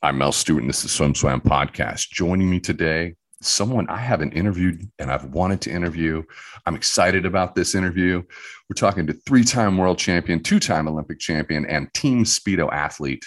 I'm 0.00 0.18
Mel 0.18 0.30
Stewart, 0.30 0.62
and 0.62 0.68
this 0.68 0.84
is 0.84 0.92
Swim 0.92 1.12
Swam 1.12 1.40
Podcast. 1.40 2.10
Joining 2.10 2.48
me 2.48 2.60
today, 2.60 3.16
someone 3.42 3.88
I 3.88 3.96
haven't 3.96 4.32
interviewed 4.32 4.88
and 5.00 5.10
I've 5.10 5.24
wanted 5.24 5.60
to 5.62 5.72
interview. 5.72 6.22
I'm 6.66 6.76
excited 6.76 7.26
about 7.26 7.56
this 7.56 7.74
interview. 7.74 8.22
We're 8.68 8.74
talking 8.76 9.08
to 9.08 9.12
three 9.12 9.42
time 9.42 9.76
world 9.76 9.98
champion, 9.98 10.40
two 10.40 10.60
time 10.60 10.86
Olympic 10.86 11.18
champion, 11.18 11.66
and 11.66 11.92
team 11.94 12.22
Speedo 12.22 12.72
athlete, 12.72 13.24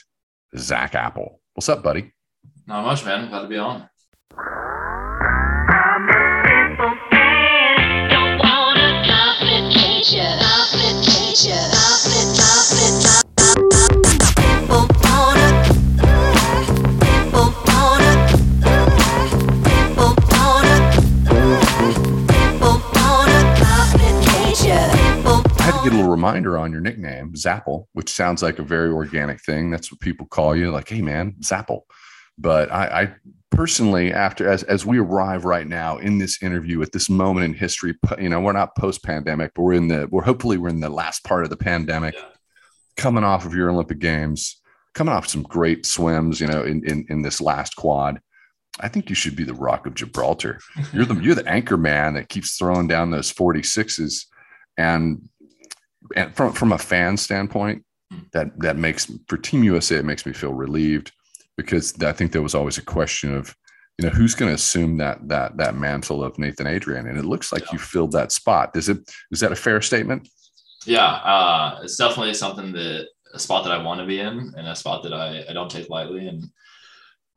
Zach 0.57 0.95
Apple. 0.95 1.41
What's 1.55 1.67
up, 1.67 1.83
buddy? 1.83 2.13
Not 2.67 2.85
much, 2.85 3.03
man. 3.03 3.27
Glad 3.27 3.41
to 3.41 3.47
be 3.49 3.57
on. 3.57 3.89
get 11.43 11.73
a 11.73 11.80
reminder 26.21 26.55
on 26.57 26.71
your 26.71 26.81
nickname, 26.81 27.33
Zapple, 27.33 27.85
which 27.93 28.11
sounds 28.11 28.43
like 28.43 28.59
a 28.59 28.63
very 28.63 28.91
organic 28.91 29.41
thing. 29.41 29.71
That's 29.71 29.91
what 29.91 30.01
people 30.01 30.27
call 30.27 30.55
you, 30.55 30.69
like, 30.69 30.87
hey 30.87 31.01
man, 31.01 31.33
Zapple. 31.41 31.81
But 32.37 32.71
I, 32.71 33.01
I 33.01 33.13
personally, 33.49 34.13
after 34.13 34.47
as 34.47 34.61
as 34.63 34.85
we 34.85 34.99
arrive 34.99 35.45
right 35.45 35.67
now 35.67 35.97
in 35.97 36.19
this 36.19 36.41
interview 36.43 36.81
at 36.83 36.91
this 36.91 37.09
moment 37.09 37.45
in 37.45 37.53
history, 37.55 37.95
you 38.19 38.29
know, 38.29 38.39
we're 38.39 38.51
not 38.51 38.77
post 38.77 39.03
pandemic, 39.03 39.51
but 39.55 39.63
we're 39.63 39.73
in 39.73 39.87
the 39.87 40.07
we're 40.11 40.23
hopefully 40.23 40.57
we're 40.57 40.69
in 40.69 40.79
the 40.79 40.89
last 40.89 41.23
part 41.23 41.43
of 41.43 41.49
the 41.49 41.57
pandemic, 41.57 42.13
yeah. 42.13 42.25
coming 42.97 43.23
off 43.23 43.45
of 43.45 43.55
your 43.55 43.71
Olympic 43.71 43.99
Games, 43.99 44.61
coming 44.93 45.13
off 45.13 45.27
some 45.27 45.43
great 45.43 45.87
swims, 45.87 46.39
you 46.39 46.47
know, 46.47 46.63
in 46.63 46.87
in, 46.87 47.05
in 47.09 47.21
this 47.23 47.41
last 47.41 47.75
quad. 47.75 48.19
I 48.79 48.87
think 48.87 49.09
you 49.09 49.15
should 49.15 49.35
be 49.35 49.43
the 49.43 49.53
Rock 49.55 49.85
of 49.87 49.95
Gibraltar. 49.95 50.59
You're 50.93 51.05
the 51.05 51.15
you're 51.15 51.35
the 51.35 51.49
anchor 51.49 51.77
man 51.77 52.13
that 52.13 52.29
keeps 52.29 52.57
throwing 52.57 52.87
down 52.87 53.09
those 53.09 53.33
46s. 53.33 54.25
And 54.77 55.29
and 56.15 56.35
from 56.35 56.53
from 56.53 56.71
a 56.71 56.77
fan 56.77 57.17
standpoint, 57.17 57.83
that 58.33 58.57
that 58.59 58.77
makes 58.77 59.11
for 59.27 59.37
Team 59.37 59.63
USA 59.63 59.97
it 59.97 60.05
makes 60.05 60.25
me 60.25 60.33
feel 60.33 60.53
relieved 60.53 61.11
because 61.57 62.01
I 62.01 62.11
think 62.11 62.31
there 62.31 62.41
was 62.41 62.55
always 62.55 62.77
a 62.77 62.83
question 62.83 63.33
of 63.33 63.55
you 63.97 64.05
know 64.05 64.13
who's 64.13 64.35
going 64.35 64.49
to 64.49 64.55
assume 64.55 64.97
that 64.97 65.27
that 65.27 65.57
that 65.57 65.75
mantle 65.75 66.23
of 66.23 66.37
Nathan 66.39 66.67
Adrian, 66.67 67.07
and 67.07 67.17
it 67.17 67.25
looks 67.25 67.51
like 67.51 67.63
yeah. 67.63 67.73
you 67.73 67.79
filled 67.79 68.11
that 68.13 68.31
spot. 68.31 68.75
Is 68.75 68.89
it 68.89 68.99
is 69.31 69.39
that 69.41 69.51
a 69.51 69.55
fair 69.55 69.81
statement? 69.81 70.27
Yeah, 70.85 71.05
uh, 71.05 71.79
it's 71.83 71.97
definitely 71.97 72.33
something 72.33 72.71
that 72.73 73.07
a 73.33 73.39
spot 73.39 73.63
that 73.63 73.73
I 73.73 73.83
want 73.83 73.99
to 73.99 74.07
be 74.07 74.19
in, 74.19 74.53
and 74.57 74.67
a 74.67 74.75
spot 74.75 75.03
that 75.03 75.13
I, 75.13 75.45
I 75.49 75.53
don't 75.53 75.69
take 75.69 75.89
lightly. 75.89 76.27
And 76.27 76.45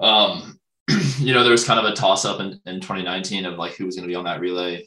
um, 0.00 0.58
you 1.18 1.34
know, 1.34 1.42
there 1.42 1.52
was 1.52 1.66
kind 1.66 1.78
of 1.78 1.86
a 1.86 1.94
toss 1.94 2.24
up 2.24 2.40
in, 2.40 2.60
in 2.66 2.80
2019 2.80 3.46
of 3.46 3.58
like 3.58 3.74
who 3.74 3.86
was 3.86 3.96
going 3.96 4.04
to 4.04 4.12
be 4.12 4.16
on 4.16 4.24
that 4.24 4.40
relay, 4.40 4.86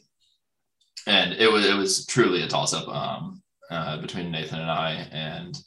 and 1.06 1.34
it 1.34 1.50
was 1.50 1.64
it 1.64 1.76
was 1.76 2.06
truly 2.06 2.42
a 2.42 2.48
toss 2.48 2.74
up. 2.74 2.88
Um, 2.88 3.42
uh, 3.70 4.00
between 4.00 4.30
Nathan 4.30 4.60
and 4.60 4.70
I, 4.70 4.92
and 5.12 5.58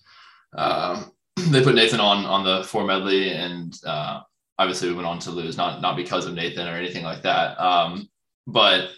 uh, 0.58 1.04
they 1.50 1.64
put 1.64 1.76
Nathan 1.76 2.00
on 2.00 2.26
on 2.26 2.44
the 2.44 2.64
four 2.64 2.86
medley, 2.86 3.32
and 3.32 3.74
uh, 3.86 4.22
obviously 4.58 4.90
we 4.90 4.96
went 4.96 5.08
on 5.08 5.20
to 5.20 5.32
lose, 5.32 5.58
not 5.58 5.82
not 5.82 5.96
because 5.96 6.26
of 6.26 6.34
Nathan 6.34 6.68
or 6.68 6.76
anything 6.76 7.04
like 7.04 7.22
that, 7.24 7.60
um, 7.60 8.10
but 8.48 8.90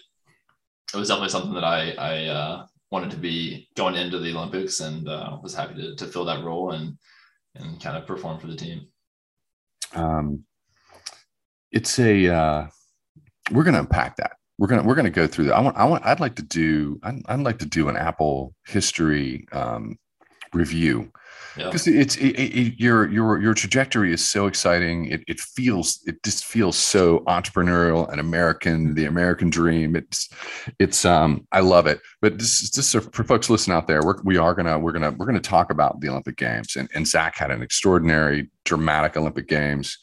it 0.92 0.96
was 0.96 1.08
definitely 1.08 1.30
something 1.30 1.54
that 1.54 1.64
I 1.64 1.90
I 1.92 2.24
uh, 2.26 2.66
wanted 2.90 3.10
to 3.10 3.16
be 3.16 3.68
going 3.76 3.94
into 3.94 4.18
the 4.18 4.34
Olympics, 4.34 4.80
and 4.80 5.08
uh, 5.08 5.38
was 5.42 5.54
happy 5.54 5.74
to 5.74 5.96
to 5.96 6.06
fill 6.06 6.24
that 6.26 6.44
role 6.44 6.72
and 6.72 6.96
and 7.56 7.80
kind 7.80 7.96
of 7.96 8.06
perform 8.06 8.38
for 8.38 8.46
the 8.46 8.56
team. 8.56 8.88
Um, 9.94 10.44
it's 11.70 11.98
a 11.98 12.28
uh, 12.28 12.66
we're 13.50 13.64
going 13.64 13.74
to 13.74 13.80
unpack 13.80 14.16
that 14.16 14.36
we're 14.58 14.68
gonna 14.68 14.82
we're 14.82 14.94
gonna 14.94 15.10
go 15.10 15.26
through 15.26 15.46
that. 15.46 15.54
I 15.54 15.60
want 15.60 15.76
I 15.76 15.84
want 15.84 16.04
I'd 16.06 16.20
like 16.20 16.36
to 16.36 16.42
do 16.42 16.98
I'd, 17.02 17.22
I'd 17.26 17.40
like 17.40 17.58
to 17.58 17.66
do 17.66 17.88
an 17.88 17.96
Apple 17.96 18.54
history 18.66 19.46
um, 19.52 19.98
review 20.52 21.10
because 21.56 21.86
yeah. 21.86 22.00
it's 22.00 22.16
it, 22.16 22.38
it, 22.38 22.80
your 22.80 23.08
your 23.08 23.40
your 23.40 23.54
trajectory 23.54 24.12
is 24.12 24.24
so 24.24 24.46
exciting. 24.46 25.06
It 25.06 25.22
it 25.28 25.40
feels 25.40 26.00
it 26.04 26.22
just 26.24 26.44
feels 26.44 26.76
so 26.76 27.20
entrepreneurial 27.20 28.10
and 28.10 28.20
American, 28.20 28.94
the 28.94 29.04
American 29.04 29.50
dream. 29.50 29.94
It's 29.94 30.28
it's 30.78 31.04
um 31.04 31.46
I 31.52 31.60
love 31.60 31.86
it. 31.86 32.00
But 32.20 32.38
just 32.38 32.74
just 32.74 32.90
so 32.90 33.00
for 33.00 33.24
folks 33.24 33.50
listening 33.50 33.76
out 33.76 33.86
there, 33.86 34.02
we're 34.02 34.20
we 34.24 34.36
are 34.36 34.54
gonna 34.54 34.78
we're 34.78 34.92
gonna 34.92 35.12
we're 35.12 35.26
gonna 35.26 35.40
talk 35.40 35.70
about 35.70 36.00
the 36.00 36.08
Olympic 36.08 36.36
Games 36.36 36.76
and 36.76 36.88
and 36.94 37.06
Zach 37.06 37.36
had 37.36 37.50
an 37.50 37.62
extraordinary 37.62 38.50
dramatic 38.64 39.16
Olympic 39.16 39.48
Games. 39.48 39.98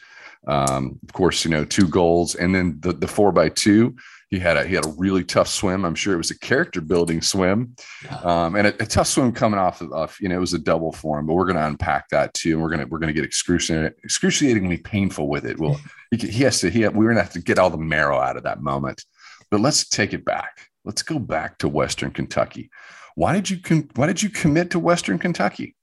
Um, 0.48 1.00
of 1.04 1.14
course, 1.14 1.44
you 1.44 1.52
know 1.52 1.66
two 1.66 1.88
goals 1.88 2.36
and 2.36 2.56
then 2.56 2.78
the 2.80 2.94
the 2.94 3.08
four 3.08 3.32
by 3.32 3.50
two 3.50 3.96
he 4.32 4.40
had 4.40 4.56
a 4.56 4.66
he 4.66 4.74
had 4.74 4.86
a 4.86 4.94
really 4.98 5.26
tough 5.26 5.50
swim. 5.50 5.84
I'm 5.84 5.94
sure 5.94 6.14
it 6.14 6.18
was 6.18 6.32
a 6.32 6.40
character 6.40 6.80
building 6.80 7.22
swim, 7.22 7.76
um, 8.24 8.56
and 8.56 8.68
a, 8.68 8.84
a, 8.84 8.86
tough 8.86 9.08
swim 9.08 9.34
coming 9.34 9.60
off 9.60 9.82
of, 9.82 9.92
of, 9.92 10.18
you 10.22 10.30
know 10.30 10.38
it 10.38 10.40
was 10.40 10.54
a 10.54 10.60
double 10.60 10.94
form. 10.94 11.26
But 11.26 11.34
we're 11.34 11.46
going 11.46 11.58
to 11.58 11.68
unpack 11.68 12.08
that 12.10 12.34
too, 12.34 12.54
and 12.54 12.62
we're 12.62 12.70
gonna 12.70 12.88
we're 12.88 13.00
gonna 13.00 13.12
get 13.12 13.26
excruciating, 13.26 13.92
excruciatingly 14.06 14.78
painful 14.78 15.28
with 15.28 15.46
it. 15.46 15.60
Well, 15.60 15.80
he, 16.12 16.18
he 16.28 16.44
has 16.44 16.62
to 16.62 16.70
he 16.70 16.88
we're 16.88 17.10
gonna 17.10 17.22
have 17.22 17.34
to 17.34 17.42
get 17.42 17.60
all 17.60 17.70
the 17.70 17.78
marrow 17.78 18.20
out 18.20 18.38
of 18.38 18.44
that 18.44 18.62
moment. 18.62 19.04
But 19.52 19.60
let's 19.60 19.88
take 19.90 20.14
it 20.14 20.24
back. 20.24 20.70
Let's 20.86 21.04
go 21.04 21.20
back 21.20 21.58
to 21.58 21.68
Western 21.68 22.12
Kentucky. 22.12 22.72
Why 23.16 23.34
did 23.34 23.50
you 23.50 23.60
con- 23.60 23.90
Why 23.96 24.08
did 24.08 24.24
you 24.24 24.30
commit 24.30 24.72
to 24.72 24.80
Western 24.80 25.20
Kentucky? 25.20 25.76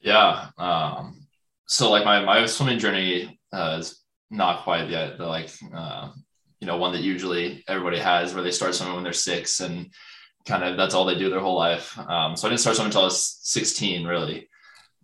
Yeah. 0.00 0.48
Um, 0.56 1.26
so 1.66 1.90
like 1.90 2.06
my 2.06 2.24
my 2.24 2.46
swimming 2.46 2.78
journey 2.78 3.38
uh, 3.52 3.76
is 3.78 4.02
not 4.30 4.64
quite 4.64 4.88
yet 4.88 5.18
the 5.18 5.26
like 5.26 5.50
uh, 5.74 6.12
you 6.60 6.66
know 6.66 6.76
one 6.76 6.92
that 6.92 7.02
usually 7.02 7.64
everybody 7.68 7.98
has 7.98 8.34
where 8.34 8.42
they 8.42 8.50
start 8.50 8.74
swimming 8.74 8.94
when 8.94 9.04
they're 9.04 9.12
six 9.12 9.60
and 9.60 9.90
kind 10.46 10.64
of 10.64 10.76
that's 10.76 10.94
all 10.94 11.04
they 11.04 11.18
do 11.18 11.30
their 11.30 11.40
whole 11.40 11.56
life. 11.56 11.98
Um, 11.98 12.36
so 12.36 12.46
I 12.46 12.50
didn't 12.50 12.60
start 12.60 12.76
swimming 12.76 12.90
until 12.90 13.02
I 13.02 13.04
was 13.04 13.38
16, 13.42 14.06
really. 14.06 14.48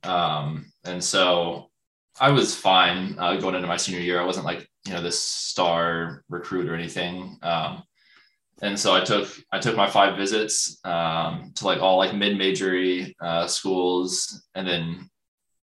Um, 0.03 0.73
and 0.85 1.03
so 1.03 1.71
I 2.19 2.31
was 2.31 2.55
fine 2.55 3.17
uh, 3.19 3.37
going 3.37 3.55
into 3.55 3.69
my 3.69 3.77
senior 3.77 4.01
year. 4.01 4.21
I 4.21 4.25
wasn't 4.25 4.47
like 4.47 4.69
you 4.87 4.93
know 4.93 5.03
this 5.03 5.21
star 5.21 6.23
recruit 6.29 6.69
or 6.69 6.75
anything. 6.75 7.39
Um, 7.43 7.83
and 8.63 8.79
so 8.79 8.95
I 8.95 9.01
took 9.01 9.29
I 9.53 9.59
took 9.59 9.77
my 9.77 9.89
five 9.89 10.17
visits 10.17 10.79
um, 10.85 11.53
to 11.57 11.67
like 11.67 11.81
all 11.81 11.99
like 11.99 12.15
mid 12.15 12.39
major 12.39 13.07
uh, 13.21 13.47
schools, 13.47 14.47
and 14.55 14.67
then 14.67 15.11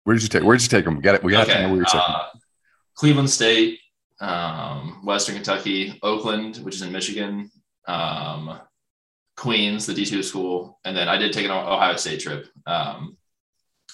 where 0.04 0.14
did 0.14 0.22
you 0.22 0.28
take 0.28 0.42
where 0.42 0.56
did 0.56 0.64
you 0.64 0.68
take 0.68 0.84
them? 0.84 0.96
We 0.96 1.02
got 1.02 1.14
it. 1.14 1.24
We 1.24 1.32
got 1.32 1.48
okay. 1.48 1.54
to 1.54 1.62
know 1.62 1.68
where 1.68 1.76
you're. 1.76 1.86
Uh, 2.02 2.26
Cleveland 2.94 3.30
State, 3.30 3.80
um, 4.24 5.00
Western 5.04 5.34
Kentucky, 5.34 5.98
Oakland, 6.02 6.56
which 6.58 6.76
is 6.76 6.82
in 6.82 6.92
Michigan, 6.92 7.50
um, 7.86 8.60
Queens, 9.36 9.86
the 9.86 9.92
D2 9.92 10.24
school, 10.24 10.78
and 10.84 10.96
then 10.96 11.08
I 11.08 11.16
did 11.16 11.32
take 11.32 11.44
an 11.44 11.50
Ohio 11.50 11.96
State 11.96 12.20
trip. 12.20 12.46
Um, 12.66 13.16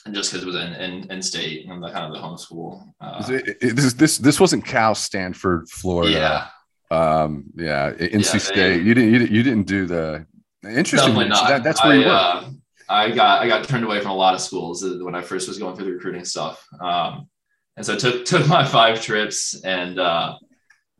and 0.06 0.14
just 0.14 0.32
because 0.32 0.44
it 0.44 0.46
was 0.46 0.56
in, 0.56 0.72
in, 0.74 1.10
in 1.10 1.22
state 1.22 1.68
and 1.68 1.82
the 1.82 1.90
kind 1.90 2.06
of 2.06 2.12
the 2.12 2.18
home 2.18 2.38
school. 2.38 2.94
Uh, 3.00 3.22
it, 3.28 3.58
it, 3.60 3.76
this, 3.76 3.92
this 3.92 4.16
this 4.16 4.40
wasn't 4.40 4.64
Cal, 4.64 4.94
Stanford, 4.94 5.68
Florida. 5.68 6.10
Yeah. 6.10 6.46
Um, 6.90 7.44
yeah, 7.54 7.92
NC 7.92 8.32
yeah, 8.32 8.38
State. 8.38 8.54
They, 8.54 8.76
you 8.78 8.94
didn't 8.94 9.12
you 9.12 9.18
didn't 9.18 9.32
you 9.32 9.42
didn't 9.42 9.66
do 9.66 9.86
the 9.86 10.26
interesting. 10.64 11.14
That, 11.14 11.62
that's 11.62 11.84
where 11.84 11.92
I, 11.92 11.96
you 11.96 12.06
were. 12.06 12.12
Uh, 12.12 12.50
I 12.88 13.10
got 13.10 13.42
I 13.42 13.48
got 13.48 13.68
turned 13.68 13.84
away 13.84 14.00
from 14.00 14.12
a 14.12 14.16
lot 14.16 14.34
of 14.34 14.40
schools 14.40 14.82
when 14.84 15.14
I 15.14 15.20
first 15.20 15.48
was 15.48 15.58
going 15.58 15.76
through 15.76 15.86
the 15.86 15.92
recruiting 15.92 16.24
stuff. 16.24 16.66
Um, 16.80 17.28
and 17.76 17.84
so 17.86 17.94
I 17.94 17.96
took 17.96 18.24
took 18.26 18.46
my 18.48 18.64
five 18.64 19.00
trips. 19.00 19.60
And 19.62 19.98
uh, 19.98 20.36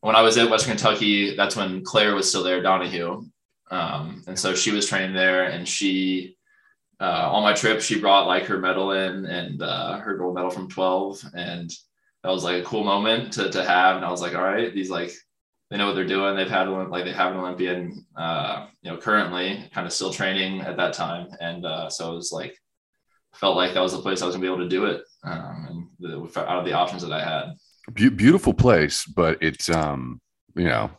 when 0.00 0.16
I 0.16 0.22
was 0.22 0.36
at 0.38 0.50
Western 0.50 0.76
Kentucky, 0.76 1.36
that's 1.36 1.56
when 1.56 1.84
Claire 1.84 2.14
was 2.14 2.28
still 2.28 2.42
there, 2.42 2.62
Donahue. 2.62 3.25
Um, 3.70 4.25
and 4.26 4.38
so 4.38 4.54
she 4.54 4.72
was 4.72 4.88
training 4.88 5.14
there, 5.14 5.44
and 5.44 5.66
she 5.66 6.36
uh, 7.00 7.30
on 7.32 7.42
my 7.42 7.54
trip 7.54 7.80
she 7.80 8.00
brought 8.00 8.26
like 8.26 8.44
her 8.44 8.59
medal 8.59 8.92
in 8.92 9.25
and 9.25 9.62
uh, 9.62 9.98
her 9.98 10.16
gold 10.16 10.34
medal 10.34 10.50
from 10.50 10.69
12, 10.69 11.25
and 11.34 11.70
that 12.22 12.30
was 12.30 12.44
like 12.44 12.62
a 12.62 12.66
cool 12.66 12.84
moment 12.84 13.32
to 13.34 13.50
to 13.50 13.64
have. 13.64 13.97
And 13.97 14.04
I 14.04 14.10
was 14.10 14.21
like, 14.21 14.34
all 14.34 14.42
right, 14.42 14.74
these 14.74 14.91
like 14.91 15.12
they 15.71 15.77
know 15.77 15.86
what 15.86 15.94
they're 15.94 16.04
doing. 16.04 16.34
They've 16.34 16.48
had 16.48 16.68
like 16.68 17.04
they 17.04 17.12
have 17.12 17.33
an 17.33 17.39
Olympian, 17.39 18.04
uh, 18.16 18.66
you 18.83 18.91
know, 18.91 18.97
currently 18.97 19.68
kind 19.72 19.86
of 19.86 19.92
still 19.92 20.12
training 20.12 20.62
at 20.62 20.77
that 20.77 20.92
time, 20.94 21.28
and 21.41 21.65
uh, 21.65 21.89
so 21.89 22.12
it 22.12 22.16
was 22.16 22.33
like 22.33 22.56
felt 23.34 23.56
like 23.56 23.74
that 23.74 23.80
was 23.80 23.92
the 23.92 24.03
place 24.03 24.21
I 24.21 24.27
was 24.27 24.34
gonna 24.34 24.42
be 24.42 24.53
able 24.53 24.65
to 24.65 24.68
do 24.68 24.86
it, 24.86 25.03
um, 25.22 25.66
and 25.71 25.79
out 26.04 26.58
of 26.58 26.64
the 26.64 26.72
options 26.72 27.02
that 27.02 27.12
I 27.12 27.22
had. 27.22 27.54
Be- 27.92 28.08
beautiful 28.08 28.54
place, 28.54 29.04
but 29.04 29.38
it's 29.42 29.68
um, 29.68 30.20
you 30.54 30.64
know, 30.64 30.91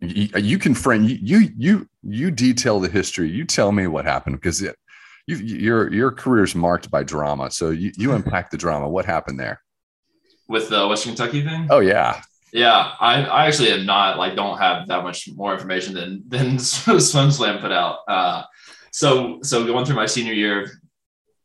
you, 0.00 0.28
you 0.38 0.58
can 0.58 0.74
frame 0.74 1.04
you, 1.04 1.18
you 1.20 1.48
you 1.56 1.88
you 2.02 2.30
detail 2.30 2.80
the 2.80 2.88
history. 2.88 3.30
You 3.30 3.44
tell 3.44 3.72
me 3.72 3.86
what 3.86 4.04
happened 4.04 4.36
because 4.36 4.62
it, 4.62 4.76
you, 5.26 5.36
your 5.36 5.92
your 5.92 6.12
career 6.12 6.44
is 6.44 6.54
marked 6.54 6.90
by 6.90 7.02
drama. 7.02 7.50
So 7.50 7.70
you 7.70 7.92
you 7.96 8.12
unpack 8.14 8.50
the 8.50 8.56
drama. 8.56 8.88
What 8.88 9.04
happened 9.04 9.38
there? 9.38 9.60
With 10.48 10.68
the 10.68 10.88
Western 10.88 11.14
Kentucky 11.14 11.44
thing? 11.44 11.68
Oh 11.70 11.80
yeah, 11.80 12.22
yeah, 12.52 12.94
I, 12.98 13.22
I 13.22 13.46
actually 13.46 13.70
am 13.72 13.86
not 13.86 14.18
like 14.18 14.34
don't 14.34 14.58
have 14.58 14.88
that 14.88 15.04
much 15.04 15.28
more 15.34 15.52
information 15.52 15.94
than 15.94 16.24
than 16.26 16.56
SwimSwam 16.56 17.60
put 17.60 17.72
out. 17.72 17.98
Uh, 18.08 18.42
so 18.92 19.38
so 19.42 19.64
going 19.64 19.84
through 19.84 19.96
my 19.96 20.06
senior 20.06 20.32
year, 20.32 20.79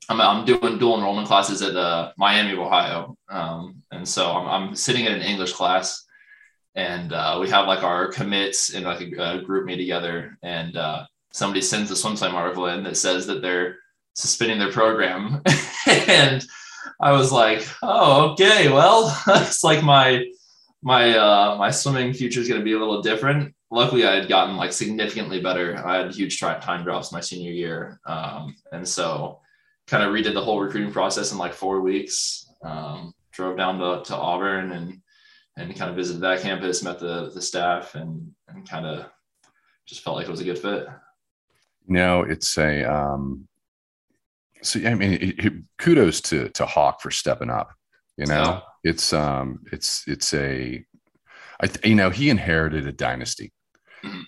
I'm, 0.10 0.22
I'm 0.22 0.46
doing 0.46 0.78
dual 0.78 0.98
enrollment 0.98 1.28
classes 1.28 1.62
at 1.62 1.74
the 1.74 2.13
Miami 2.18 2.54
of 2.54 2.60
Ohio. 2.60 3.18
Um, 3.30 3.81
and 3.92 4.07
so 4.07 4.31
I'm, 4.31 4.48
I'm 4.48 4.75
sitting 4.75 5.06
in 5.06 5.13
an 5.13 5.22
English 5.22 5.54
class 5.54 6.06
and 6.75 7.13
uh, 7.13 7.38
we 7.42 7.50
have 7.50 7.68
like 7.68 7.84
our 7.84 8.10
commits 8.10 8.72
in 8.72 8.84
like 8.84 9.02
a, 9.02 9.38
a 9.38 9.42
group 9.42 9.66
meet 9.66 9.78
together. 9.78 10.38
And 10.44 10.75
uh, 10.75 11.06
somebody 11.31 11.62
sends 11.62 11.90
a 11.90 11.94
SwimSwam 11.94 12.34
article 12.34 12.68
in 12.68 12.84
that 12.84 12.98
says 12.98 13.25
that 13.28 13.42
they're 13.42 13.78
suspending 14.13 14.60
their 14.60 14.72
program. 14.72 15.42
And 16.07 16.44
i 17.00 17.12
was 17.12 17.31
like 17.31 17.68
oh 17.84 18.31
okay. 18.31 18.69
Well 18.69 19.16
it's 19.28 19.63
like 19.63 19.84
my 19.84 20.25
my 20.81 21.16
uh 21.16 21.56
my 21.57 21.69
swimming 21.69 22.13
future 22.13 22.40
is 22.40 22.48
going 22.48 22.60
to 22.60 22.66
be 22.66 22.74
a 22.74 22.80
little 22.80 23.02
different. 23.02 23.54
Luckily 23.69 24.06
i 24.06 24.16
had 24.16 24.30
gotten 24.30 24.56
like 24.56 24.74
significantly 24.74 25.42
better. 25.42 25.78
I 25.86 25.98
had 25.98 26.16
huge 26.16 26.40
time 26.40 26.84
drops 26.84 27.12
my 27.12 27.22
senior 27.22 27.52
year. 27.52 28.00
Um, 28.06 28.56
and 28.72 28.88
so 28.88 29.42
kind 29.87 30.03
of 30.03 30.11
redid 30.11 30.33
the 30.33 30.41
whole 30.41 30.59
recruiting 30.59 30.91
process 30.91 31.31
in 31.31 31.37
like 31.37 31.53
four 31.53 31.81
weeks 31.81 32.49
um, 32.63 33.13
drove 33.31 33.57
down 33.57 33.79
to, 33.79 34.03
to 34.05 34.15
auburn 34.15 34.71
and 34.71 35.01
and 35.57 35.73
kind 35.75 35.89
of 35.89 35.95
visited 35.95 36.21
that 36.21 36.41
campus, 36.41 36.83
met 36.83 36.99
the 36.99 37.31
the 37.33 37.41
staff, 37.41 37.95
and 37.95 38.31
and 38.47 38.69
kind 38.69 38.85
of 38.85 39.05
just 39.85 40.01
felt 40.01 40.17
like 40.17 40.27
it 40.27 40.31
was 40.31 40.41
a 40.41 40.45
good 40.45 40.59
fit. 40.59 40.87
No, 41.87 42.23
it's 42.23 42.57
a 42.57 42.83
um, 42.83 43.47
so 44.61 44.79
I 44.85 44.95
mean, 44.95 45.13
it, 45.13 45.45
it, 45.45 45.53
kudos 45.77 46.21
to 46.21 46.49
to 46.49 46.65
Hawke 46.65 47.01
for 47.01 47.11
stepping 47.11 47.49
up. 47.49 47.71
You 48.17 48.25
know, 48.25 48.33
yeah. 48.33 48.59
it's 48.83 49.13
um, 49.13 49.61
it's 49.71 50.07
it's 50.07 50.33
a, 50.33 50.83
I 51.61 51.69
you 51.83 51.95
know 51.95 52.09
he 52.09 52.29
inherited 52.29 52.87
a 52.87 52.91
dynasty. 52.91 53.51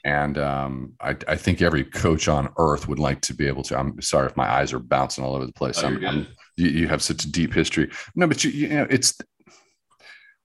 And 0.04 0.38
um, 0.38 0.94
I, 1.02 1.16
I, 1.28 1.36
think 1.36 1.62
every 1.62 1.84
coach 1.84 2.28
on 2.28 2.50
earth 2.58 2.88
would 2.88 3.00
like 3.00 3.22
to 3.22 3.34
be 3.34 3.48
able 3.48 3.64
to. 3.64 3.78
I'm 3.78 4.02
sorry 4.02 4.28
if 4.28 4.38
my 4.38 4.50
eyes 4.50 4.74
are 4.74 4.80
bouncing 4.80 5.24
all 5.24 5.36
over 5.36 5.46
the 5.46 5.54
place. 5.54 5.84
Oh, 5.84 5.88
I'm, 5.88 6.06
I'm, 6.06 6.28
you, 6.56 6.70
you, 6.70 6.88
have 6.88 7.02
such 7.02 7.24
a 7.26 7.32
deep 7.32 7.54
history. 7.54 7.90
No, 8.16 8.28
but 8.28 8.44
you, 8.44 8.52
you 8.52 8.68
know, 8.70 8.88
it's 8.90 9.14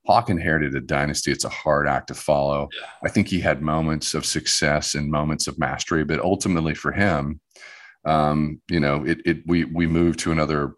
Hawke 0.07 0.31
inherited 0.31 0.75
a 0.75 0.81
dynasty. 0.81 1.31
It's 1.31 1.45
a 1.45 1.49
hard 1.49 1.87
act 1.87 2.09
to 2.09 2.15
follow. 2.15 2.69
Yeah. 2.79 2.87
I 3.05 3.09
think 3.09 3.29
he 3.29 3.41
had 3.41 3.63
moments 3.63 4.15
of 4.15 4.27
success 4.27 4.95
and 4.95 5.11
moments 5.11 5.47
of 5.47 5.59
mastery, 5.59 6.05
but 6.05 6.21
ultimately 6.21 6.75
for 6.75 6.93
him, 6.93 7.41
um, 8.05 8.61
you 8.69 8.81
know, 8.81 9.05
it, 9.05 9.21
it, 9.25 9.43
we, 9.47 9.65
we 9.65 9.87
moved 9.87 10.19
to 10.21 10.33
another, 10.33 10.75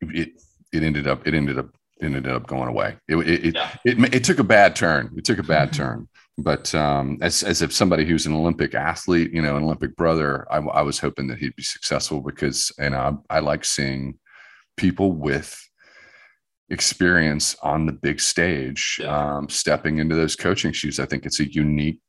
it, 0.00 0.30
it 0.72 0.82
ended 0.82 1.06
up, 1.06 1.26
it 1.26 1.34
ended 1.34 1.58
up, 1.58 1.68
ended 2.02 2.26
up 2.26 2.46
going 2.46 2.68
away. 2.68 2.96
It, 3.08 3.16
it, 3.16 3.44
it, 3.46 3.56
it, 3.84 4.14
it, 4.14 4.24
took 4.24 4.40
a 4.40 4.44
bad 4.44 4.74
turn. 4.74 5.12
It 5.16 5.24
took 5.24 5.38
a 5.38 5.44
bad 5.44 5.72
turn, 5.72 6.08
but 6.38 6.72
um, 6.72 7.18
as, 7.20 7.42
as 7.42 7.62
if 7.62 7.72
somebody 7.72 8.04
who's 8.04 8.24
an 8.24 8.34
Olympic 8.34 8.74
athlete, 8.74 9.32
you 9.32 9.42
know, 9.42 9.56
an 9.56 9.64
Olympic 9.64 9.96
brother, 9.96 10.46
I, 10.50 10.58
I 10.58 10.82
was 10.82 11.00
hoping 11.00 11.26
that 11.26 11.38
he'd 11.38 11.56
be 11.56 11.64
successful 11.64 12.20
because, 12.20 12.70
and 12.78 12.94
I, 12.94 13.12
I 13.28 13.40
like 13.40 13.64
seeing 13.64 14.18
people 14.76 15.12
with 15.12 15.60
experience 16.70 17.56
on 17.62 17.86
the 17.86 17.92
big 17.92 18.20
stage, 18.20 19.00
yeah. 19.02 19.36
um, 19.36 19.48
stepping 19.48 19.98
into 19.98 20.14
those 20.14 20.36
coaching 20.36 20.72
shoes. 20.72 21.00
I 21.00 21.06
think 21.06 21.26
it's 21.26 21.40
a 21.40 21.52
unique 21.52 22.00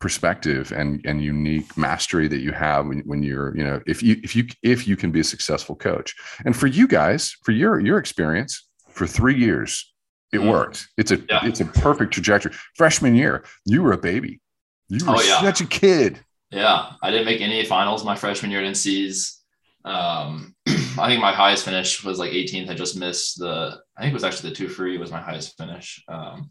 perspective 0.00 0.72
and 0.72 1.00
and 1.04 1.22
unique 1.22 1.76
mastery 1.76 2.28
that 2.28 2.38
you 2.38 2.52
have 2.52 2.86
when, 2.86 3.00
when 3.00 3.20
you're 3.20 3.56
you 3.56 3.64
know 3.64 3.80
if 3.84 4.00
you 4.00 4.14
if 4.22 4.36
you 4.36 4.46
if 4.62 4.86
you 4.86 4.96
can 4.96 5.10
be 5.10 5.18
a 5.18 5.24
successful 5.24 5.74
coach 5.74 6.14
and 6.44 6.56
for 6.56 6.68
you 6.68 6.86
guys 6.86 7.36
for 7.42 7.50
your 7.50 7.80
your 7.80 7.98
experience 7.98 8.68
for 8.90 9.08
three 9.08 9.36
years 9.36 9.92
it 10.32 10.38
mm. 10.38 10.50
worked 10.50 10.88
it's 10.96 11.10
a 11.10 11.18
yeah. 11.28 11.44
it's 11.44 11.60
a 11.60 11.64
perfect 11.64 12.12
trajectory 12.12 12.52
freshman 12.76 13.14
year 13.14 13.44
you 13.64 13.82
were 13.82 13.92
a 13.92 13.98
baby 13.98 14.40
you 14.88 15.04
were 15.04 15.14
oh, 15.16 15.20
yeah. 15.22 15.40
such 15.40 15.60
a 15.60 15.66
kid 15.66 16.20
yeah 16.50 16.92
i 17.02 17.10
didn't 17.10 17.26
make 17.26 17.40
any 17.40 17.64
finals 17.64 18.04
my 18.04 18.14
freshman 18.14 18.50
year 18.50 18.60
at 18.60 18.66
NCs 18.66 19.38
um, 19.84 20.54
I 20.66 21.08
think 21.08 21.20
my 21.20 21.32
highest 21.32 21.64
finish 21.64 22.04
was 22.04 22.18
like 22.18 22.32
18th. 22.32 22.68
I 22.68 22.74
just 22.74 22.98
missed 22.98 23.38
the, 23.38 23.80
I 23.96 24.02
think 24.02 24.12
it 24.12 24.14
was 24.14 24.24
actually 24.24 24.50
the 24.50 24.56
two 24.56 24.68
free 24.68 24.98
was 24.98 25.10
my 25.10 25.20
highest 25.20 25.56
finish. 25.56 26.02
Um, 26.08 26.50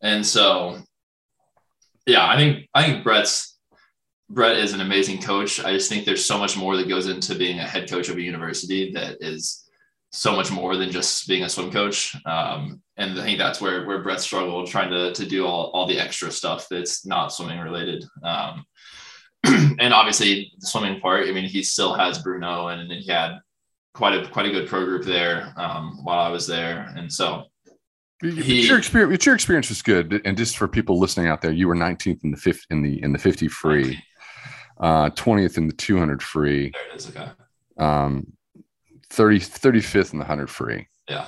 and 0.00 0.24
so, 0.24 0.78
yeah, 2.06 2.26
I 2.26 2.36
think, 2.36 2.68
I 2.74 2.84
think 2.84 3.04
Brett's, 3.04 3.58
Brett 4.30 4.56
is 4.56 4.72
an 4.72 4.80
amazing 4.80 5.20
coach. 5.20 5.62
I 5.62 5.72
just 5.72 5.90
think 5.90 6.04
there's 6.04 6.24
so 6.24 6.38
much 6.38 6.56
more 6.56 6.76
that 6.76 6.88
goes 6.88 7.08
into 7.08 7.34
being 7.34 7.58
a 7.58 7.66
head 7.66 7.88
coach 7.90 8.08
of 8.08 8.16
a 8.16 8.22
university 8.22 8.92
that 8.92 9.18
is 9.20 9.68
so 10.10 10.34
much 10.34 10.50
more 10.50 10.76
than 10.76 10.90
just 10.90 11.28
being 11.28 11.44
a 11.44 11.48
swim 11.48 11.70
coach. 11.70 12.16
Um, 12.24 12.80
and 12.96 13.18
I 13.18 13.24
think 13.24 13.38
that's 13.38 13.60
where, 13.60 13.84
where 13.86 14.02
Brett 14.02 14.20
struggled 14.20 14.68
trying 14.68 14.90
to, 14.90 15.12
to 15.12 15.26
do 15.26 15.46
all, 15.46 15.70
all 15.74 15.86
the 15.86 15.98
extra 15.98 16.30
stuff 16.30 16.68
that's 16.68 17.04
not 17.04 17.32
swimming 17.32 17.58
related. 17.58 18.04
Um, 18.22 18.64
and 19.44 19.92
obviously 19.92 20.52
the 20.58 20.66
swimming 20.66 21.00
part, 21.00 21.28
I 21.28 21.32
mean, 21.32 21.48
he 21.48 21.62
still 21.62 21.94
has 21.94 22.18
Bruno 22.20 22.68
and, 22.68 22.80
and 22.80 22.92
he 22.92 23.10
had 23.10 23.38
quite 23.94 24.14
a 24.14 24.28
quite 24.28 24.46
a 24.46 24.50
good 24.50 24.68
pro 24.68 24.84
group 24.84 25.04
there 25.04 25.52
um, 25.56 26.00
while 26.02 26.20
I 26.20 26.28
was 26.28 26.46
there. 26.46 26.92
And 26.96 27.12
so 27.12 27.44
he, 28.20 28.66
your 28.66 28.78
experience 28.78 29.24
your 29.26 29.34
experience 29.34 29.68
was 29.68 29.82
good. 29.82 30.20
And 30.24 30.36
just 30.36 30.56
for 30.56 30.68
people 30.68 30.98
listening 30.98 31.28
out 31.28 31.42
there, 31.42 31.52
you 31.52 31.68
were 31.68 31.76
19th 31.76 32.22
in 32.24 32.30
the 32.30 32.36
fifth 32.36 32.64
in 32.70 32.82
the 32.82 33.02
in 33.02 33.12
the 33.12 33.18
50 33.18 33.48
free, 33.48 34.02
uh, 34.78 35.10
20th 35.10 35.56
in 35.56 35.66
the 35.66 35.72
200 35.72 36.22
free. 36.22 36.70
There 36.70 36.92
it 36.92 36.96
is. 36.96 37.08
Okay. 37.08 37.28
Um 37.78 38.32
30 39.10 39.40
35th 39.40 40.12
in 40.12 40.18
the 40.18 40.24
100 40.24 40.50
free. 40.50 40.88
Yeah. 41.08 41.26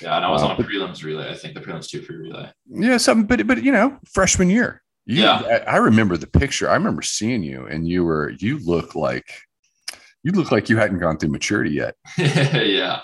Yeah, 0.00 0.16
and 0.16 0.24
I 0.24 0.30
was 0.30 0.42
uh, 0.42 0.48
on 0.48 0.60
a 0.60 0.64
prelims 0.64 1.02
relay. 1.02 1.30
I 1.30 1.34
think 1.34 1.54
the 1.54 1.60
prelims 1.60 1.88
two 1.88 2.02
free 2.02 2.16
relay. 2.16 2.50
Yeah, 2.68 2.96
something, 2.98 3.26
but 3.26 3.46
but 3.46 3.62
you 3.62 3.72
know, 3.72 3.98
freshman 4.04 4.48
year, 4.48 4.82
you, 5.06 5.22
yeah, 5.22 5.62
I, 5.66 5.72
I 5.72 5.76
remember 5.76 6.16
the 6.16 6.26
picture. 6.26 6.70
I 6.70 6.74
remember 6.74 7.02
seeing 7.02 7.42
you, 7.42 7.66
and 7.66 7.86
you 7.86 8.04
were 8.04 8.30
you 8.30 8.58
look 8.58 8.94
like 8.94 9.28
you 10.22 10.32
look 10.32 10.52
like 10.52 10.68
you 10.68 10.76
hadn't 10.76 10.98
gone 10.98 11.18
through 11.18 11.30
maturity 11.30 11.70
yet. 11.70 11.96
yeah, 12.18 13.00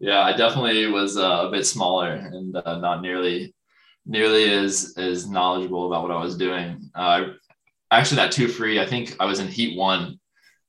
yeah, 0.00 0.20
I 0.20 0.36
definitely 0.36 0.86
was 0.86 1.16
uh, 1.16 1.46
a 1.46 1.50
bit 1.50 1.66
smaller 1.66 2.12
and 2.12 2.56
uh, 2.56 2.78
not 2.78 3.00
nearly 3.00 3.54
nearly 4.06 4.50
as 4.52 4.94
as 4.96 5.28
knowledgeable 5.28 5.86
about 5.86 6.02
what 6.02 6.12
I 6.12 6.22
was 6.22 6.36
doing. 6.36 6.90
Uh, 6.94 7.28
actually, 7.90 8.16
that 8.16 8.32
two 8.32 8.48
free, 8.48 8.80
I 8.80 8.86
think 8.86 9.16
I 9.20 9.24
was 9.24 9.40
in 9.40 9.48
heat 9.48 9.78
one, 9.78 10.18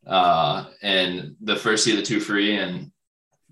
uh, 0.07 0.65
and 0.81 1.35
the 1.41 1.55
first 1.55 1.85
heat 1.85 1.93
of 1.93 1.97
the 1.97 2.05
two 2.05 2.19
free, 2.19 2.57
and 2.57 2.91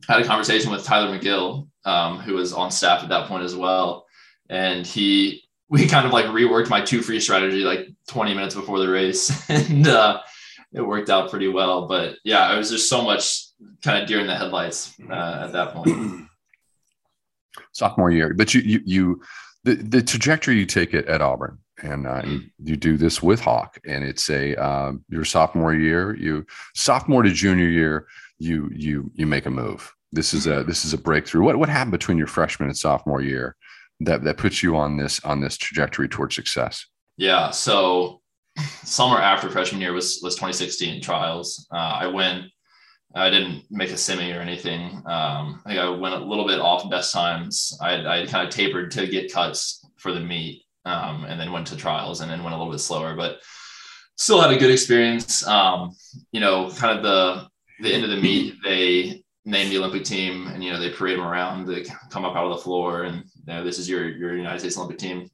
had 0.07 0.21
a 0.21 0.25
conversation 0.25 0.71
with 0.71 0.83
Tyler 0.83 1.17
McGill, 1.17 1.67
um, 1.85 2.19
who 2.19 2.35
was 2.35 2.53
on 2.53 2.71
staff 2.71 3.03
at 3.03 3.09
that 3.09 3.27
point 3.27 3.43
as 3.43 3.55
well, 3.55 4.05
and 4.49 4.85
he 4.85 5.43
we 5.69 5.87
kind 5.87 6.05
of 6.05 6.13
like 6.13 6.25
reworked 6.25 6.69
my 6.69 6.81
two 6.81 7.01
free 7.01 7.19
strategy 7.19 7.61
like 7.61 7.87
20 8.07 8.35
minutes 8.35 8.53
before 8.53 8.79
the 8.79 8.87
race. 8.87 9.31
And 9.49 9.87
uh, 9.87 10.21
it 10.71 10.81
worked 10.81 11.09
out 11.09 11.31
pretty 11.31 11.47
well. 11.47 11.87
But 11.87 12.17
yeah 12.23 12.53
it 12.53 12.57
was 12.57 12.69
just 12.69 12.87
so 12.87 13.01
much 13.03 13.47
kind 13.81 14.01
of 14.01 14.07
deer 14.07 14.19
in 14.19 14.27
the 14.27 14.35
headlights 14.35 14.93
uh, 15.09 15.41
at 15.45 15.51
that 15.53 15.73
point. 15.73 15.89
Sophomore 17.71 18.11
year. 18.11 18.33
But 18.35 18.53
you 18.53 18.61
you, 18.61 18.81
you 18.85 19.21
the, 19.63 19.75
the 19.75 20.01
trajectory 20.03 20.57
you 20.57 20.65
take 20.65 20.93
it 20.93 21.07
at 21.07 21.21
auburn 21.21 21.57
and 21.81 22.05
uh, 22.05 22.21
you, 22.23 22.41
you, 22.63 22.77
do 22.77 22.97
this 22.97 23.23
with 23.23 23.39
hawke 23.39 23.79
and 23.87 24.03
it's 24.03 24.29
a 24.29 24.55
uh, 24.61 24.91
your 25.09 25.25
sophomore 25.25 25.73
year 25.73 26.15
you 26.15 26.45
sophomore 26.75 27.23
to 27.23 27.31
junior 27.31 27.67
year 27.67 28.07
you 28.39 28.69
you 28.73 29.11
you 29.13 29.25
make 29.25 29.45
a 29.45 29.49
move 29.49 29.91
this 30.11 30.33
is 30.33 30.47
a 30.47 30.63
this 30.63 30.85
is 30.85 30.93
a 30.93 30.97
breakthrough 30.97 31.43
what 31.43 31.55
what 31.57 31.69
happened 31.69 31.91
between 31.91 32.17
your 32.17 32.27
freshman 32.27 32.69
and 32.69 32.77
sophomore 32.77 33.21
year 33.21 33.55
that 34.05 34.23
that 34.23 34.37
puts 34.37 34.63
you 34.63 34.75
on 34.75 34.97
this 34.97 35.23
on 35.23 35.41
this 35.41 35.57
trajectory 35.57 36.07
towards 36.07 36.35
success? 36.35 36.85
Yeah. 37.17 37.51
So 37.51 38.21
summer 38.83 39.17
after 39.17 39.49
freshman 39.49 39.81
year 39.81 39.93
was 39.93 40.19
was 40.23 40.35
2016 40.35 41.01
trials. 41.01 41.67
Uh, 41.71 41.77
I 41.77 42.07
went. 42.07 42.45
I 43.15 43.29
didn't 43.29 43.65
make 43.69 43.91
a 43.91 43.97
semi 43.97 44.31
or 44.31 44.39
anything. 44.39 45.03
Um, 45.05 45.61
I 45.65 45.69
think 45.69 45.79
I 45.79 45.87
went 45.89 46.15
a 46.15 46.25
little 46.25 46.47
bit 46.47 46.59
off 46.59 46.89
best 46.89 47.13
times. 47.13 47.77
I, 47.79 48.21
I 48.21 48.25
kind 48.25 48.47
of 48.47 48.51
tapered 48.51 48.89
to 48.91 49.05
get 49.05 49.31
cuts 49.31 49.85
for 49.97 50.11
the 50.11 50.19
meet, 50.19 50.63
um, 50.85 51.23
and 51.25 51.39
then 51.39 51.51
went 51.51 51.67
to 51.67 51.75
trials, 51.75 52.21
and 52.21 52.31
then 52.31 52.43
went 52.43 52.55
a 52.55 52.57
little 52.57 52.73
bit 52.73 52.79
slower, 52.79 53.15
but 53.15 53.37
still 54.17 54.41
had 54.41 54.49
a 54.49 54.57
good 54.57 54.71
experience. 54.71 55.45
Um, 55.45 55.91
you 56.31 56.39
know, 56.39 56.71
kind 56.71 56.97
of 56.97 57.03
the 57.03 57.47
the 57.83 57.93
end 57.93 58.03
of 58.03 58.09
the 58.09 58.17
meet, 58.17 58.55
they 58.63 59.23
name 59.45 59.69
the 59.69 59.77
Olympic 59.77 60.05
team, 60.05 60.47
and 60.47 60.63
you 60.63 60.71
know 60.71 60.79
they 60.79 60.89
parade 60.89 61.17
them 61.17 61.27
around. 61.27 61.67
They 61.67 61.83
come 62.09 62.25
up 62.25 62.35
out 62.35 62.45
of 62.45 62.57
the 62.57 62.63
floor, 62.63 63.03
and 63.03 63.17
you 63.17 63.53
know, 63.53 63.63
this 63.63 63.77
is 63.77 63.89
your 63.89 64.07
your 64.09 64.35
United 64.35 64.59
States 64.59 64.77
Olympic 64.77 64.97
team. 64.97 65.29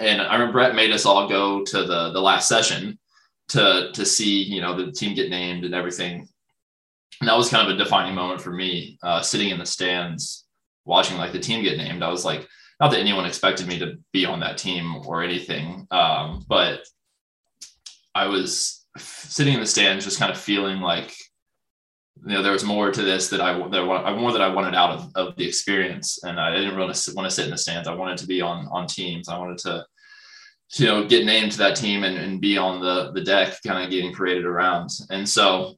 And 0.00 0.20
I 0.20 0.32
remember 0.32 0.52
Brett 0.52 0.74
made 0.74 0.92
us 0.92 1.06
all 1.06 1.28
go 1.28 1.64
to 1.64 1.84
the 1.84 2.12
the 2.12 2.20
last 2.20 2.48
session 2.48 2.98
to 3.48 3.90
to 3.92 4.06
see 4.06 4.42
you 4.42 4.60
know 4.60 4.74
the 4.76 4.92
team 4.92 5.14
get 5.14 5.30
named 5.30 5.64
and 5.64 5.74
everything. 5.74 6.28
And 7.20 7.28
that 7.28 7.36
was 7.36 7.48
kind 7.48 7.68
of 7.68 7.74
a 7.74 7.78
defining 7.78 8.14
moment 8.14 8.40
for 8.40 8.50
me, 8.50 8.98
uh, 9.02 9.22
sitting 9.22 9.50
in 9.50 9.58
the 9.58 9.66
stands 9.66 10.46
watching 10.84 11.16
like 11.16 11.32
the 11.32 11.38
team 11.38 11.62
get 11.62 11.78
named. 11.78 12.02
I 12.02 12.10
was 12.10 12.24
like, 12.24 12.46
not 12.80 12.90
that 12.90 13.00
anyone 13.00 13.24
expected 13.24 13.66
me 13.66 13.78
to 13.78 13.94
be 14.12 14.26
on 14.26 14.40
that 14.40 14.58
team 14.58 14.96
or 15.06 15.22
anything, 15.22 15.86
um, 15.90 16.44
but 16.48 16.80
I 18.14 18.26
was 18.26 18.84
sitting 18.96 19.54
in 19.54 19.60
the 19.60 19.66
stands, 19.66 20.04
just 20.04 20.18
kind 20.18 20.30
of 20.30 20.38
feeling 20.38 20.80
like 20.80 21.14
you 22.26 22.34
know 22.34 22.42
there 22.42 22.52
was 22.52 22.64
more 22.64 22.90
to 22.90 23.02
this 23.02 23.28
that 23.28 23.40
I 23.40 23.52
that 23.68 23.80
I 23.80 24.16
more 24.16 24.32
that 24.32 24.40
I 24.40 24.48
wanted 24.48 24.74
out 24.74 24.90
of, 24.90 25.10
of 25.14 25.36
the 25.36 25.46
experience, 25.46 26.22
and 26.24 26.40
I 26.40 26.54
didn't 26.54 26.76
really 26.76 26.94
want 27.14 27.28
to 27.28 27.30
sit 27.30 27.44
in 27.44 27.50
the 27.50 27.58
stands. 27.58 27.86
I 27.86 27.94
wanted 27.94 28.18
to 28.18 28.26
be 28.26 28.40
on 28.40 28.66
on 28.70 28.86
teams. 28.86 29.28
I 29.28 29.38
wanted 29.38 29.58
to 29.58 29.84
you 30.78 30.86
know 30.86 31.06
get 31.06 31.26
named 31.26 31.52
to 31.52 31.58
that 31.58 31.76
team 31.76 32.02
and, 32.02 32.16
and 32.16 32.40
be 32.40 32.56
on 32.56 32.80
the 32.80 33.12
the 33.12 33.20
deck, 33.20 33.58
kind 33.66 33.84
of 33.84 33.90
getting 33.90 34.14
paraded 34.14 34.46
around. 34.46 34.90
And 35.10 35.28
so 35.28 35.76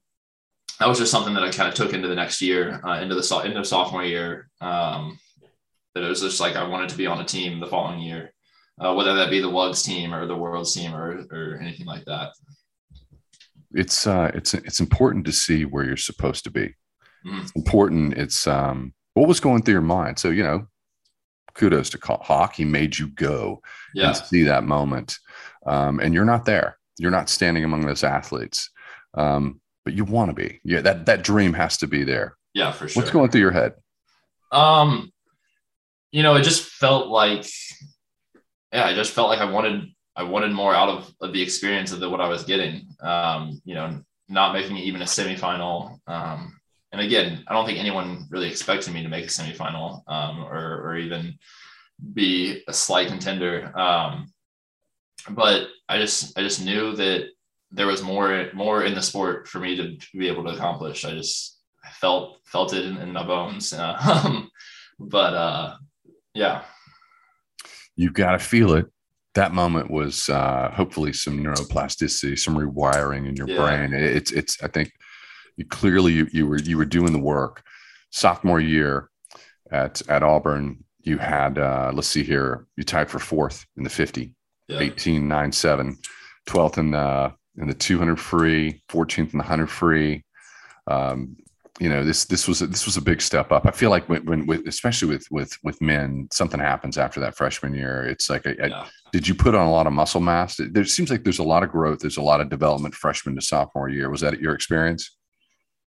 that 0.79 0.89
was 0.89 0.99
just 0.99 1.11
something 1.11 1.35
that 1.35 1.43
I 1.43 1.51
kind 1.51 1.69
of 1.69 1.75
took 1.75 1.93
into 1.93 2.09
the 2.09 2.15
next 2.15 2.41
year, 2.41 2.81
uh, 2.85 3.01
into 3.01 3.15
the 3.15 3.43
into 3.45 3.65
sophomore 3.65 4.05
year. 4.05 4.49
Um, 4.61 5.19
that 5.95 6.05
it 6.05 6.09
was 6.09 6.21
just 6.21 6.41
like 6.41 6.57
I 6.57 6.69
wanted 6.69 6.91
to 6.91 6.99
be 6.99 7.07
on 7.07 7.21
a 7.21 7.25
team 7.25 7.59
the 7.59 7.67
following 7.67 8.01
year, 8.01 8.33
uh, 8.79 8.95
whether 8.95 9.15
that 9.15 9.31
be 9.31 9.41
the 9.41 9.51
Wugs 9.51 9.83
team 9.83 10.15
or 10.15 10.27
the 10.27 10.37
Worlds 10.37 10.75
team 10.75 10.95
or 10.95 11.27
or 11.33 11.59
anything 11.61 11.87
like 11.87 12.05
that. 12.05 12.33
It's 13.73 14.07
uh, 14.07 14.31
it's 14.35 14.55
it's 14.55 14.81
important 14.81 15.25
to 15.27 15.33
see 15.33 15.65
where 15.65 15.85
you're 15.85 15.97
supposed 15.97 16.45
to 16.45 16.51
be. 16.51 16.75
Mm-hmm. 17.27 17.41
It's 17.41 17.53
important. 17.53 18.15
It's 18.15 18.47
um, 18.47 18.95
what 19.15 19.29
was 19.29 19.41
going 19.41 19.63
through 19.63 19.75
your 19.75 19.83
mind. 19.83 20.19
So 20.19 20.31
you 20.31 20.43
know, 20.43 20.67
kudos 21.55 21.91
to 21.91 21.99
Hawke. 22.03 22.55
He 22.55 22.65
made 22.65 22.99
you 22.99 23.09
go 23.09 23.61
yeah. 23.95 24.09
and 24.09 24.17
see 24.17 24.43
that 24.45 24.65
moment, 24.65 25.19
um, 25.67 26.01
and 26.01 26.15
you're 26.15 26.25
not 26.25 26.45
there. 26.45 26.79
You're 26.99 27.11
not 27.11 27.29
standing 27.29 27.65
among 27.65 27.87
those 27.87 28.05
athletes. 28.05 28.71
Um, 29.15 29.61
but 29.85 29.95
you 29.95 30.05
want 30.05 30.31
to 30.31 30.35
be. 30.35 30.61
Yeah, 30.65 30.81
that 30.83 31.07
that 31.07 31.23
dream 31.23 31.55
has 31.55 31.79
to 31.79 31.87
be 31.87 32.05
there. 32.05 32.37
Yeah, 32.55 32.73
for 32.73 32.89
sure. 32.89 33.01
What's 33.01 33.13
going 33.13 33.31
through 33.31 33.41
your 33.41 33.53
head? 33.53 33.75
Um, 34.51 35.13
you 36.11 36.23
know, 36.23 36.35
it 36.35 36.43
just 36.43 36.65
felt 36.65 37.09
like, 37.09 37.47
yeah, 38.73 38.87
I 38.87 38.95
just 38.95 39.13
felt 39.13 39.29
like 39.29 39.41
I 39.41 39.51
wanted 39.51 39.89
I 40.17 40.23
wanted 40.23 40.53
more 40.53 40.75
out 40.75 40.89
of, 40.89 41.13
of 41.21 41.33
the 41.33 41.43
experience 41.43 41.93
of 41.93 42.01
the, 42.01 42.09
what 42.09 42.21
I 42.21 42.29
was 42.29 42.45
getting. 42.45 42.89
Um, 43.01 43.61
you 43.65 43.75
know, 43.75 44.01
not 44.29 44.55
making 44.55 44.77
even 44.79 45.03
a 45.03 45.05
semifinal. 45.05 45.99
Um, 46.07 46.59
and 46.93 47.01
again, 47.01 47.45
I 47.47 47.53
don't 47.53 47.67
think 47.67 47.79
anyone 47.79 48.27
really 48.31 48.49
expected 48.49 48.95
me 48.95 49.03
to 49.03 49.09
make 49.09 49.27
a 49.27 49.29
semifinal 49.29 50.03
um, 50.09 50.45
or, 50.45 50.83
or 50.83 50.97
even 50.97 51.39
be 52.15 52.63
a 52.67 52.73
slight 52.73 53.09
contender. 53.09 53.77
Um, 53.79 54.33
but 55.31 55.69
I 55.89 55.99
just 55.99 56.39
I 56.39 56.43
just 56.43 56.65
knew 56.65 56.95
that 56.97 57.29
there 57.71 57.87
was 57.87 58.03
more 58.03 58.49
more 58.55 58.85
in 58.85 58.95
the 58.95 59.03
sport 59.03 59.49
for 59.49 59.59
me 59.59 59.77
to, 59.77 59.97
to 59.97 60.17
be 60.17 60.29
able 60.29 60.45
to 60.45 60.51
accomplish. 60.51 61.05
I 61.05 61.13
just 61.13 61.59
felt 62.01 62.39
felt 62.45 62.73
it 62.73 62.85
in, 62.85 62.97
in 62.99 63.13
my 63.13 63.27
bones. 63.27 63.73
Uh, 63.73 64.43
but 64.99 65.35
uh, 65.35 65.77
yeah, 66.35 66.63
you've 67.97 68.15
got 68.15 68.33
to 68.33 68.39
feel 68.39 68.75
it. 68.75 68.87
That 69.37 69.53
moment 69.53 69.91
was 69.91 70.29
uh, 70.29 70.71
hopefully 70.75 71.13
some 71.13 71.43
neuroplasticity, 71.43 72.39
some 72.39 72.57
rewiring 72.57 73.29
in 73.29 73.37
your 73.37 73.49
yeah. 73.49 73.57
brain. 73.57 73.93
It's 73.93 74.33
it's 74.33 74.63
I 74.63 74.69
think 74.69 74.93
you 75.57 75.65
clearly 75.67 76.13
you, 76.13 76.27
you 76.33 76.47
were 76.47 76.59
you 76.59 76.77
were 76.77 76.85
doing 76.85 77.13
the 77.13 77.19
work. 77.19 77.63
Sophomore 78.11 78.61
year 78.61 79.11
at 79.71 80.03
at 80.09 80.23
Auburn, 80.23 80.85
you 81.03 81.19
had 81.19 81.59
uh, 81.59 81.93
let's 81.95 82.09
see 82.09 82.23
here, 82.23 82.67
you 82.77 82.85
tied 82.85 83.11
for 83.11 83.19
fourth 83.19 83.65
in 83.77 83.85
the 83.85 83.91
50, 83.91 84.35
yeah. 84.69 84.81
18, 84.81 85.29
9, 85.29 85.53
7, 85.53 85.97
12th 86.49 86.79
in 86.79 86.91
the 86.91 87.33
in 87.59 87.69
the 87.69 87.75
200 87.75 88.19
free, 88.19 88.83
14th 88.89 89.19
in 89.33 89.39
the 89.39 89.39
100 89.39 89.71
free. 89.71 90.25
Um, 90.89 91.37
you 91.79 91.89
know, 91.91 92.05
this 92.05 92.25
this 92.25 92.49
was 92.49 92.63
a, 92.63 92.67
this 92.67 92.87
was 92.87 92.97
a 92.97 93.03
big 93.03 93.21
step 93.21 93.53
up. 93.53 93.67
I 93.67 93.71
feel 93.71 93.91
like 93.91 94.09
when, 94.09 94.25
when 94.25 94.47
with, 94.47 94.67
especially 94.67 95.09
with 95.09 95.27
with 95.31 95.57
with 95.63 95.81
men, 95.81 96.29
something 96.33 96.61
happens 96.61 96.97
after 96.97 97.21
that 97.21 97.37
freshman 97.37 97.75
year. 97.75 98.05
It's 98.07 98.31
like, 98.31 98.47
a, 98.47 98.55
yeah. 98.57 98.87
Did 99.17 99.27
you 99.27 99.35
put 99.35 99.55
on 99.55 99.67
a 99.67 99.71
lot 99.71 99.87
of 99.87 99.95
muscle 99.95 100.21
mass? 100.21 100.61
There 100.61 100.85
seems 100.85 101.11
like 101.11 101.25
there's 101.25 101.39
a 101.39 101.43
lot 101.43 101.63
of 101.63 101.71
growth. 101.71 102.01
There's 102.01 102.19
a 102.19 102.23
lot 102.23 102.43
of 102.43 102.51
development 102.51 102.95
freshman 102.95 103.35
to 103.37 103.41
sophomore 103.41 103.89
year. 103.89 104.11
Was 104.11 104.21
that 104.21 104.41
your 104.41 104.55
experience? 104.55 105.17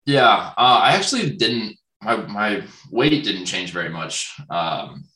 Yeah, 0.05 0.53
uh, 0.59 0.81
I 0.85 0.93
actually 0.93 1.31
didn't. 1.31 1.79
My 2.03 2.17
my 2.17 2.65
weight 2.91 3.25
didn't 3.25 3.47
change 3.47 3.73
very 3.73 3.89
much. 3.89 4.31
Um, 4.51 5.07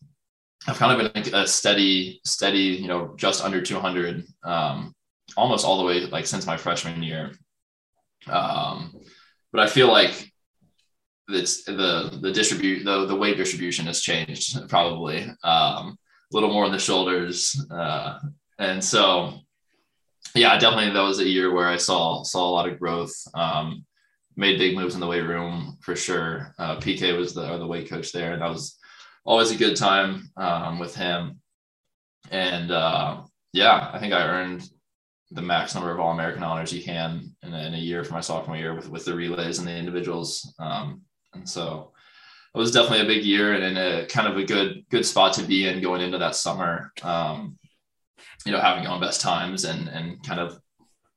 I've 0.66 0.78
kind 0.78 0.90
of 0.90 1.12
been 1.12 1.22
like 1.22 1.34
a 1.34 1.46
steady, 1.46 2.22
steady, 2.24 2.78
you 2.80 2.88
know, 2.88 3.12
just 3.16 3.44
under 3.44 3.60
200. 3.60 4.24
Um, 4.42 4.94
almost 5.36 5.66
all 5.66 5.76
the 5.76 5.84
way 5.84 6.00
like 6.06 6.26
since 6.26 6.46
my 6.46 6.56
freshman 6.56 7.02
year. 7.02 7.32
Um, 8.26 8.94
but 9.52 9.60
I 9.60 9.66
feel 9.66 9.88
like 9.88 10.32
it's 11.28 11.64
the 11.64 12.18
the 12.22 12.32
distribute 12.32 12.84
the 12.84 13.04
the 13.04 13.14
weight 13.14 13.36
distribution 13.36 13.84
has 13.84 14.00
changed 14.00 14.66
probably 14.70 15.30
um, 15.44 15.98
a 16.30 16.36
little 16.36 16.52
more 16.52 16.64
on 16.64 16.72
the 16.72 16.78
shoulders, 16.78 17.64
uh, 17.70 18.18
and 18.58 18.82
so 18.82 19.34
yeah, 20.34 20.58
definitely 20.58 20.92
that 20.92 21.00
was 21.00 21.20
a 21.20 21.28
year 21.28 21.52
where 21.52 21.68
I 21.68 21.76
saw 21.76 22.22
saw 22.22 22.48
a 22.48 22.50
lot 22.50 22.68
of 22.68 22.78
growth. 22.78 23.14
Um, 23.34 23.84
made 24.36 24.58
big 24.58 24.76
moves 24.76 24.94
in 24.94 25.00
the 25.00 25.06
weight 25.06 25.22
room 25.22 25.76
for 25.80 25.96
sure. 25.96 26.54
Uh, 26.58 26.76
PK 26.76 27.16
was 27.16 27.34
the 27.34 27.52
or 27.52 27.58
the 27.58 27.66
weight 27.66 27.90
coach 27.90 28.12
there, 28.12 28.32
and 28.32 28.42
that 28.42 28.50
was 28.50 28.78
always 29.24 29.50
a 29.50 29.56
good 29.56 29.76
time 29.76 30.30
um, 30.36 30.78
with 30.78 30.94
him. 30.94 31.40
And 32.30 32.70
uh, 32.70 33.22
yeah, 33.52 33.90
I 33.92 33.98
think 33.98 34.12
I 34.12 34.22
earned 34.22 34.68
the 35.30 35.42
max 35.42 35.74
number 35.74 35.90
of 35.90 36.00
All 36.00 36.12
American 36.12 36.42
honors 36.42 36.72
you 36.72 36.82
can 36.82 37.34
in 37.42 37.52
a, 37.52 37.58
in 37.66 37.74
a, 37.74 37.78
year 37.78 38.02
for 38.02 38.14
my 38.14 38.20
sophomore 38.20 38.56
year 38.56 38.74
with, 38.74 38.88
with 38.88 39.04
the 39.04 39.14
relays 39.14 39.58
and 39.58 39.68
the 39.68 39.76
individuals. 39.76 40.54
Um, 40.58 41.02
and 41.34 41.46
so 41.46 41.92
it 42.54 42.58
was 42.58 42.72
definitely 42.72 43.00
a 43.00 43.14
big 43.14 43.24
year 43.24 43.54
and 43.54 43.64
in 43.64 43.76
a 43.76 44.06
kind 44.06 44.28
of 44.28 44.36
a 44.36 44.44
good 44.44 44.84
good 44.90 45.04
spot 45.04 45.34
to 45.34 45.42
be 45.42 45.68
in 45.68 45.82
going 45.82 46.00
into 46.00 46.18
that 46.18 46.34
summer. 46.34 46.92
Um, 47.02 47.58
you 48.44 48.52
know, 48.52 48.60
having 48.60 48.84
your 48.84 48.92
own 48.92 49.00
best 49.00 49.20
times 49.20 49.64
and 49.64 49.88
and 49.88 50.22
kind 50.22 50.40
of 50.40 50.60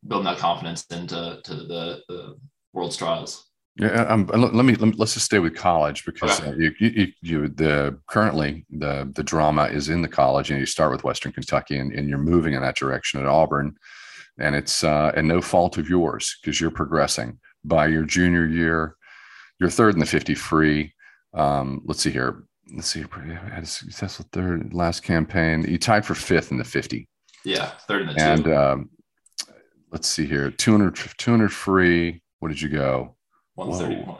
building 0.07 0.25
that 0.25 0.37
confidence 0.37 0.85
into 0.91 1.39
to 1.43 1.53
the, 1.53 2.01
the 2.07 2.35
world's 2.73 2.97
trials. 2.97 3.47
Yeah, 3.77 4.03
um, 4.03 4.27
let, 4.27 4.65
me, 4.65 4.75
let 4.75 4.89
me 4.89 4.93
let's 4.97 5.13
just 5.13 5.27
stay 5.27 5.39
with 5.39 5.55
college 5.55 6.03
because 6.05 6.41
okay. 6.41 6.49
uh, 6.49 6.55
you, 6.55 6.73
you, 6.79 7.07
you, 7.21 7.47
the 7.47 7.97
currently 8.07 8.65
the 8.69 9.09
the 9.15 9.23
drama 9.23 9.65
is 9.65 9.87
in 9.87 10.01
the 10.01 10.09
college 10.09 10.51
and 10.51 10.59
you 10.59 10.65
start 10.65 10.91
with 10.91 11.05
Western 11.05 11.31
Kentucky 11.31 11.77
and, 11.77 11.93
and 11.93 12.09
you're 12.09 12.17
moving 12.17 12.53
in 12.53 12.61
that 12.61 12.75
direction 12.75 13.21
at 13.21 13.27
Auburn 13.27 13.77
and 14.37 14.55
it's 14.55 14.83
uh, 14.83 15.11
and 15.15 15.27
no 15.27 15.41
fault 15.41 15.77
of 15.77 15.89
yours 15.89 16.37
because 16.41 16.59
you're 16.59 16.71
progressing. 16.71 17.39
By 17.63 17.87
your 17.87 18.03
junior 18.03 18.45
year, 18.45 18.95
you're 19.59 19.69
third 19.69 19.93
in 19.93 19.99
the 19.99 20.05
50 20.05 20.35
free. 20.35 20.93
Um, 21.33 21.81
let's 21.85 22.01
see 22.01 22.11
here. 22.11 22.43
Let's 22.73 22.87
see. 22.87 23.01
Had 23.01 23.63
a 23.63 23.65
successful 23.65 24.25
third 24.31 24.73
last 24.73 25.03
campaign. 25.03 25.65
You 25.67 25.77
tied 25.77 26.05
for 26.05 26.15
fifth 26.15 26.51
in 26.51 26.57
the 26.57 26.63
50. 26.63 27.07
Yeah, 27.43 27.71
third 27.87 28.01
in 28.03 28.07
the 28.07 28.21
and, 28.21 28.43
two. 28.43 28.55
Um, 28.55 28.89
let's 29.91 30.07
see 30.07 30.25
here. 30.25 30.51
200, 30.51 30.95
200 31.17 31.51
free. 31.51 32.21
What 32.39 32.49
did 32.49 32.61
you 32.61 32.69
go? 32.69 33.15
131. 33.55 34.17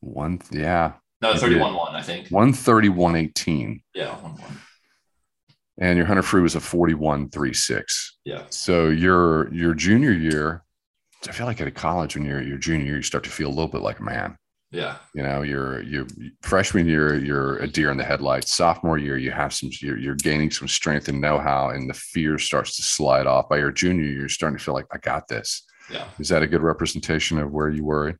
One, 0.00 0.40
yeah. 0.50 0.92
No, 1.20 1.36
31 1.36 1.74
1, 1.74 1.94
I 1.94 2.02
think. 2.02 2.28
131 2.28 3.16
18. 3.16 3.82
Yeah, 3.94 4.14
1 4.22 4.32
1 4.32 4.58
and 5.78 5.96
your 5.96 6.06
hunter 6.06 6.22
free 6.22 6.42
was 6.42 6.54
a 6.54 6.60
41.36. 6.60 7.84
Yeah. 8.24 8.42
So 8.50 8.88
your 8.88 9.52
your 9.52 9.74
junior 9.74 10.12
year, 10.12 10.64
I 11.28 11.32
feel 11.32 11.46
like 11.46 11.60
at 11.60 11.68
a 11.68 11.72
college 11.72 12.16
when 12.16 12.24
you're 12.24 12.42
your 12.42 12.58
junior 12.58 12.86
year, 12.86 12.96
you 12.96 13.02
start 13.02 13.24
to 13.24 13.30
feel 13.30 13.48
a 13.48 13.50
little 13.50 13.68
bit 13.68 13.82
like 13.82 14.00
a 14.00 14.02
man. 14.02 14.36
Yeah. 14.70 14.96
You 15.14 15.22
know, 15.22 15.42
you're 15.42 15.82
you 15.82 16.06
freshman 16.42 16.86
year, 16.86 17.14
you're 17.14 17.56
a 17.58 17.66
deer 17.66 17.90
in 17.90 17.96
the 17.96 18.04
headlights. 18.04 18.54
Sophomore 18.54 18.98
year, 18.98 19.16
you 19.16 19.30
have 19.30 19.54
some 19.54 19.70
you're, 19.80 19.96
you're 19.96 20.14
gaining 20.14 20.50
some 20.50 20.68
strength 20.68 21.08
and 21.08 21.20
know-how, 21.20 21.70
and 21.70 21.88
the 21.88 21.94
fear 21.94 22.38
starts 22.38 22.76
to 22.76 22.82
slide 22.82 23.26
off. 23.26 23.48
By 23.48 23.58
your 23.58 23.72
junior 23.72 24.04
year, 24.04 24.20
you're 24.20 24.28
starting 24.28 24.58
to 24.58 24.64
feel 24.64 24.74
like 24.74 24.86
I 24.92 24.98
got 24.98 25.26
this. 25.26 25.64
Yeah. 25.90 26.06
Is 26.18 26.28
that 26.28 26.42
a 26.42 26.46
good 26.46 26.62
representation 26.62 27.38
of 27.38 27.50
where 27.50 27.70
you 27.70 27.84
were 27.84 28.18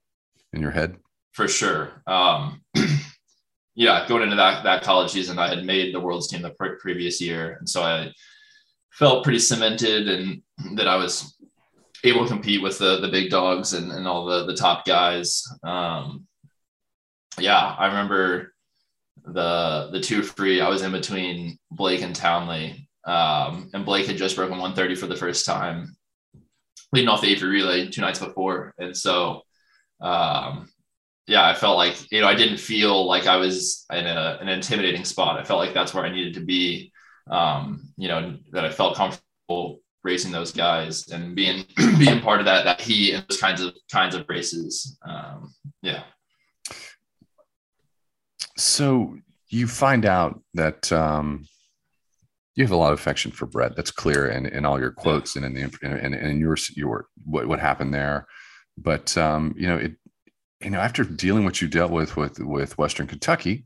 in 0.54 0.62
your 0.62 0.70
head? 0.70 0.96
For 1.32 1.48
sure. 1.48 2.02
Um 2.06 2.62
yeah, 3.74 4.08
going 4.08 4.22
into 4.22 4.36
that 4.36 4.64
that 4.64 4.82
college 4.82 5.10
season, 5.10 5.38
I 5.38 5.48
had 5.54 5.66
made 5.66 5.94
the 5.94 6.00
world's 6.00 6.28
team 6.28 6.40
the 6.40 6.50
pre- 6.50 6.76
previous 6.80 7.20
year, 7.20 7.56
and 7.58 7.68
so 7.68 7.82
I 7.82 8.10
felt 8.92 9.22
pretty 9.22 9.38
cemented 9.38 10.08
and 10.08 10.42
that 10.76 10.88
I 10.88 10.96
was 10.96 11.36
able 12.04 12.22
to 12.22 12.28
compete 12.28 12.62
with 12.62 12.78
the 12.78 13.00
the 13.00 13.08
big 13.08 13.28
dogs 13.28 13.74
and, 13.74 13.92
and 13.92 14.08
all 14.08 14.24
the 14.24 14.46
the 14.46 14.56
top 14.56 14.86
guys. 14.86 15.44
Um, 15.62 16.26
yeah, 17.40 17.74
I 17.78 17.86
remember 17.86 18.54
the 19.24 19.90
the 19.92 20.00
two 20.00 20.22
free. 20.22 20.60
I 20.60 20.68
was 20.68 20.82
in 20.82 20.92
between 20.92 21.58
Blake 21.70 22.02
and 22.02 22.14
Townley, 22.14 22.88
um, 23.04 23.70
and 23.74 23.84
Blake 23.84 24.06
had 24.06 24.16
just 24.16 24.36
broken 24.36 24.58
130 24.58 24.94
for 24.94 25.06
the 25.06 25.16
first 25.16 25.46
time, 25.46 25.96
leading 26.92 27.08
off 27.08 27.20
the 27.20 27.32
A 27.32 27.38
free 27.38 27.48
relay 27.48 27.88
two 27.88 28.00
nights 28.00 28.18
before, 28.18 28.74
and 28.78 28.96
so 28.96 29.42
um, 30.00 30.68
yeah, 31.28 31.46
I 31.46 31.54
felt 31.54 31.76
like, 31.76 32.10
you 32.10 32.22
know, 32.22 32.26
I 32.26 32.34
didn't 32.34 32.56
feel 32.56 33.06
like 33.06 33.26
I 33.26 33.36
was 33.36 33.84
in 33.92 34.06
a, 34.06 34.38
an 34.40 34.48
intimidating 34.48 35.04
spot. 35.04 35.38
I 35.38 35.44
felt 35.44 35.60
like 35.60 35.74
that's 35.74 35.92
where 35.92 36.04
I 36.04 36.10
needed 36.10 36.34
to 36.34 36.40
be. 36.40 36.90
Um, 37.30 37.92
you 37.98 38.08
know, 38.08 38.38
that 38.52 38.64
I 38.64 38.70
felt 38.70 38.96
comfortable 38.96 39.80
racing 40.02 40.32
those 40.32 40.52
guys 40.52 41.08
and 41.08 41.36
being, 41.36 41.66
being 41.98 42.20
part 42.20 42.40
of 42.40 42.46
that, 42.46 42.64
that 42.64 42.80
heat 42.80 43.12
and 43.12 43.26
those 43.28 43.38
kinds 43.38 43.60
of, 43.60 43.74
kinds 43.92 44.14
of 44.14 44.24
races. 44.26 44.98
Um, 45.06 45.52
yeah. 45.82 46.04
So 48.56 49.16
you 49.48 49.66
find 49.66 50.04
out 50.04 50.40
that, 50.54 50.92
um, 50.92 51.46
you 52.54 52.64
have 52.64 52.72
a 52.72 52.76
lot 52.76 52.92
of 52.92 52.98
affection 52.98 53.30
for 53.30 53.46
Brett. 53.46 53.76
That's 53.76 53.92
clear 53.92 54.28
in, 54.28 54.46
in 54.46 54.64
all 54.64 54.80
your 54.80 54.90
quotes 54.90 55.36
and 55.36 55.44
in 55.44 55.54
the, 55.54 55.62
and, 55.82 56.14
and 56.14 56.14
in 56.14 56.40
your, 56.40 56.56
your, 56.74 57.06
what, 57.24 57.46
what 57.46 57.60
happened 57.60 57.94
there. 57.94 58.26
But, 58.76 59.16
um, 59.16 59.54
you 59.56 59.68
know, 59.68 59.76
it, 59.76 59.94
you 60.60 60.70
know, 60.70 60.80
after 60.80 61.04
dealing 61.04 61.44
what 61.44 61.60
you 61.62 61.68
dealt 61.68 61.92
with 61.92 62.16
with 62.16 62.40
with 62.40 62.78
Western 62.78 63.06
Kentucky, 63.06 63.64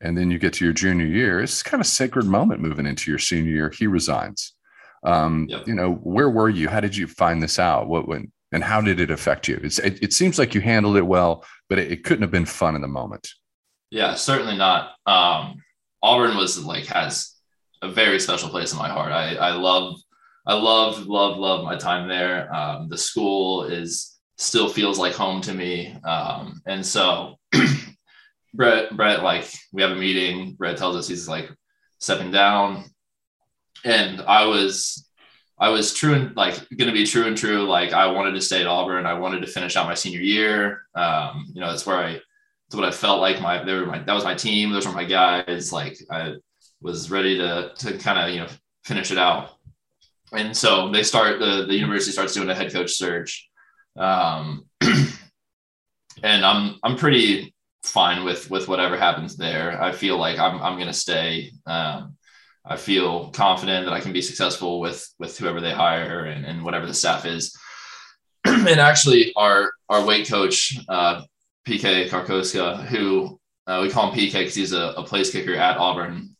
and 0.00 0.16
then 0.16 0.30
you 0.30 0.38
get 0.38 0.54
to 0.54 0.64
your 0.64 0.72
junior 0.72 1.06
year, 1.06 1.40
it's 1.40 1.62
kind 1.62 1.80
of 1.80 1.86
a 1.86 1.90
sacred 1.90 2.24
moment 2.24 2.60
moving 2.60 2.86
into 2.86 3.10
your 3.10 3.18
senior 3.18 3.50
year. 3.50 3.70
He 3.70 3.86
resigns. 3.86 4.54
Um, 5.04 5.46
yep. 5.48 5.66
You 5.66 5.74
know, 5.74 5.94
where 5.94 6.30
were 6.30 6.48
you? 6.48 6.68
How 6.68 6.80
did 6.80 6.96
you 6.96 7.06
find 7.06 7.42
this 7.42 7.58
out? 7.58 7.88
What 7.88 8.06
when 8.06 8.30
and 8.52 8.64
how 8.64 8.80
did 8.80 9.00
it 9.00 9.10
affect 9.10 9.48
you? 9.48 9.60
It's, 9.62 9.78
it, 9.78 10.02
it 10.02 10.12
seems 10.12 10.38
like 10.38 10.54
you 10.54 10.60
handled 10.60 10.96
it 10.96 11.06
well, 11.06 11.44
but 11.68 11.78
it, 11.78 11.92
it, 11.92 12.04
couldn't 12.04 12.22
have 12.22 12.32
been 12.32 12.46
fun 12.46 12.74
in 12.74 12.80
the 12.82 12.88
moment. 12.88 13.28
Yeah, 13.90 14.14
certainly 14.14 14.56
not. 14.56 14.92
Um, 15.06 15.62
Auburn 16.02 16.36
was 16.36 16.62
like 16.64 16.86
has 16.86 17.34
a 17.82 17.90
very 17.90 18.20
special 18.20 18.48
place 18.48 18.72
in 18.72 18.78
my 18.78 18.88
heart. 18.88 19.12
I, 19.12 19.34
I 19.34 19.52
love, 19.52 20.00
I 20.46 20.54
love, 20.54 21.06
love, 21.06 21.36
love 21.38 21.64
my 21.64 21.76
time 21.76 22.08
there. 22.08 22.54
Um, 22.54 22.88
the 22.88 22.98
school 22.98 23.64
is 23.64 24.18
still 24.38 24.68
feels 24.68 24.98
like 24.98 25.14
home 25.14 25.40
to 25.42 25.52
me. 25.52 25.94
Um, 26.04 26.62
and 26.66 26.84
so 26.84 27.38
Brett, 28.54 28.96
Brett, 28.96 29.22
like 29.22 29.50
we 29.72 29.82
have 29.82 29.92
a 29.92 29.96
meeting. 29.96 30.54
Brett 30.54 30.76
tells 30.76 30.96
us 30.96 31.08
he's 31.08 31.28
like 31.28 31.50
stepping 31.98 32.30
down, 32.30 32.84
and 33.84 34.20
I 34.22 34.46
was, 34.46 35.06
I 35.58 35.68
was 35.68 35.92
true 35.92 36.14
and 36.14 36.34
like 36.36 36.54
going 36.76 36.88
to 36.88 36.92
be 36.92 37.04
true 37.04 37.26
and 37.26 37.36
true. 37.36 37.64
Like 37.64 37.92
I 37.92 38.06
wanted 38.06 38.32
to 38.32 38.40
stay 38.40 38.60
at 38.60 38.66
Auburn. 38.66 39.04
I 39.04 39.14
wanted 39.14 39.40
to 39.40 39.46
finish 39.46 39.76
out 39.76 39.86
my 39.86 39.94
senior 39.94 40.20
year. 40.20 40.82
Um, 40.94 41.46
you 41.52 41.60
know, 41.60 41.68
that's 41.68 41.84
where 41.86 41.96
I, 41.96 42.20
that's 42.70 42.78
what 42.78 42.88
I 42.88 42.92
felt 42.92 43.20
like. 43.20 43.40
My, 43.40 43.64
they 43.64 43.74
were 43.74 43.84
my, 43.86 43.98
that 43.98 44.12
was 44.12 44.22
my 44.22 44.34
team. 44.34 44.70
Those 44.70 44.86
were 44.86 44.92
my 44.92 45.04
guys. 45.04 45.72
Like 45.72 45.98
I 46.08 46.34
was 46.80 47.10
ready 47.10 47.36
to 47.38 47.72
to 47.76 47.98
kind 47.98 48.16
of 48.16 48.30
you 48.32 48.42
know 48.42 48.48
finish 48.84 49.10
it 49.10 49.18
out. 49.18 49.56
And 50.32 50.56
so 50.56 50.88
they 50.92 51.02
start 51.02 51.40
the 51.40 51.66
the 51.66 51.74
university 51.74 52.12
starts 52.12 52.32
doing 52.32 52.48
a 52.48 52.54
head 52.54 52.72
coach 52.72 52.92
search. 52.92 53.48
Um, 53.98 54.66
and 56.22 56.46
I'm 56.46 56.76
I'm 56.84 56.96
pretty 56.96 57.52
fine 57.82 58.24
with 58.24 58.48
with 58.52 58.68
whatever 58.68 58.96
happens 58.96 59.36
there. 59.36 59.82
I 59.82 59.90
feel 59.90 60.16
like 60.16 60.38
I'm 60.38 60.62
I'm 60.62 60.78
gonna 60.78 60.92
stay. 60.92 61.50
Um, 61.66 62.16
I 62.64 62.76
feel 62.76 63.30
confident 63.30 63.86
that 63.86 63.94
I 63.94 64.00
can 64.00 64.12
be 64.12 64.22
successful 64.22 64.78
with 64.78 65.12
with 65.18 65.36
whoever 65.36 65.60
they 65.60 65.72
hire 65.72 66.26
and, 66.26 66.46
and 66.46 66.64
whatever 66.64 66.86
the 66.86 66.94
staff 66.94 67.26
is. 67.26 67.52
and 68.44 68.78
actually, 68.78 69.32
our 69.34 69.72
our 69.88 70.04
weight 70.04 70.28
coach, 70.28 70.78
uh, 70.88 71.22
PK 71.66 72.08
Karkoska, 72.08 72.84
who 72.86 73.38
uh, 73.66 73.80
we 73.82 73.90
call 73.90 74.10
him 74.10 74.18
PK 74.18 74.32
because 74.32 74.54
he's 74.54 74.72
a, 74.72 74.94
a 74.96 75.04
place 75.04 75.30
kicker 75.30 75.54
at 75.54 75.76
Auburn 75.76 76.34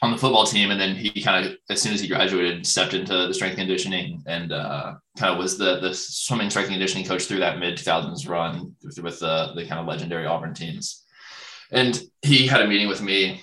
on 0.00 0.12
the 0.12 0.18
football 0.18 0.46
team, 0.46 0.70
and 0.70 0.80
then 0.80 0.94
he 0.94 1.10
kind 1.22 1.44
of, 1.44 1.56
as 1.70 1.82
soon 1.82 1.92
as 1.92 2.00
he 2.00 2.06
graduated, 2.06 2.64
stepped 2.66 2.94
into 2.94 3.26
the 3.26 3.34
strength 3.34 3.56
conditioning 3.56 4.22
and 4.26 4.52
uh, 4.52 4.94
kind 5.18 5.32
of 5.32 5.38
was 5.38 5.58
the 5.58 5.80
the 5.80 5.92
swimming 5.92 6.50
strength 6.50 6.70
conditioning 6.70 7.06
coach 7.06 7.24
through 7.24 7.40
that 7.40 7.58
mid 7.58 7.76
2000s 7.76 8.28
run 8.28 8.74
with 8.82 9.18
the 9.18 9.52
the 9.54 9.66
kind 9.66 9.80
of 9.80 9.86
legendary 9.86 10.26
Auburn 10.26 10.54
teams. 10.54 11.04
And 11.70 12.00
he 12.22 12.46
had 12.46 12.62
a 12.62 12.66
meeting 12.66 12.88
with 12.88 13.02
me 13.02 13.42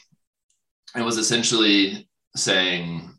and 0.95 1.05
was 1.05 1.17
essentially 1.17 2.07
saying, 2.35 3.11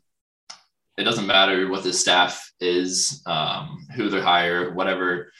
it 0.97 1.03
doesn't 1.03 1.27
matter 1.27 1.69
what 1.69 1.83
the 1.83 1.93
staff 1.93 2.51
is, 2.59 3.21
um, 3.25 3.87
who 3.95 4.09
they 4.09 4.19
hire, 4.19 4.73
whatever 4.73 5.31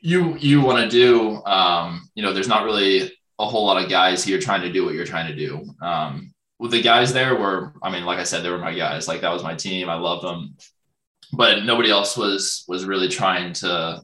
you 0.00 0.36
you 0.36 0.60
want 0.60 0.78
to 0.78 0.88
do. 0.88 1.44
Um, 1.44 2.08
you 2.14 2.22
know, 2.22 2.32
there's 2.32 2.48
not 2.48 2.64
really 2.64 3.12
a 3.38 3.46
whole 3.46 3.66
lot 3.66 3.82
of 3.82 3.90
guys 3.90 4.24
here 4.24 4.40
trying 4.40 4.62
to 4.62 4.72
do 4.72 4.84
what 4.84 4.94
you're 4.94 5.04
trying 5.04 5.28
to 5.28 5.36
do. 5.36 5.64
Um, 5.82 6.32
the 6.58 6.80
guys 6.82 7.12
there 7.12 7.36
were, 7.36 7.74
I 7.82 7.90
mean, 7.90 8.04
like 8.04 8.18
I 8.18 8.24
said, 8.24 8.42
they 8.42 8.50
were 8.50 8.58
my 8.58 8.74
guys. 8.74 9.08
Like 9.08 9.20
that 9.20 9.32
was 9.32 9.42
my 9.42 9.54
team. 9.54 9.90
I 9.90 9.94
loved 9.94 10.24
them, 10.24 10.56
but 11.32 11.64
nobody 11.64 11.90
else 11.90 12.16
was 12.16 12.64
was 12.68 12.84
really 12.84 13.08
trying 13.08 13.52
to 13.54 14.02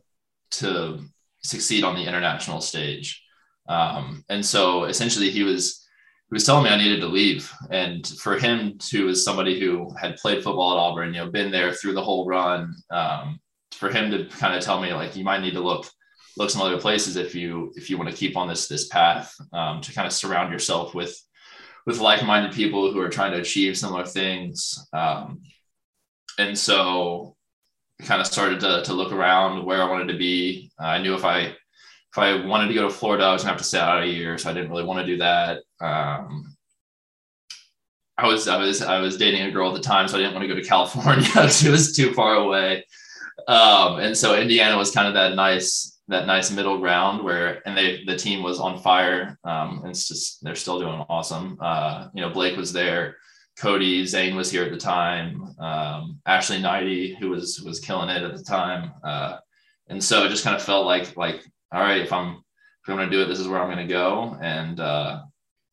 to 0.52 1.00
succeed 1.42 1.84
on 1.84 1.94
the 1.94 2.06
international 2.06 2.60
stage. 2.60 3.22
Um, 3.68 4.24
and 4.28 4.44
so 4.44 4.84
essentially, 4.84 5.30
he 5.30 5.42
was 5.42 5.86
he 6.28 6.34
was 6.34 6.44
telling 6.44 6.64
me 6.64 6.70
I 6.70 6.78
needed 6.78 7.00
to 7.00 7.08
leave. 7.08 7.52
And 7.70 8.06
for 8.06 8.38
him 8.38 8.78
to, 8.90 9.08
as 9.08 9.24
somebody 9.24 9.60
who 9.60 9.94
had 10.00 10.16
played 10.16 10.42
football 10.42 10.72
at 10.72 10.80
Auburn, 10.80 11.14
you 11.14 11.20
know, 11.20 11.30
been 11.30 11.50
there 11.50 11.72
through 11.72 11.92
the 11.92 12.02
whole 12.02 12.26
run, 12.26 12.74
um, 12.90 13.38
for 13.72 13.90
him 13.90 14.10
to 14.10 14.24
kind 14.26 14.54
of 14.54 14.62
tell 14.62 14.80
me 14.80 14.92
like 14.92 15.16
you 15.16 15.24
might 15.24 15.40
need 15.40 15.54
to 15.54 15.60
look 15.60 15.86
look 16.36 16.50
some 16.50 16.62
other 16.62 16.80
places 16.80 17.16
if 17.16 17.34
you 17.34 17.72
if 17.76 17.90
you 17.90 17.98
want 17.98 18.08
to 18.08 18.16
keep 18.16 18.36
on 18.36 18.48
this 18.48 18.68
this 18.68 18.88
path 18.88 19.34
um, 19.52 19.80
to 19.80 19.92
kind 19.92 20.06
of 20.06 20.12
surround 20.12 20.52
yourself 20.52 20.94
with 20.94 21.18
with 21.86 21.98
like-minded 21.98 22.52
people 22.52 22.92
who 22.92 23.00
are 23.00 23.08
trying 23.08 23.32
to 23.32 23.40
achieve 23.40 23.76
similar 23.76 24.04
things. 24.04 24.86
Um, 24.92 25.42
and 26.38 26.56
so 26.56 27.36
I 28.00 28.04
kind 28.04 28.20
of 28.20 28.26
started 28.26 28.60
to, 28.60 28.82
to 28.84 28.92
look 28.92 29.12
around 29.12 29.64
where 29.64 29.82
I 29.82 29.90
wanted 29.90 30.12
to 30.12 30.18
be. 30.18 30.70
Uh, 30.80 30.86
I 30.86 31.02
knew 31.02 31.14
if 31.14 31.24
I 31.24 31.38
if 31.40 32.18
I 32.18 32.44
wanted 32.44 32.68
to 32.68 32.74
go 32.74 32.82
to 32.82 32.90
Florida, 32.90 33.24
I 33.24 33.32
was 33.32 33.42
gonna 33.42 33.52
have 33.52 33.60
to 33.60 33.66
stay 33.66 33.78
out 33.78 34.02
a 34.02 34.06
year, 34.06 34.36
so 34.36 34.50
I 34.50 34.52
didn't 34.52 34.70
really 34.70 34.84
want 34.84 35.00
to 35.00 35.06
do 35.06 35.16
that. 35.18 35.62
Um, 35.80 36.54
I 38.18 38.26
was 38.26 38.48
I 38.48 38.58
was 38.58 38.82
I 38.82 39.00
was 39.00 39.16
dating 39.16 39.42
a 39.42 39.50
girl 39.50 39.68
at 39.68 39.74
the 39.74 39.80
time, 39.80 40.08
so 40.08 40.16
I 40.16 40.20
didn't 40.20 40.34
want 40.34 40.44
to 40.44 40.54
go 40.54 40.60
to 40.60 40.66
California 40.68 41.26
it 41.34 41.70
was 41.70 41.96
too 41.96 42.12
far 42.12 42.34
away. 42.34 42.84
Um, 43.48 43.98
and 43.98 44.16
so 44.16 44.38
Indiana 44.38 44.76
was 44.76 44.90
kind 44.90 45.08
of 45.08 45.14
that 45.14 45.34
nice 45.34 45.92
that 46.08 46.26
nice 46.26 46.50
middle 46.50 46.78
ground 46.78 47.22
where 47.22 47.66
and 47.66 47.76
they 47.76 48.04
the 48.04 48.16
team 48.16 48.42
was 48.42 48.58
on 48.60 48.80
fire. 48.80 49.38
Um 49.44 49.82
it's 49.86 50.08
just 50.08 50.42
they're 50.42 50.54
still 50.54 50.78
doing 50.78 51.04
awesome. 51.08 51.58
Uh 51.60 52.08
you 52.14 52.22
know 52.22 52.30
blake 52.30 52.56
was 52.56 52.72
there. 52.72 53.16
Cody 53.58 54.04
zane 54.06 54.36
was 54.36 54.50
here 54.50 54.64
at 54.64 54.72
the 54.72 54.78
time. 54.78 55.54
Um 55.58 56.20
ashley 56.26 56.58
knighty 56.58 57.16
who 57.18 57.30
was 57.30 57.60
was 57.60 57.80
killing 57.80 58.10
it 58.10 58.22
at 58.22 58.36
the 58.36 58.42
time. 58.42 58.92
Uh 59.04 59.38
and 59.88 60.02
so 60.02 60.24
it 60.24 60.30
just 60.30 60.44
kind 60.44 60.56
of 60.56 60.62
felt 60.62 60.86
like 60.86 61.16
like 61.16 61.44
all 61.72 61.80
right 61.80 62.00
if 62.02 62.12
i'm 62.12 62.42
if 62.82 62.88
i'm 62.88 62.96
to 62.98 63.10
do 63.10 63.22
it 63.22 63.26
this 63.26 63.38
is 63.38 63.48
where 63.48 63.60
i'm 63.62 63.74
to 63.76 63.92
go. 63.92 64.36
And 64.42 64.80
uh 64.80 65.22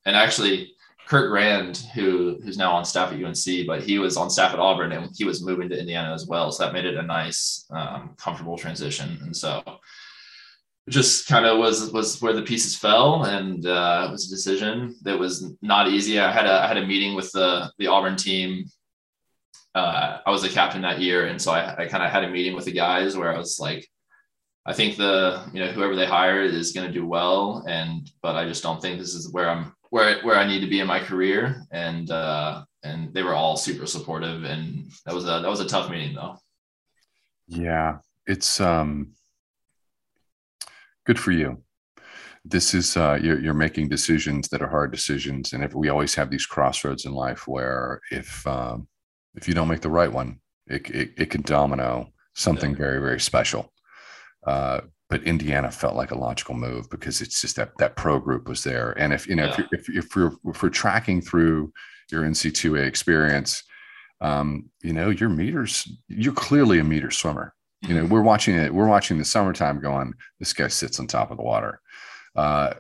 and 0.05 0.15
actually 0.15 0.73
Kurt 1.10 1.32
Grand, 1.32 1.78
who 1.95 2.39
who's 2.43 2.58
now 2.58 2.72
on 2.72 2.86
staff 2.86 3.12
at 3.12 3.24
UNC, 3.24 3.65
but 3.65 3.82
he 3.82 3.98
was 3.98 4.15
on 4.15 4.30
staff 4.30 4.54
at 4.54 4.60
Auburn 4.60 4.91
and 4.91 5.10
he 5.15 5.26
was 5.26 5.43
moving 5.43 5.67
to 5.69 5.80
Indiana 5.80 6.13
as 6.13 6.28
well. 6.28 6.52
So 6.52 6.63
that 6.63 6.74
made 6.74 6.86
it 6.86 6.98
a 6.98 7.02
nice, 7.02 7.65
um, 7.72 8.15
comfortable 8.17 8.60
transition. 8.60 9.17
And 9.24 9.36
so 9.36 9.63
just 10.88 11.28
kind 11.28 11.48
of 11.48 11.58
was 11.58 11.91
was 11.91 12.22
where 12.22 12.34
the 12.34 12.43
pieces 12.43 12.76
fell, 12.76 13.24
and 13.24 13.65
uh, 13.65 14.06
it 14.08 14.12
was 14.12 14.28
a 14.28 14.36
decision 14.36 14.95
that 15.02 15.17
was 15.17 15.52
not 15.63 15.88
easy. 15.88 16.19
I 16.19 16.32
had 16.32 16.45
a 16.45 16.63
I 16.63 16.67
had 16.67 16.78
a 16.78 16.86
meeting 16.86 17.15
with 17.15 17.32
the 17.32 17.72
the 17.80 17.88
Auburn 17.88 18.15
team. 18.15 18.65
Uh, 19.74 20.19
I 20.26 20.30
was 20.30 20.43
a 20.43 20.50
captain 20.50 20.84
that 20.84 21.00
year, 21.00 21.26
and 21.26 21.41
so 21.41 21.52
I, 21.52 21.84
I 21.84 21.86
kind 21.88 22.04
of 22.04 22.12
had 22.12 22.24
a 22.24 22.30
meeting 22.30 22.56
with 22.56 22.65
the 22.65 22.72
guys 22.72 23.17
where 23.17 23.34
I 23.34 23.38
was 23.38 23.60
like, 23.60 23.88
I 24.65 24.74
think 24.74 24.95
the 24.95 25.43
you 25.54 25.60
know 25.60 25.72
whoever 25.72 25.95
they 25.95 26.06
hire 26.06 26.43
is 26.43 26.72
going 26.72 26.86
to 26.86 26.93
do 26.93 27.08
well, 27.08 27.63
and 27.67 28.08
but 28.22 28.36
I 28.36 28.45
just 28.45 28.62
don't 28.62 28.80
think 28.80 29.00
this 29.00 29.15
is 29.15 29.32
where 29.32 29.50
I'm 29.50 29.74
where 29.89 30.21
where 30.21 30.36
I 30.36 30.47
need 30.47 30.62
to 30.62 30.67
be 30.67 30.80
in 30.80 30.88
my 30.88 30.99
career, 30.99 31.63
and 31.71 32.10
uh, 32.12 32.63
and 32.84 33.13
they 33.13 33.23
were 33.23 33.34
all 33.34 33.58
super 33.58 33.86
supportive, 33.86 34.43
and 34.43 34.91
that 35.06 35.15
was 35.15 35.25
a 35.25 35.39
that 35.41 35.49
was 35.49 35.60
a 35.60 35.67
tough 35.67 35.89
meeting 35.89 36.15
though. 36.15 36.38
Yeah, 37.47 37.97
it's 38.25 38.60
um 38.60 39.13
good 41.06 41.19
for 41.19 41.32
you. 41.32 41.63
This 42.45 42.73
is 42.73 42.95
uh, 42.95 43.19
you're, 43.21 43.39
you're 43.39 43.54
making 43.54 43.89
decisions 43.89 44.47
that 44.49 44.62
are 44.62 44.69
hard 44.69 44.91
decisions. 44.91 45.54
And 45.54 45.63
if 45.63 45.73
we 45.73 45.89
always 45.89 46.15
have 46.15 46.30
these 46.30 46.45
crossroads 46.45 47.06
in 47.06 47.12
life 47.13 47.47
where 47.47 47.99
if 48.12 48.45
um, 48.47 48.88
if 49.36 49.47
you 49.47 49.54
don't 49.54 49.67
make 49.67 49.82
the 49.82 49.89
right 49.89 50.12
one 50.12 50.39
it, 50.67 50.89
it, 50.89 51.10
it 51.17 51.30
can 51.30 51.41
domino 51.41 52.13
something 52.36 52.71
yeah. 52.71 52.78
very 52.78 52.99
very 52.99 53.19
special. 53.19 53.73
Uh, 54.45 54.82
but 55.10 55.24
indiana 55.24 55.72
felt 55.72 55.95
like 55.95 56.12
a 56.12 56.17
logical 56.17 56.56
move 56.56 56.89
because 56.89 57.22
it's 57.22 57.41
just 57.41 57.56
that 57.56 57.72
that 57.78 57.95
pro 57.95 58.19
group 58.19 58.48
was 58.48 58.63
there 58.63 58.91
and 59.00 59.13
if 59.13 59.28
you 59.28 59.36
know 59.36 59.45
yeah. 59.45 59.52
if, 59.72 59.88
you're, 59.89 59.98
if, 60.00 60.06
if 60.06 60.15
we're 60.15 60.32
if 60.45 60.63
we're 60.63 60.69
tracking 60.69 61.22
through 61.22 61.72
your 62.12 62.24
nc2a 62.24 62.86
experience 62.86 63.63
um, 64.22 64.69
you 64.82 64.91
know 64.91 65.10
your 65.10 65.30
meters 65.30 65.88
you're 66.08 66.34
clearly 66.34 66.80
a 66.80 66.84
meter 66.84 67.10
swimmer 67.10 67.54
you 67.82 67.93
know, 67.93 68.06
we're 68.06 68.22
watching 68.22 68.56
it. 68.56 68.74
We're 68.74 68.88
watching 68.88 69.17
the 69.17 69.26
summertime 69.26 69.80
going. 69.80 70.13
This 70.39 70.54
guy 70.54 70.67
sits 70.67 71.00
on 71.00 71.08
top 71.08 71.32
of 71.32 71.38
the 71.38 71.43
water. 71.43 71.80
Uh, 72.36 72.74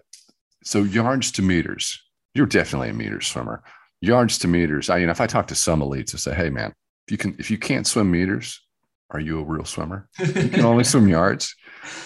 so 0.63 0.83
yards 0.83 1.31
to 1.33 1.41
meters. 1.41 2.01
You're 2.33 2.45
definitely 2.45 2.89
a 2.89 2.93
meter 2.93 3.21
swimmer. 3.21 3.63
Yards 4.01 4.37
to 4.39 4.47
meters. 4.47 4.89
I 4.89 4.97
you 4.97 5.05
know, 5.05 5.11
if 5.11 5.21
I 5.21 5.27
talk 5.27 5.47
to 5.47 5.55
some 5.55 5.81
elites, 5.81 6.13
I 6.13 6.17
say, 6.17 6.35
"Hey, 6.35 6.49
man, 6.49 6.73
if 7.07 7.11
you 7.11 7.17
can, 7.17 7.35
if 7.39 7.49
you 7.49 7.57
can't 7.57 7.87
swim 7.87 8.11
meters, 8.11 8.61
are 9.09 9.19
you 9.19 9.39
a 9.39 9.43
real 9.43 9.65
swimmer? 9.65 10.07
You 10.19 10.49
can 10.49 10.65
only 10.65 10.83
swim 10.83 11.07
yards. 11.07 11.55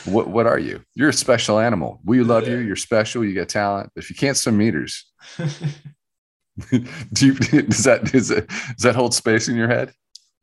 What 0.05 0.27
what 0.29 0.47
are 0.47 0.59
you? 0.59 0.83
You're 0.95 1.09
a 1.09 1.13
special 1.13 1.59
animal. 1.59 1.99
We 2.05 2.21
love 2.21 2.47
you. 2.47 2.57
You're 2.57 2.75
special. 2.75 3.25
You 3.25 3.35
got 3.35 3.49
talent. 3.49 3.91
If 3.95 4.09
you 4.09 4.15
can't 4.15 4.37
swim 4.37 4.57
meters, 4.57 5.05
do 6.71 7.25
you, 7.25 7.33
does 7.33 7.83
that 7.83 8.05
does 8.11 8.27
that 8.29 8.47
does 8.47 8.83
that 8.83 8.95
hold 8.95 9.13
space 9.13 9.47
in 9.47 9.55
your 9.55 9.67
head? 9.67 9.93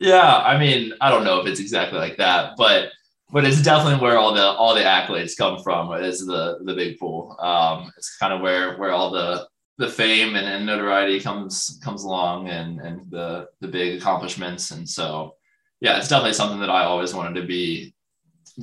Yeah, 0.01 0.39
I 0.39 0.59
mean, 0.59 0.95
I 1.01 1.11
don't 1.11 1.25
know 1.25 1.41
if 1.41 1.47
it's 1.47 1.61
exactly 1.61 1.99
like 1.99 2.17
that, 2.17 2.55
but 2.57 2.91
but 3.33 3.45
it's 3.45 3.63
definitely 3.63 4.01
where 4.01 4.19
all 4.19 4.35
the 4.35 4.45
all 4.45 4.75
the 4.75 4.81
accolades 4.81 5.37
come 5.37 5.63
from. 5.63 5.93
Is 6.03 6.27
the 6.27 6.59
the 6.65 6.75
big 6.75 6.99
pool. 6.99 7.37
Um, 7.39 7.93
it's 7.97 8.17
kind 8.17 8.33
of 8.33 8.41
where 8.41 8.77
where 8.79 8.93
all 8.93 9.11
the 9.11 9.47
the 9.79 9.89
fame 9.89 10.37
and, 10.37 10.47
and 10.47 10.67
notoriety 10.67 11.21
comes 11.21 11.79
comes 11.83 12.05
along, 12.05 12.49
and 12.49 12.81
and 12.81 13.11
the 13.11 13.49
the 13.61 13.69
big 13.69 14.01
accomplishments. 14.01 14.73
And 14.73 14.89
so, 14.89 15.37
yeah, 15.81 15.99
it's 15.99 16.09
definitely 16.09 16.35
something 16.35 16.61
that 16.61 16.71
I 16.71 16.85
always 16.85 17.15
wanted 17.15 17.41
to 17.41 17.47
be 17.47 17.95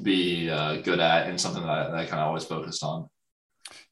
be 0.04 0.50
uh, 0.50 0.78
good 0.82 1.00
at, 1.00 1.28
and 1.28 1.40
something 1.40 1.64
that 1.64 1.70
I, 1.70 1.84
that 1.86 1.96
I 1.96 2.06
kind 2.06 2.22
of 2.22 2.28
always 2.28 2.46
focused 2.46 2.84
on. 2.84 3.10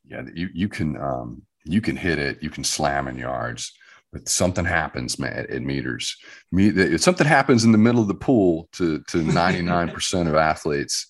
Yeah, 0.05 0.23
you 0.33 0.49
you 0.53 0.69
can 0.69 0.97
um, 0.97 1.43
you 1.63 1.81
can 1.81 1.95
hit 1.95 2.19
it, 2.19 2.43
you 2.43 2.49
can 2.49 2.63
slam 2.63 3.07
in 3.07 3.17
yards 3.17 3.71
but 4.15 4.29
something 4.29 4.63
happens, 4.63 5.19
man, 5.19 5.33
at, 5.33 5.49
at 5.49 5.61
meters. 5.61 6.15
Me, 6.49 6.97
something 6.97 7.27
happens 7.27 7.65
in 7.65 7.73
the 7.73 7.77
middle 7.77 8.01
of 8.01 8.07
the 8.07 8.15
pool 8.15 8.69
to 8.71 8.99
to 9.09 9.17
99% 9.17 10.27
of 10.27 10.35
athletes. 10.35 11.05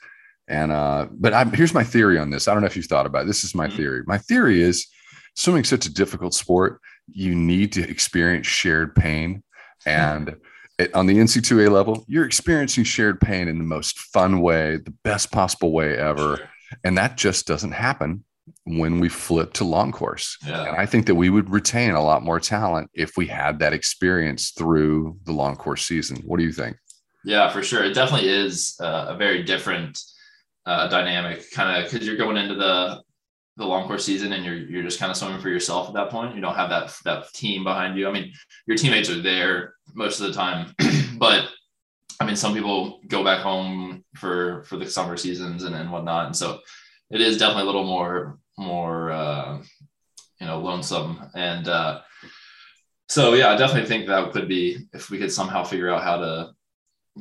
And 0.47 0.71
uh, 0.71 1.07
but 1.11 1.31
I, 1.31 1.43
here's 1.45 1.75
my 1.75 1.83
theory 1.83 2.17
on 2.17 2.31
this. 2.31 2.47
I 2.47 2.53
don't 2.53 2.61
know 2.61 2.67
if 2.67 2.75
you've 2.75 2.87
thought 2.87 3.05
about 3.05 3.23
it. 3.23 3.27
This 3.27 3.43
is 3.43 3.53
my 3.53 3.67
mm-hmm. 3.67 3.77
theory. 3.77 4.03
My 4.07 4.17
theory 4.17 4.59
is 4.59 4.87
swimming's 5.35 5.69
such 5.69 5.85
a 5.85 5.93
difficult 5.93 6.33
sport. 6.33 6.81
You 7.07 7.35
need 7.35 7.73
to 7.73 7.87
experience 7.87 8.47
shared 8.47 8.95
pain. 8.95 9.43
And 9.85 10.29
it, 10.29 10.41
on 10.93 11.05
the 11.05 11.17
NC2A 11.17 11.71
level, 11.71 12.03
you're 12.07 12.25
experiencing 12.25 12.83
shared 12.83 13.21
pain 13.21 13.47
in 13.47 13.57
the 13.57 13.63
most 13.63 13.97
fun 13.99 14.41
way, 14.41 14.77
the 14.77 14.93
best 15.03 15.31
possible 15.31 15.71
way 15.71 15.97
ever. 15.97 16.37
Sure. 16.37 16.49
And 16.83 16.97
that 16.97 17.17
just 17.17 17.47
doesn't 17.47 17.71
happen 17.71 18.23
when 18.65 18.99
we 18.99 19.09
flip 19.09 19.53
to 19.53 19.63
long 19.63 19.91
course. 19.91 20.37
Yeah. 20.45 20.67
And 20.67 20.75
I 20.75 20.85
think 20.85 21.05
that 21.05 21.15
we 21.15 21.29
would 21.29 21.49
retain 21.49 21.91
a 21.91 22.03
lot 22.03 22.23
more 22.23 22.39
talent 22.39 22.89
if 22.93 23.15
we 23.15 23.27
had 23.27 23.59
that 23.59 23.73
experience 23.73 24.51
through 24.51 25.17
the 25.23 25.31
long 25.31 25.55
course 25.55 25.85
season. 25.85 26.17
What 26.25 26.37
do 26.37 26.43
you 26.43 26.51
think? 26.51 26.77
Yeah, 27.23 27.49
for 27.49 27.63
sure. 27.63 27.83
It 27.83 27.93
definitely 27.93 28.29
is 28.29 28.75
uh, 28.79 29.07
a 29.09 29.17
very 29.17 29.43
different 29.43 29.99
uh, 30.65 30.87
dynamic 30.87 31.49
kind 31.51 31.83
of 31.83 31.91
because 31.91 32.05
you're 32.05 32.17
going 32.17 32.37
into 32.37 32.55
the 32.55 33.01
the 33.57 33.65
long 33.65 33.87
course 33.87 34.05
season 34.05 34.33
and 34.33 34.43
you're 34.43 34.55
you're 34.55 34.83
just 34.83 34.99
kind 34.99 35.11
of 35.11 35.17
swimming 35.17 35.41
for 35.41 35.49
yourself 35.49 35.87
at 35.87 35.93
that 35.93 36.09
point. 36.09 36.35
You 36.35 36.41
don't 36.41 36.55
have 36.55 36.69
that 36.69 36.95
that 37.05 37.33
team 37.33 37.63
behind 37.63 37.97
you. 37.97 38.07
I 38.07 38.11
mean, 38.11 38.33
your 38.67 38.77
teammates 38.77 39.09
are 39.09 39.21
there 39.21 39.75
most 39.93 40.19
of 40.19 40.27
the 40.27 40.33
time, 40.33 40.73
but 41.17 41.49
I 42.19 42.25
mean, 42.25 42.35
some 42.35 42.53
people 42.53 42.99
go 43.07 43.23
back 43.23 43.41
home 43.41 44.03
for 44.15 44.63
for 44.63 44.77
the 44.77 44.89
summer 44.89 45.17
seasons 45.17 45.63
and, 45.63 45.75
and 45.75 45.91
whatnot, 45.91 46.27
and 46.27 46.35
so 46.35 46.59
it 47.09 47.21
is 47.21 47.37
definitely 47.37 47.63
a 47.63 47.67
little 47.67 47.85
more 47.85 48.39
more 48.57 49.11
uh, 49.11 49.61
you 50.39 50.47
know 50.47 50.59
lonesome 50.59 51.21
and 51.35 51.67
uh, 51.67 52.01
so 53.07 53.33
yeah, 53.33 53.49
I 53.49 53.55
definitely 53.55 53.87
think 53.87 54.07
that 54.07 54.31
could 54.31 54.47
be 54.47 54.87
if 54.93 55.09
we 55.09 55.17
could 55.17 55.31
somehow 55.31 55.63
figure 55.63 55.89
out 55.93 56.03
how 56.03 56.17
to 56.17 56.53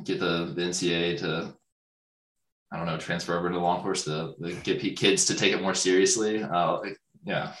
get 0.03 0.19
the, 0.19 0.51
the 0.55 0.61
NCAA 0.61 1.19
to 1.19 1.53
I 2.75 2.77
don't 2.77 2.87
know, 2.87 2.97
transfer 2.97 3.37
over 3.37 3.47
to 3.47 3.55
the 3.55 3.61
long 3.61 3.81
course 3.81 4.03
to, 4.03 4.33
to 4.43 4.53
get 4.63 4.97
kids 4.97 5.23
to 5.25 5.33
take 5.33 5.53
it 5.53 5.61
more 5.61 5.73
seriously. 5.73 6.43
Uh, 6.43 6.79
yeah. 7.23 7.53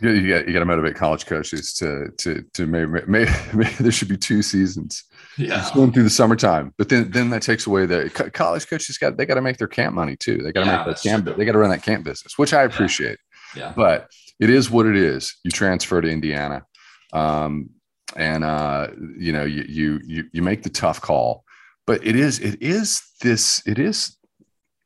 You 0.00 0.28
got, 0.28 0.48
you 0.48 0.52
got 0.52 0.58
to 0.58 0.64
motivate 0.64 0.96
college 0.96 1.26
coaches 1.26 1.74
to 1.74 2.10
to 2.18 2.44
to 2.54 2.66
maybe, 2.66 3.00
maybe, 3.06 3.30
maybe 3.54 3.70
there 3.80 3.92
should 3.92 4.08
be 4.08 4.16
two 4.16 4.42
seasons. 4.42 5.04
Yeah, 5.36 5.68
going 5.74 5.92
through 5.92 6.04
the 6.04 6.10
summertime, 6.10 6.72
but 6.78 6.88
then 6.88 7.10
then 7.10 7.30
that 7.30 7.42
takes 7.42 7.66
away 7.66 7.86
the 7.86 8.10
college 8.32 8.68
coaches 8.68 8.96
got 8.98 9.16
they 9.16 9.26
got 9.26 9.34
to 9.34 9.40
make 9.40 9.56
their 9.56 9.68
camp 9.68 9.94
money 9.94 10.16
too. 10.16 10.38
They 10.38 10.52
got 10.52 10.64
to 10.64 10.66
yeah, 10.66 10.76
make 10.76 10.86
that 10.86 11.02
camp. 11.02 11.24
True. 11.24 11.34
They 11.34 11.44
got 11.44 11.52
to 11.52 11.58
run 11.58 11.70
that 11.70 11.82
camp 11.82 12.04
business, 12.04 12.38
which 12.38 12.52
I 12.52 12.62
appreciate. 12.62 13.18
Yeah. 13.56 13.62
yeah. 13.62 13.72
but 13.74 14.08
it 14.38 14.50
is 14.50 14.70
what 14.70 14.86
it 14.86 14.96
is. 14.96 15.36
You 15.42 15.50
transfer 15.50 16.00
to 16.00 16.08
Indiana, 16.08 16.64
um, 17.12 17.70
and 18.14 18.44
uh, 18.44 18.88
you 19.16 19.32
know 19.32 19.44
you 19.44 19.64
you 19.68 20.00
you 20.04 20.24
you 20.32 20.42
make 20.42 20.62
the 20.62 20.70
tough 20.70 21.00
call 21.00 21.44
but 21.88 22.06
it 22.06 22.14
is 22.14 22.38
it 22.40 22.60
is 22.62 23.02
this 23.22 23.62
it 23.66 23.78
is 23.78 24.18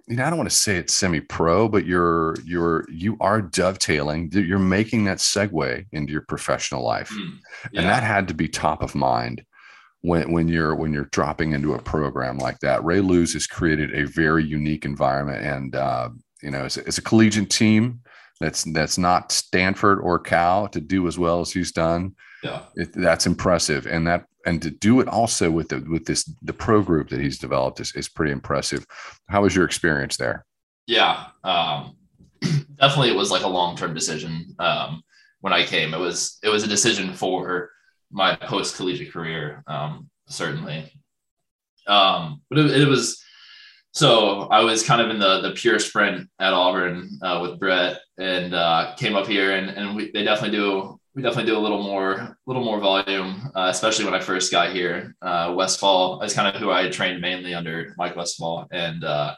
you 0.06 0.14
know 0.16 0.24
i 0.24 0.30
don't 0.30 0.38
want 0.38 0.48
to 0.48 0.56
say 0.56 0.76
it's 0.76 0.94
semi-pro 0.94 1.68
but 1.68 1.84
you're 1.84 2.36
you're 2.44 2.86
you 2.88 3.16
are 3.20 3.42
dovetailing 3.42 4.30
you're 4.32 4.58
making 4.58 5.04
that 5.04 5.18
segue 5.18 5.84
into 5.90 6.12
your 6.12 6.22
professional 6.22 6.84
life. 6.84 7.10
Mm, 7.10 7.38
yeah. 7.72 7.80
and 7.80 7.90
that 7.90 8.04
had 8.04 8.28
to 8.28 8.34
be 8.34 8.48
top 8.48 8.82
of 8.82 8.94
mind 8.94 9.44
when 10.02 10.30
when 10.30 10.46
you're 10.46 10.76
when 10.76 10.92
you're 10.92 11.06
dropping 11.06 11.52
into 11.52 11.74
a 11.74 11.82
program 11.82 12.38
like 12.38 12.60
that. 12.60 12.84
Ray 12.84 13.00
Looze 13.00 13.32
has 13.32 13.48
created 13.48 13.92
a 13.94 14.06
very 14.06 14.44
unique 14.44 14.84
environment 14.84 15.44
and 15.44 15.74
uh, 15.74 16.08
you 16.40 16.52
know 16.52 16.64
it's, 16.66 16.76
it's 16.76 16.98
a 16.98 17.02
collegiate 17.02 17.50
team 17.50 18.00
that's 18.40 18.62
that's 18.72 18.96
not 18.96 19.32
stanford 19.32 19.98
or 20.00 20.20
cal 20.20 20.68
to 20.68 20.80
do 20.80 21.08
as 21.08 21.18
well 21.18 21.40
as 21.40 21.52
he's 21.52 21.72
done. 21.72 22.14
Yeah. 22.44 22.62
It, 22.76 22.92
that's 22.92 23.26
impressive. 23.26 23.86
And 23.86 24.06
that 24.06 24.26
and 24.46 24.60
to 24.62 24.70
do 24.70 25.00
it 25.00 25.08
also 25.08 25.50
with 25.50 25.68
the 25.68 25.80
with 25.88 26.04
this 26.04 26.30
the 26.42 26.52
pro 26.52 26.82
group 26.82 27.08
that 27.10 27.20
he's 27.20 27.38
developed 27.38 27.80
is, 27.80 27.94
is 27.94 28.08
pretty 28.08 28.32
impressive. 28.32 28.86
How 29.28 29.42
was 29.42 29.54
your 29.54 29.64
experience 29.64 30.16
there? 30.16 30.44
Yeah 30.86 31.26
um, 31.44 31.96
definitely 32.80 33.10
it 33.10 33.16
was 33.16 33.30
like 33.30 33.42
a 33.42 33.48
long-term 33.48 33.94
decision 33.94 34.54
um, 34.58 35.02
when 35.40 35.52
i 35.52 35.64
came. 35.64 35.94
It 35.94 36.00
was 36.00 36.38
it 36.42 36.48
was 36.48 36.64
a 36.64 36.68
decision 36.68 37.14
for 37.14 37.70
my 38.10 38.36
post 38.36 38.76
collegiate 38.76 39.12
career 39.12 39.62
um, 39.66 40.08
certainly. 40.28 40.92
Um, 41.86 42.42
but 42.48 42.60
it, 42.60 42.82
it, 42.82 42.88
was 42.88 43.20
so 43.90 44.42
i 44.52 44.60
was 44.60 44.84
kind 44.84 45.00
of 45.00 45.10
in 45.10 45.18
the 45.18 45.40
the 45.40 45.50
pure 45.50 45.80
sprint 45.80 46.28
at 46.38 46.52
auburn 46.52 47.10
uh, 47.22 47.40
with 47.42 47.58
brett 47.58 47.98
and 48.18 48.54
uh, 48.54 48.94
came 48.96 49.16
up 49.16 49.26
here 49.26 49.56
and, 49.56 49.68
and 49.70 49.96
we, 49.96 50.12
they 50.12 50.22
definitely 50.22 50.56
do 50.56 51.00
we 51.14 51.22
definitely 51.22 51.50
do 51.50 51.58
a 51.58 51.60
little 51.60 51.82
more, 51.82 52.12
a 52.12 52.36
little 52.46 52.64
more 52.64 52.80
volume, 52.80 53.50
uh, 53.54 53.68
especially 53.70 54.04
when 54.04 54.14
I 54.14 54.20
first 54.20 54.50
got 54.50 54.72
here. 54.72 55.14
Uh, 55.20 55.52
Westphal 55.54 56.22
is 56.22 56.32
kind 56.32 56.54
of 56.54 56.60
who 56.60 56.70
I 56.70 56.88
trained 56.88 57.20
mainly 57.20 57.54
under 57.54 57.94
Mike 57.98 58.16
Westphal, 58.16 58.66
and 58.70 59.04
uh, 59.04 59.34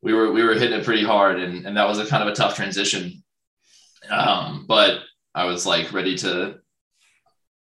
we 0.00 0.14
were 0.14 0.32
we 0.32 0.42
were 0.42 0.54
hitting 0.54 0.78
it 0.78 0.84
pretty 0.84 1.04
hard, 1.04 1.40
and 1.40 1.66
and 1.66 1.76
that 1.76 1.86
was 1.86 1.98
a 1.98 2.06
kind 2.06 2.22
of 2.22 2.28
a 2.28 2.34
tough 2.34 2.56
transition. 2.56 3.22
Um, 4.08 4.64
but 4.66 5.00
I 5.34 5.44
was 5.44 5.66
like 5.66 5.92
ready 5.92 6.16
to. 6.18 6.58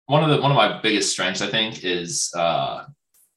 One 0.08 0.23
of 0.23 0.30
the 0.30 0.41
one 0.41 0.52
of 0.52 0.58
my 0.58 0.82
biggest 0.82 1.12
strengths, 1.12 1.41
I 1.41 1.47
think, 1.47 1.84
is 1.84 2.32
uh, 2.36 2.86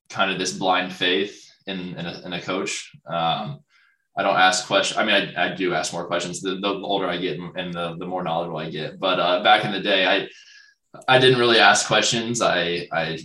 kind 0.09 0.31
of 0.31 0.39
this 0.39 0.57
blind 0.57 0.93
faith 0.93 1.49
in 1.67 1.97
in 1.97 2.07
a, 2.07 2.23
in 2.25 2.33
a 2.33 2.41
coach. 2.41 2.91
Um, 3.07 3.61
I 4.17 4.23
don't 4.23 4.37
ask 4.37 4.67
questions. 4.67 4.99
I 4.99 5.05
mean, 5.05 5.35
I, 5.37 5.47
I 5.47 5.55
do 5.55 5.75
ask 5.75 5.93
more 5.93 6.07
questions 6.07 6.41
the, 6.41 6.57
the 6.57 6.69
older 6.69 7.07
I 7.07 7.19
get 7.19 7.39
and 7.39 7.73
the, 7.73 7.97
the 7.99 8.07
more 8.07 8.23
knowledgeable 8.23 8.59
I 8.59 8.71
get. 8.71 8.99
But 8.99 9.21
uh, 9.21 9.43
back 9.43 9.65
in 9.65 9.73
the 9.73 9.81
day, 9.81 10.07
I 10.07 10.29
I 11.07 11.19
didn't 11.19 11.39
really 11.39 11.59
ask 11.59 11.87
questions. 11.87 12.41
I 12.41 12.89
I 12.93 13.19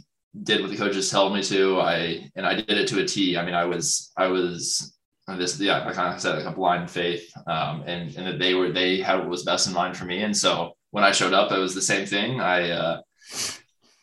did 0.44 0.62
what 0.62 0.70
the 0.70 0.78
coaches 0.78 1.10
told 1.10 1.34
me 1.34 1.44
to. 1.44 1.80
I 1.80 2.30
and 2.36 2.46
I 2.46 2.56
did 2.56 2.78
it 2.78 2.88
to 2.90 3.02
a 3.02 3.06
T. 3.06 3.38
I 3.38 3.46
mean, 3.46 3.56
I 3.56 3.66
was 3.66 4.12
I 4.18 4.28
was 4.28 4.94
this 5.28 5.58
yeah 5.60 5.88
I 5.88 5.94
kind 5.94 6.14
of 6.14 6.20
said 6.20 6.38
like 6.38 6.46
a 6.46 6.52
blind 6.56 6.90
faith, 6.90 7.32
um, 7.48 7.84
and 7.88 8.14
and 8.16 8.28
that 8.28 8.40
they 8.40 8.54
were 8.54 8.72
they 8.72 9.00
had 9.00 9.20
what 9.20 9.30
was 9.30 9.44
best 9.44 9.68
in 9.68 9.74
mind 9.74 9.96
for 9.96 10.06
me. 10.06 10.24
And 10.24 10.36
so 10.36 10.76
when 10.92 11.04
I 11.04 11.12
showed 11.12 11.34
up, 11.34 11.52
it 11.52 11.58
was 11.58 11.76
the 11.76 11.82
same 11.82 12.06
thing. 12.06 12.42
I 12.42 12.70
uh, 12.72 13.02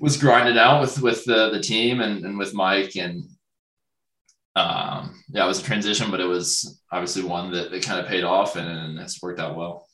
was 0.00 0.16
grinding 0.16 0.58
out 0.58 0.80
with 0.80 1.02
with 1.02 1.24
the 1.24 1.50
the 1.50 1.60
team 1.60 2.00
and 2.00 2.24
and 2.24 2.38
with 2.38 2.54
Mike 2.54 2.96
and 2.96 3.28
um, 4.56 5.22
yeah, 5.28 5.44
it 5.44 5.48
was 5.48 5.60
a 5.60 5.64
transition, 5.64 6.10
but 6.10 6.20
it 6.20 6.26
was 6.26 6.80
obviously 6.90 7.22
one 7.22 7.52
that, 7.52 7.70
that 7.70 7.82
kind 7.82 8.00
of 8.00 8.06
paid 8.06 8.24
off 8.24 8.56
and, 8.56 8.68
and 8.68 8.98
it's 8.98 9.22
worked 9.22 9.40
out 9.40 9.56
well. 9.56 9.86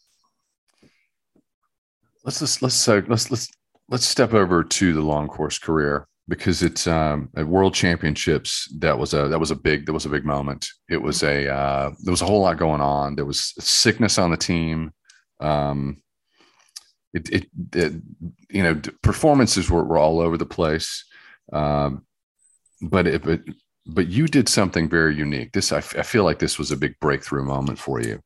Let's 2.24 2.38
just, 2.38 2.62
let's 2.62 2.88
uh, 2.88 3.02
let's 3.06 3.30
let's 3.30 3.48
let's 3.90 4.06
step 4.06 4.32
over 4.32 4.64
to 4.64 4.92
the 4.94 5.02
long 5.02 5.28
course 5.28 5.58
career 5.58 6.08
because 6.26 6.62
it's 6.62 6.86
um, 6.86 7.28
at 7.36 7.46
World 7.46 7.74
Championships 7.74 8.72
that 8.78 8.98
was 8.98 9.12
a 9.12 9.28
that 9.28 9.38
was 9.38 9.50
a 9.50 9.56
big 9.56 9.86
that 9.86 9.92
was 9.92 10.06
a 10.06 10.10
big 10.10 10.24
moment. 10.24 10.68
It 10.88 10.96
was 10.96 11.22
a 11.22 11.52
uh, 11.52 11.90
there 12.02 12.12
was 12.12 12.22
a 12.22 12.26
whole 12.26 12.40
lot 12.40 12.56
going 12.56 12.80
on. 12.80 13.14
There 13.14 13.26
was 13.26 13.52
sickness 13.58 14.18
on 14.18 14.30
the 14.30 14.36
team. 14.36 14.92
Um, 15.40 16.02
it, 17.12 17.28
it, 17.30 17.46
it 17.74 17.92
you 18.48 18.62
know 18.62 18.80
performances 19.02 19.70
were, 19.70 19.84
were 19.84 19.98
all 19.98 20.20
over 20.20 20.38
the 20.38 20.46
place. 20.46 21.04
Um, 21.52 22.06
but 22.80 23.06
it, 23.06 23.22
but 23.22 23.40
but 23.86 24.08
you 24.08 24.26
did 24.26 24.48
something 24.48 24.88
very 24.88 25.14
unique. 25.14 25.52
This 25.52 25.72
I, 25.72 25.78
f- 25.78 25.96
I 25.98 26.02
feel 26.02 26.24
like 26.24 26.38
this 26.38 26.58
was 26.58 26.70
a 26.70 26.76
big 26.76 26.98
breakthrough 27.00 27.44
moment 27.44 27.78
for 27.78 28.00
you 28.00 28.20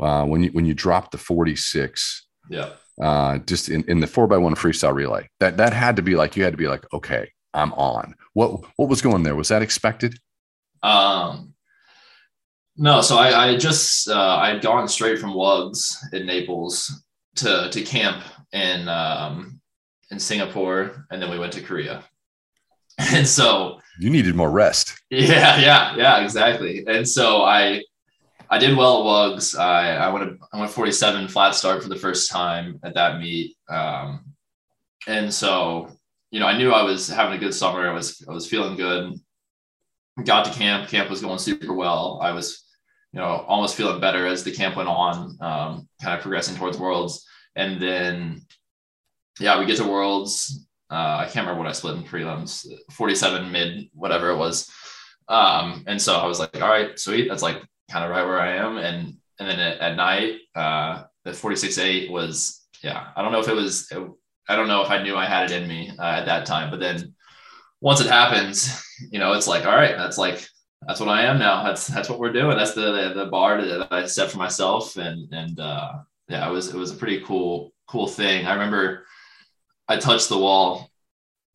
uh, 0.00 0.24
when 0.24 0.42
you 0.42 0.50
when 0.50 0.64
you 0.64 0.74
dropped 0.74 1.12
the 1.12 1.18
46. 1.18 2.26
Yeah. 2.50 2.70
Uh, 3.00 3.38
just 3.38 3.70
in, 3.70 3.82
in 3.88 4.00
the 4.00 4.06
four 4.06 4.26
by 4.26 4.36
one 4.36 4.54
freestyle 4.54 4.94
relay. 4.94 5.28
That 5.40 5.56
that 5.56 5.72
had 5.72 5.96
to 5.96 6.02
be 6.02 6.14
like 6.14 6.36
you 6.36 6.44
had 6.44 6.52
to 6.52 6.58
be 6.58 6.68
like, 6.68 6.84
okay, 6.92 7.30
I'm 7.54 7.72
on. 7.74 8.14
What 8.34 8.64
what 8.76 8.88
was 8.88 9.02
going 9.02 9.22
there? 9.22 9.34
Was 9.34 9.48
that 9.48 9.62
expected? 9.62 10.18
Um 10.82 11.52
no, 12.76 13.02
so 13.02 13.18
I, 13.18 13.48
I 13.48 13.56
just 13.56 14.08
uh, 14.08 14.36
I'd 14.36 14.62
gone 14.62 14.88
straight 14.88 15.18
from 15.18 15.34
Wugs 15.34 15.96
in 16.12 16.26
Naples 16.26 17.04
to 17.36 17.68
to 17.70 17.82
camp 17.82 18.24
in 18.52 18.88
um, 18.88 19.60
in 20.10 20.18
Singapore, 20.18 21.06
and 21.10 21.20
then 21.20 21.30
we 21.30 21.38
went 21.38 21.52
to 21.54 21.62
Korea. 21.62 22.04
And 22.98 23.26
so 23.26 23.80
you 24.02 24.10
needed 24.10 24.34
more 24.34 24.50
rest. 24.50 25.00
Yeah, 25.10 25.58
yeah, 25.58 25.94
yeah, 25.96 26.24
exactly. 26.24 26.84
And 26.86 27.08
so 27.08 27.42
I 27.42 27.82
I 28.50 28.58
did 28.58 28.76
well 28.76 28.98
at 28.98 29.04
Wugs. 29.04 29.54
I 29.54 29.94
I 29.96 30.08
went 30.08 30.40
I 30.52 30.58
went 30.58 30.72
47 30.72 31.28
flat 31.28 31.54
start 31.54 31.82
for 31.82 31.88
the 31.88 31.96
first 31.96 32.30
time 32.30 32.80
at 32.82 32.94
that 32.94 33.20
meet. 33.20 33.56
Um, 33.68 34.34
and 35.06 35.32
so 35.32 35.90
you 36.30 36.40
know 36.40 36.46
I 36.46 36.56
knew 36.56 36.72
I 36.72 36.82
was 36.82 37.08
having 37.08 37.34
a 37.34 37.38
good 37.38 37.54
summer. 37.54 37.88
I 37.88 37.92
was 37.92 38.24
I 38.28 38.32
was 38.32 38.48
feeling 38.48 38.76
good. 38.76 39.14
Got 40.24 40.46
to 40.46 40.52
camp. 40.52 40.88
Camp 40.88 41.08
was 41.08 41.20
going 41.20 41.38
super 41.38 41.72
well. 41.72 42.18
I 42.22 42.32
was 42.32 42.64
you 43.12 43.20
know 43.20 43.44
almost 43.46 43.76
feeling 43.76 44.00
better 44.00 44.26
as 44.26 44.42
the 44.42 44.52
camp 44.52 44.76
went 44.76 44.88
on. 44.88 45.36
Um, 45.40 45.88
kind 46.02 46.16
of 46.16 46.20
progressing 46.20 46.56
towards 46.56 46.78
Worlds, 46.78 47.24
and 47.54 47.80
then 47.80 48.42
yeah, 49.38 49.58
we 49.58 49.66
get 49.66 49.76
to 49.76 49.84
Worlds 49.84 50.66
uh, 50.92 51.16
I 51.20 51.24
can't 51.24 51.46
remember 51.46 51.60
what 51.60 51.68
I 51.68 51.72
split 51.72 51.96
in 51.96 52.02
prelims, 52.02 52.66
47 52.90 53.50
mid, 53.50 53.88
whatever 53.94 54.28
it 54.30 54.36
was. 54.36 54.70
Um, 55.26 55.84
and 55.86 56.00
so 56.00 56.16
I 56.16 56.26
was 56.26 56.38
like, 56.38 56.60
all 56.60 56.68
right, 56.68 56.98
sweet. 56.98 57.28
That's 57.28 57.42
like 57.42 57.62
kind 57.90 58.04
of 58.04 58.10
right 58.10 58.26
where 58.26 58.38
I 58.38 58.56
am. 58.56 58.76
And, 58.76 59.16
and 59.40 59.48
then 59.48 59.58
at, 59.58 59.78
at 59.78 59.96
night, 59.96 60.40
uh, 60.54 61.04
the 61.24 61.32
46 61.32 61.78
eight 61.78 62.10
was, 62.10 62.66
yeah, 62.84 63.06
I 63.16 63.22
don't 63.22 63.32
know 63.32 63.40
if 63.40 63.48
it 63.48 63.54
was, 63.54 63.90
I 64.48 64.54
don't 64.54 64.68
know 64.68 64.82
if 64.82 64.90
I 64.90 65.02
knew 65.02 65.16
I 65.16 65.24
had 65.24 65.50
it 65.50 65.62
in 65.62 65.66
me 65.66 65.90
uh, 65.98 66.02
at 66.02 66.26
that 66.26 66.44
time, 66.44 66.70
but 66.70 66.80
then 66.80 67.14
once 67.80 68.02
it 68.02 68.08
happens, 68.08 68.84
you 69.10 69.18
know, 69.18 69.32
it's 69.32 69.48
like, 69.48 69.64
all 69.64 69.74
right, 69.74 69.96
that's 69.96 70.18
like, 70.18 70.46
that's 70.86 71.00
what 71.00 71.08
I 71.08 71.22
am 71.22 71.38
now. 71.38 71.64
That's, 71.64 71.86
that's 71.86 72.10
what 72.10 72.18
we're 72.18 72.32
doing. 72.32 72.58
That's 72.58 72.74
the, 72.74 72.92
the, 72.92 73.24
the 73.24 73.30
bar 73.30 73.62
that 73.64 73.88
I 73.90 74.04
set 74.04 74.30
for 74.30 74.38
myself. 74.38 74.96
And, 74.98 75.32
and, 75.32 75.58
uh, 75.58 75.92
yeah, 76.28 76.46
it 76.46 76.52
was, 76.52 76.68
it 76.68 76.76
was 76.76 76.90
a 76.90 76.96
pretty 76.96 77.20
cool, 77.20 77.72
cool 77.86 78.08
thing. 78.08 78.46
I 78.46 78.52
remember 78.52 79.06
I 79.92 79.98
touched 79.98 80.30
the 80.30 80.38
wall 80.38 80.90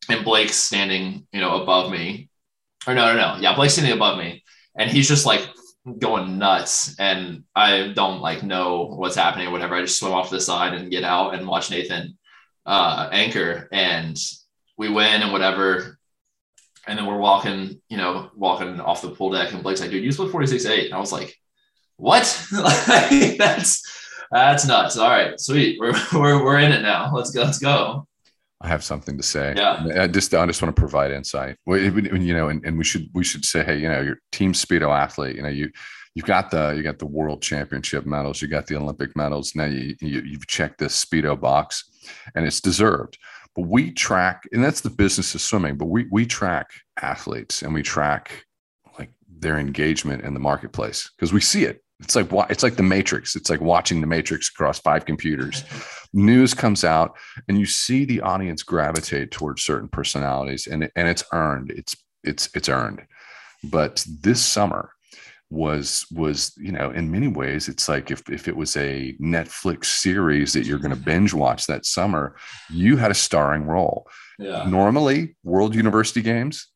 and 0.08 0.24
Blake's 0.24 0.56
standing, 0.56 1.26
you 1.32 1.40
know, 1.40 1.60
above 1.60 1.90
me 1.90 2.30
or 2.86 2.94
no, 2.94 3.12
no, 3.12 3.16
no. 3.16 3.36
Yeah. 3.40 3.56
Blake's 3.56 3.74
standing 3.74 3.92
above 3.92 4.16
me 4.16 4.44
and 4.76 4.88
he's 4.88 5.08
just 5.08 5.26
like 5.26 5.46
going 5.98 6.38
nuts 6.38 6.94
and 7.00 7.42
I 7.56 7.92
don't 7.94 8.20
like 8.20 8.44
know 8.44 8.84
what's 8.84 9.16
happening 9.16 9.48
or 9.48 9.50
whatever. 9.50 9.74
I 9.74 9.80
just 9.80 9.98
swim 9.98 10.12
off 10.12 10.28
to 10.28 10.36
the 10.36 10.40
side 10.40 10.74
and 10.74 10.90
get 10.90 11.02
out 11.02 11.34
and 11.34 11.48
watch 11.48 11.70
Nathan 11.70 12.16
uh, 12.64 13.08
anchor 13.10 13.68
and 13.72 14.16
we 14.76 14.88
win 14.88 15.22
and 15.22 15.32
whatever. 15.32 15.98
And 16.86 16.96
then 16.96 17.06
we're 17.06 17.18
walking, 17.18 17.82
you 17.88 17.96
know, 17.96 18.30
walking 18.36 18.80
off 18.80 19.02
the 19.02 19.10
pool 19.10 19.30
deck 19.30 19.52
and 19.52 19.64
Blake's 19.64 19.80
like, 19.80 19.90
dude, 19.90 20.04
you 20.04 20.12
split 20.12 20.32
46-8. 20.32 20.86
And 20.86 20.94
I 20.94 21.00
was 21.00 21.12
like, 21.12 21.34
what? 21.96 22.22
that's, 22.52 23.82
that's 24.30 24.66
nuts. 24.66 24.96
All 24.96 25.10
right, 25.10 25.38
sweet. 25.40 25.78
We're, 25.80 25.92
we're, 26.14 26.44
we're 26.44 26.58
in 26.60 26.72
it 26.72 26.82
now. 26.82 27.12
Let's 27.12 27.30
go. 27.30 27.42
Let's 27.42 27.58
go. 27.58 28.07
I 28.60 28.68
have 28.68 28.82
something 28.82 29.16
to 29.16 29.22
say. 29.22 29.54
Yeah. 29.56 29.86
I 29.96 30.06
just 30.08 30.34
I 30.34 30.44
just 30.46 30.60
want 30.60 30.74
to 30.74 30.80
provide 30.80 31.12
insight. 31.12 31.56
You 31.66 32.34
know, 32.34 32.48
and, 32.48 32.64
and 32.64 32.76
we 32.76 32.84
should 32.84 33.08
we 33.14 33.22
should 33.22 33.44
say, 33.44 33.62
hey, 33.62 33.78
you 33.78 33.88
know, 33.88 34.00
your 34.00 34.18
team 34.32 34.52
speedo 34.52 34.90
athlete. 34.90 35.36
You 35.36 35.42
know, 35.42 35.48
you 35.48 35.70
you've 36.14 36.26
got 36.26 36.50
the 36.50 36.70
you 36.76 36.82
got 36.82 36.98
the 36.98 37.06
world 37.06 37.40
championship 37.40 38.04
medals, 38.04 38.42
you 38.42 38.48
got 38.48 38.66
the 38.66 38.76
Olympic 38.76 39.16
medals. 39.16 39.54
Now 39.54 39.66
you, 39.66 39.94
you 40.00 40.22
you've 40.22 40.46
checked 40.48 40.78
this 40.78 41.04
speedo 41.04 41.40
box, 41.40 41.84
and 42.34 42.46
it's 42.46 42.60
deserved. 42.60 43.16
But 43.54 43.68
we 43.68 43.92
track, 43.92 44.42
and 44.52 44.62
that's 44.62 44.80
the 44.80 44.90
business 44.90 45.34
of 45.36 45.40
swimming. 45.40 45.76
But 45.76 45.86
we 45.86 46.06
we 46.10 46.26
track 46.26 46.70
athletes, 47.00 47.62
and 47.62 47.72
we 47.72 47.82
track 47.82 48.44
like 48.98 49.10
their 49.28 49.58
engagement 49.58 50.24
in 50.24 50.34
the 50.34 50.40
marketplace 50.40 51.10
because 51.16 51.32
we 51.32 51.40
see 51.40 51.64
it. 51.64 51.82
It's 52.00 52.14
like 52.14 52.28
it's 52.48 52.62
like 52.62 52.76
the 52.76 52.82
Matrix. 52.82 53.34
It's 53.34 53.50
like 53.50 53.60
watching 53.60 54.00
the 54.00 54.06
Matrix 54.06 54.48
across 54.48 54.78
five 54.78 55.04
computers. 55.04 55.64
News 56.12 56.54
comes 56.54 56.84
out, 56.84 57.16
and 57.48 57.58
you 57.58 57.66
see 57.66 58.04
the 58.04 58.20
audience 58.20 58.62
gravitate 58.62 59.30
towards 59.30 59.62
certain 59.62 59.88
personalities, 59.88 60.66
and 60.66 60.90
and 60.94 61.08
it's 61.08 61.24
earned. 61.32 61.70
It's 61.70 61.96
it's 62.22 62.48
it's 62.54 62.68
earned. 62.68 63.02
But 63.64 64.04
this 64.20 64.40
summer 64.40 64.92
was 65.50 66.06
was 66.12 66.52
you 66.56 66.70
know 66.70 66.90
in 66.90 67.10
many 67.10 67.26
ways 67.26 67.68
it's 67.68 67.88
like 67.88 68.10
if 68.10 68.22
if 68.28 68.48
it 68.48 68.56
was 68.56 68.76
a 68.76 69.16
Netflix 69.20 69.86
series 69.86 70.52
that 70.52 70.66
you're 70.66 70.78
going 70.78 70.94
to 70.94 71.00
binge 71.00 71.34
watch 71.34 71.66
that 71.66 71.84
summer, 71.84 72.36
you 72.70 72.96
had 72.96 73.10
a 73.10 73.14
starring 73.14 73.64
role. 73.64 74.06
Yeah. 74.38 74.68
Normally, 74.68 75.36
World 75.42 75.74
University 75.74 76.22
Games 76.22 76.68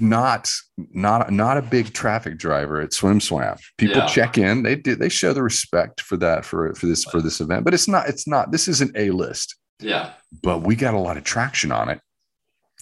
not 0.00 0.50
not 0.76 1.30
not 1.32 1.56
a 1.56 1.62
big 1.62 1.92
traffic 1.92 2.38
driver 2.38 2.80
at 2.80 2.92
swim 2.92 3.20
swam. 3.20 3.56
People 3.76 3.98
yeah. 3.98 4.06
check 4.06 4.38
in. 4.38 4.62
They 4.62 4.76
do 4.76 4.94
they 4.94 5.08
show 5.08 5.32
the 5.32 5.42
respect 5.42 6.00
for 6.00 6.16
that 6.18 6.44
for 6.44 6.74
for 6.74 6.86
this 6.86 7.04
for 7.04 7.20
this 7.20 7.40
event 7.40 7.64
but 7.64 7.74
it's 7.74 7.88
not 7.88 8.08
it's 8.08 8.26
not 8.26 8.52
this 8.52 8.68
isn't 8.68 8.96
a 8.96 9.10
list 9.10 9.56
yeah. 9.80 10.12
But 10.42 10.62
we 10.62 10.76
got 10.76 10.94
a 10.94 10.98
lot 10.98 11.16
of 11.16 11.24
traction 11.24 11.72
on 11.72 11.88
it. 11.88 12.00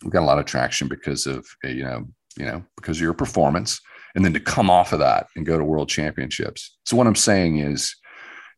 We 0.03 0.11
got 0.11 0.23
a 0.23 0.27
lot 0.27 0.39
of 0.39 0.45
traction 0.45 0.89
because 0.89 1.27
of 1.27 1.47
eh, 1.65 1.71
you 1.71 1.85
know 1.85 2.07
you 2.37 2.45
know 2.45 2.65
because 2.77 2.99
of 2.99 3.03
your 3.03 3.15
performance. 3.15 3.81
And 4.15 4.25
then 4.25 4.33
to 4.33 4.41
come 4.41 4.71
off 4.71 4.95
of 4.95 4.99
that 5.01 5.27
and 5.37 5.45
go 5.45 5.59
to 5.59 5.65
world 5.65 5.91
championships. 5.91 6.77
So 6.85 6.97
what 6.97 7.07
i'm 7.07 7.15
saying 7.15 7.59
is 7.59 7.95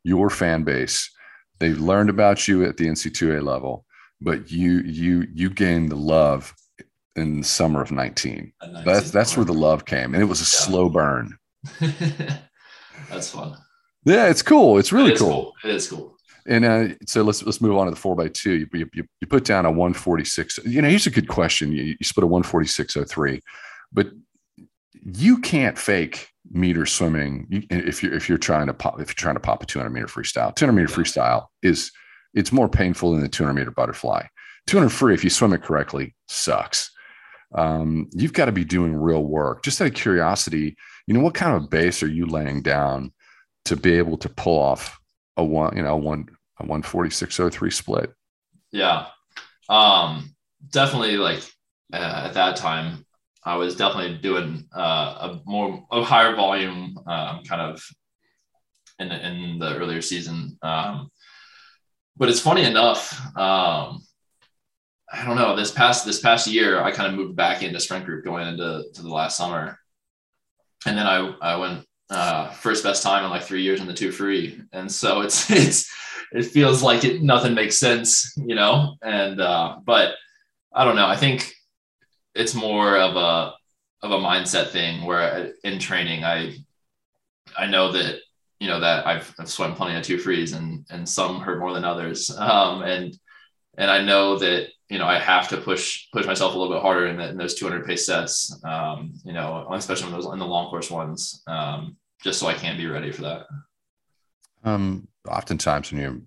your 0.04 0.30
fan 0.30 0.62
base 0.62 1.10
they 1.58 1.74
learned 1.74 2.10
about 2.10 2.46
you 2.46 2.64
at 2.64 2.76
the 2.76 2.86
nc2a 2.86 3.42
level 3.42 3.84
but 4.20 4.50
you 4.50 4.78
you 4.80 5.26
you 5.34 5.50
gained 5.50 5.90
the 5.90 5.96
love 5.96 6.54
in 7.20 7.40
the 7.40 7.46
summer 7.46 7.80
of 7.80 7.90
19. 7.90 8.52
19 8.62 8.84
that's 8.84 9.10
that's 9.10 9.36
where 9.36 9.44
the 9.44 9.52
love 9.52 9.84
came. 9.84 10.14
And 10.14 10.22
it 10.22 10.26
was 10.26 10.40
a 10.40 10.42
yeah. 10.42 10.66
slow 10.66 10.88
burn. 10.88 11.36
that's 13.10 13.30
fun. 13.30 13.56
Yeah, 14.04 14.28
it's 14.28 14.42
cool. 14.42 14.78
It's 14.78 14.92
really 14.92 15.12
it 15.12 15.18
cool. 15.18 15.28
cool. 15.28 15.52
It 15.64 15.74
is 15.74 15.88
cool. 15.88 16.16
And 16.46 16.64
uh, 16.64 16.88
so 17.06 17.22
let's 17.22 17.42
let's 17.42 17.60
move 17.60 17.76
on 17.76 17.86
to 17.86 17.90
the 17.90 17.96
four 17.96 18.16
by 18.16 18.28
two. 18.28 18.66
You, 18.72 18.88
you, 18.94 19.04
you 19.20 19.26
put 19.26 19.44
down 19.44 19.66
a 19.66 19.70
146. 19.70 20.60
You 20.64 20.80
know, 20.80 20.88
here's 20.88 21.06
a 21.06 21.10
good 21.10 21.28
question. 21.28 21.72
You, 21.72 21.82
you 21.98 22.04
split 22.04 22.24
a 22.24 22.28
146.03, 22.28 23.40
but 23.92 24.08
you 25.04 25.38
can't 25.40 25.78
fake 25.78 26.28
meter 26.50 26.86
swimming 26.86 27.46
if 27.70 28.02
you're 28.02 28.14
if 28.14 28.28
you're 28.28 28.38
trying 28.38 28.66
to 28.68 28.74
pop 28.74 28.98
if 28.98 29.08
you're 29.08 29.14
trying 29.14 29.34
to 29.34 29.40
pop 29.40 29.62
a 29.62 29.66
200 29.66 29.90
meter 29.90 30.06
freestyle. 30.06 30.54
200 30.54 30.72
meter 30.72 30.90
yeah. 30.90 30.96
freestyle 30.96 31.46
is 31.62 31.92
it's 32.32 32.52
more 32.52 32.68
painful 32.68 33.12
than 33.12 33.20
the 33.20 33.28
200 33.28 33.52
meter 33.52 33.70
butterfly. 33.70 34.24
200 34.68 34.88
free, 34.90 35.14
if 35.14 35.24
you 35.24 35.30
swim 35.30 35.52
it 35.52 35.62
correctly, 35.62 36.14
sucks 36.28 36.90
um, 37.54 38.08
you've 38.12 38.32
got 38.32 38.46
to 38.46 38.52
be 38.52 38.64
doing 38.64 38.94
real 38.94 39.24
work. 39.24 39.62
Just 39.62 39.80
out 39.80 39.88
of 39.88 39.94
curiosity, 39.94 40.76
you 41.06 41.14
know, 41.14 41.20
what 41.20 41.34
kind 41.34 41.56
of 41.56 41.70
base 41.70 42.02
are 42.02 42.08
you 42.08 42.26
laying 42.26 42.62
down 42.62 43.12
to 43.64 43.76
be 43.76 43.92
able 43.92 44.18
to 44.18 44.28
pull 44.28 44.58
off 44.58 44.98
a 45.36 45.44
one, 45.44 45.76
you 45.76 45.82
know, 45.82 45.96
one 45.96 46.26
a 46.60 46.66
one 46.66 46.82
forty 46.82 47.10
six 47.10 47.38
oh 47.40 47.48
three 47.48 47.70
split? 47.70 48.12
Yeah, 48.70 49.06
um, 49.68 50.34
definitely. 50.70 51.16
Like 51.16 51.42
uh, 51.92 52.24
at 52.26 52.34
that 52.34 52.56
time, 52.56 53.06
I 53.44 53.56
was 53.56 53.76
definitely 53.76 54.18
doing 54.18 54.66
uh, 54.74 54.80
a 55.20 55.40
more 55.46 55.86
a 55.90 56.02
higher 56.02 56.34
volume 56.36 56.98
um, 57.06 57.42
kind 57.44 57.62
of 57.62 57.82
in 58.98 59.10
in 59.10 59.58
the 59.58 59.76
earlier 59.76 60.02
season. 60.02 60.58
Um, 60.62 61.10
but 62.16 62.28
it's 62.28 62.40
funny 62.40 62.64
enough. 62.64 63.18
Um, 63.36 64.02
I 65.12 65.24
don't 65.24 65.36
know. 65.36 65.56
This 65.56 65.70
past 65.70 66.04
this 66.04 66.20
past 66.20 66.46
year, 66.46 66.82
I 66.82 66.90
kind 66.90 67.10
of 67.10 67.18
moved 67.18 67.36
back 67.36 67.62
into 67.62 67.80
strength 67.80 68.04
group 68.04 68.24
going 68.24 68.46
into 68.46 68.84
to 68.94 69.02
the 69.02 69.08
last 69.08 69.36
summer, 69.36 69.78
and 70.86 70.96
then 70.98 71.06
I 71.06 71.34
I 71.40 71.56
went 71.56 71.86
uh, 72.10 72.50
first 72.50 72.84
best 72.84 73.02
time 73.02 73.24
in 73.24 73.30
like 73.30 73.42
three 73.42 73.62
years 73.62 73.80
in 73.80 73.86
the 73.86 73.94
two 73.94 74.12
free, 74.12 74.60
and 74.72 74.90
so 74.90 75.20
it's 75.22 75.50
it's 75.50 75.90
it 76.32 76.44
feels 76.44 76.82
like 76.82 77.04
it 77.04 77.22
nothing 77.22 77.54
makes 77.54 77.78
sense, 77.78 78.34
you 78.36 78.54
know. 78.54 78.96
And 79.02 79.40
uh, 79.40 79.78
but 79.84 80.14
I 80.72 80.84
don't 80.84 80.96
know. 80.96 81.06
I 81.06 81.16
think 81.16 81.52
it's 82.34 82.54
more 82.54 82.96
of 82.96 83.16
a 83.16 83.54
of 84.02 84.12
a 84.12 84.18
mindset 84.18 84.68
thing 84.68 85.04
where 85.04 85.52
in 85.64 85.78
training 85.78 86.24
I 86.24 86.56
I 87.56 87.66
know 87.66 87.92
that 87.92 88.20
you 88.60 88.68
know 88.68 88.80
that 88.80 89.06
I've, 89.06 89.34
I've 89.38 89.48
swum 89.48 89.74
plenty 89.74 89.96
of 89.96 90.02
two 90.02 90.18
frees 90.18 90.52
and 90.52 90.84
and 90.90 91.08
some 91.08 91.40
hurt 91.40 91.60
more 91.60 91.72
than 91.72 91.84
others, 91.84 92.30
um, 92.38 92.82
and 92.82 93.16
and 93.76 93.90
I 93.90 94.02
know 94.02 94.38
that 94.38 94.68
you 94.88 94.98
know, 94.98 95.06
I 95.06 95.18
have 95.18 95.48
to 95.48 95.58
push 95.58 96.06
push 96.12 96.26
myself 96.26 96.54
a 96.54 96.58
little 96.58 96.72
bit 96.74 96.82
harder 96.82 97.06
in, 97.08 97.18
the, 97.18 97.28
in 97.28 97.36
those 97.36 97.54
200 97.54 97.84
pace 97.84 98.06
sets. 98.06 98.58
Um, 98.64 99.12
you 99.24 99.32
know, 99.32 99.68
especially 99.72 100.08
in 100.08 100.12
those 100.12 100.26
in 100.26 100.38
the 100.38 100.46
long 100.46 100.70
course 100.70 100.90
ones, 100.90 101.42
um, 101.46 101.96
just 102.22 102.40
so 102.40 102.46
I 102.46 102.54
can 102.54 102.76
be 102.76 102.86
ready 102.86 103.12
for 103.12 103.22
that. 103.22 103.46
Um, 104.64 105.06
oftentimes 105.28 105.92
when 105.92 106.00
you're 106.00 106.20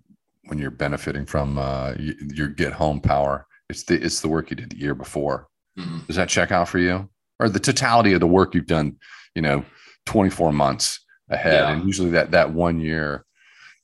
when 0.44 0.58
you're 0.58 0.70
benefiting 0.70 1.26
from 1.26 1.58
uh, 1.58 1.94
your 1.98 2.48
get 2.48 2.72
home 2.72 3.00
power, 3.00 3.46
it's 3.68 3.82
the 3.82 4.00
it's 4.00 4.20
the 4.20 4.28
work 4.28 4.50
you 4.50 4.56
did 4.56 4.70
the 4.70 4.78
year 4.78 4.94
before. 4.94 5.48
Mm-hmm. 5.78 6.06
Does 6.06 6.16
that 6.16 6.28
check 6.28 6.52
out 6.52 6.68
for 6.68 6.78
you, 6.78 7.08
or 7.40 7.48
the 7.48 7.60
totality 7.60 8.12
of 8.12 8.20
the 8.20 8.26
work 8.26 8.54
you've 8.54 8.66
done? 8.66 8.96
You 9.34 9.42
know, 9.42 9.64
24 10.06 10.52
months 10.52 11.00
ahead, 11.30 11.54
yeah. 11.54 11.72
and 11.72 11.84
usually 11.84 12.10
that 12.10 12.30
that 12.30 12.52
one 12.52 12.78
year, 12.78 13.24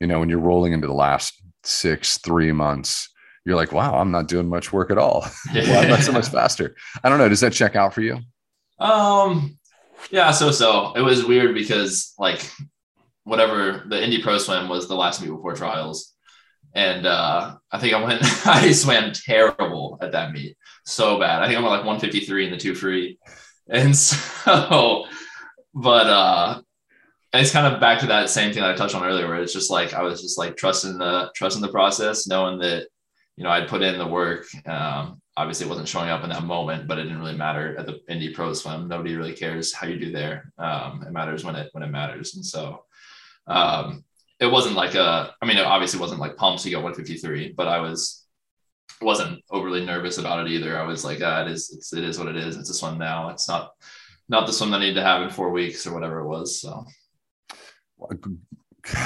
you 0.00 0.06
know, 0.06 0.20
when 0.20 0.28
you're 0.28 0.38
rolling 0.38 0.72
into 0.72 0.86
the 0.86 0.92
last 0.92 1.42
six 1.64 2.18
three 2.18 2.52
months 2.52 3.08
you're 3.48 3.56
like, 3.56 3.72
wow, 3.72 3.98
I'm 3.98 4.11
not 4.11 4.28
doing 4.28 4.46
much 4.46 4.74
work 4.74 4.90
at 4.90 4.98
all. 4.98 5.22
Why 5.52 5.61
am 5.61 5.92
I 5.94 6.00
so 6.00 6.12
much 6.12 6.28
faster? 6.28 6.76
I 7.02 7.08
don't 7.08 7.16
know. 7.16 7.30
Does 7.30 7.40
that 7.40 7.54
check 7.54 7.76
out 7.76 7.94
for 7.94 8.02
you? 8.02 8.18
Um, 8.78 9.58
yeah, 10.11 10.32
so 10.32 10.50
so. 10.50 10.92
It 10.94 11.00
was 11.00 11.24
weird 11.24 11.54
because 11.54 12.12
like 12.18 12.46
whatever 13.24 13.84
the 13.88 14.04
Indy 14.04 14.22
Pro 14.22 14.37
Swim 14.37 14.68
was 14.68 14.87
the 14.87 14.96
last 14.96 15.22
meet 15.22 15.30
before 15.30 15.54
trials, 15.54 16.12
and 16.74 17.06
uh, 17.06 17.56
I 17.72 17.78
think 17.78 17.94
I 17.94 18.04
went. 18.04 18.20
I 18.46 18.70
swam 18.72 19.12
terrible 19.12 19.98
at 20.02 20.12
that 20.12 20.32
meet, 20.32 20.54
so 20.84 21.18
bad. 21.18 21.42
I 21.42 21.46
think 21.46 21.58
I 21.58 21.62
went 21.62 21.72
like 21.72 21.87
153 21.87 22.44
in 22.44 22.50
the 22.50 22.58
two 22.58 22.74
free, 22.74 23.18
and 23.66 23.96
so, 23.96 25.06
but 25.72 26.06
uh, 26.06 26.61
it's 27.32 27.52
kind 27.52 27.72
of 27.72 27.80
back 27.80 28.00
to 28.00 28.06
that 28.08 28.28
same 28.28 28.52
thing 28.52 28.62
that 28.62 28.72
I 28.72 28.76
touched 28.76 28.94
on 28.94 29.04
earlier, 29.04 29.26
where 29.26 29.40
it's 29.40 29.54
just 29.54 29.70
like 29.70 29.94
I 29.94 30.02
was 30.02 30.20
just 30.20 30.37
like 30.37 30.58
trusting 30.58 30.98
the 30.98 31.30
trusting 31.34 31.62
the 31.62 31.72
process, 31.72 32.26
knowing 32.26 32.58
that 32.58 32.88
you 33.38 33.44
know, 33.44 33.51
I'd 33.51 33.68
put 33.68 33.83
in 33.83 33.98
the 33.98 34.07
work. 34.07 34.46
Um, 34.66 35.22
obviously, 35.37 35.66
it 35.66 35.68
wasn't 35.68 35.87
showing 35.87 36.11
up 36.11 36.24
in 36.24 36.31
that 36.31 36.42
moment, 36.42 36.88
but 36.88 36.98
it 36.98 37.05
didn't 37.05 37.20
really 37.20 37.37
matter 37.37 37.79
at 37.79 37.87
the 37.87 38.01
Indy 38.09 38.35
Pro 38.35 38.53
Swim. 38.53 38.88
Nobody 38.88 39.14
really 39.14 39.33
cares 39.33 39.72
how 39.72 39.87
you 39.87 39.96
do 39.96 40.11
there. 40.11 40.53
Um, 40.59 41.05
it 41.07 41.12
matters 41.12 41.44
when 41.44 41.55
it 41.55 41.68
when 41.70 41.85
it 41.85 41.92
matters, 41.92 42.35
and 42.35 42.44
so 42.44 42.83
um, 43.46 44.05
it 44.40 44.46
wasn't 44.46 44.74
like 44.74 44.96
a. 44.96 45.33
I 45.40 45.46
mean, 45.46 45.57
it 45.57 45.64
obviously 45.64 46.01
wasn't 46.01 46.18
like 46.18 46.37
pumps. 46.37 46.66
You 46.66 46.72
got 46.72 46.83
153, 46.83 47.53
but 47.53 47.68
I 47.68 47.79
was 47.79 48.27
wasn't 49.01 49.44
overly 49.51 49.87
nervous 49.87 50.18
about 50.18 50.44
it 50.44 50.51
either. 50.51 50.77
I 50.77 50.85
was 50.85 51.05
like, 51.05 51.20
ah, 51.22 51.42
it 51.42 51.53
is 51.53 51.70
it's, 51.70 51.92
it 51.92 52.03
is 52.03 52.18
what 52.18 52.27
it 52.27 52.37
is. 52.37 52.57
It's 52.57 52.70
a 52.70 52.74
swim 52.74 52.98
now. 52.98 53.29
It's 53.29 53.48
not 53.48 53.70
not 54.29 54.48
the 54.48 54.53
swim 54.53 54.72
that 54.72 54.79
I 54.79 54.87
need 54.87 54.94
to 54.94 55.05
have 55.05 55.22
in 55.22 55.31
four 55.31 55.51
weeks 55.51 55.87
or 55.87 55.94
whatever 55.94 56.18
it 56.18 56.27
was. 56.27 56.61
So. 56.61 56.85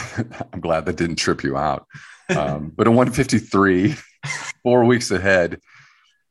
I'm 0.55 0.61
glad 0.61 0.87
that 0.87 0.97
didn't 0.97 1.17
trip 1.17 1.45
you 1.45 1.59
out. 1.59 1.87
Um, 2.31 2.73
but 2.75 2.87
a 2.87 2.91
153 2.91 3.95
four 4.63 4.85
weeks 4.85 5.11
ahead 5.11 5.61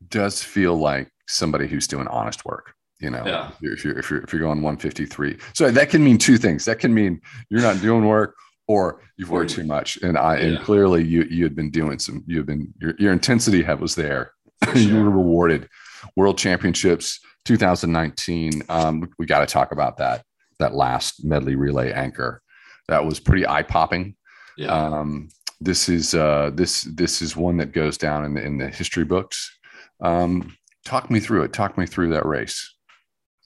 does 0.09 0.41
feel 0.43 0.75
like 0.77 1.09
somebody 1.27 1.67
who's 1.67 1.87
doing 1.87 2.07
honest 2.07 2.45
work. 2.45 2.73
You 2.99 3.09
know, 3.09 3.25
Yeah. 3.25 3.51
if 3.61 3.83
you're 3.83 3.97
if 3.97 4.09
you're 4.11 4.21
if 4.21 4.31
you're 4.31 4.41
going 4.41 4.61
153, 4.61 5.37
so 5.53 5.71
that 5.71 5.89
can 5.89 6.03
mean 6.03 6.17
two 6.19 6.37
things. 6.37 6.65
That 6.65 6.79
can 6.79 6.93
mean 6.93 7.19
you're 7.49 7.61
not 7.61 7.81
doing 7.81 8.05
work, 8.05 8.35
or 8.67 9.01
you've 9.17 9.31
worked 9.31 9.51
too 9.51 9.63
much. 9.65 9.97
And 10.03 10.17
I 10.17 10.37
and 10.37 10.59
clearly 10.59 11.03
you 11.03 11.23
you 11.23 11.43
had 11.43 11.55
been 11.55 11.71
doing 11.71 11.97
some. 11.97 12.23
you've 12.27 12.45
been 12.45 12.71
your 12.79 12.93
your 12.99 13.11
intensity 13.13 13.63
have 13.63 13.81
was 13.81 13.95
there. 13.95 14.33
you 14.75 14.95
were 15.03 15.09
rewarded. 15.09 15.67
World 16.15 16.37
Championships 16.37 17.19
2019. 17.45 18.63
Um, 18.69 19.09
we 19.17 19.25
got 19.25 19.39
to 19.39 19.45
talk 19.47 19.71
about 19.71 19.97
that 19.97 20.23
that 20.59 20.75
last 20.75 21.25
medley 21.25 21.55
relay 21.55 21.91
anchor. 21.91 22.41
That 22.87 23.05
was 23.05 23.19
pretty 23.19 23.47
eye 23.47 23.63
popping. 23.63 24.15
Yeah. 24.57 24.67
Um, 24.67 25.29
this 25.61 25.87
is 25.87 26.13
uh, 26.15 26.51
this 26.53 26.81
this 26.83 27.21
is 27.21 27.35
one 27.37 27.57
that 27.57 27.71
goes 27.71 27.97
down 27.97 28.25
in 28.25 28.33
the, 28.33 28.43
in 28.43 28.57
the 28.57 28.67
history 28.67 29.05
books. 29.05 29.57
Um, 30.01 30.57
talk 30.85 31.09
me 31.11 31.19
through 31.19 31.43
it. 31.43 31.53
Talk 31.53 31.77
me 31.77 31.85
through 31.85 32.09
that 32.09 32.25
race. 32.25 32.75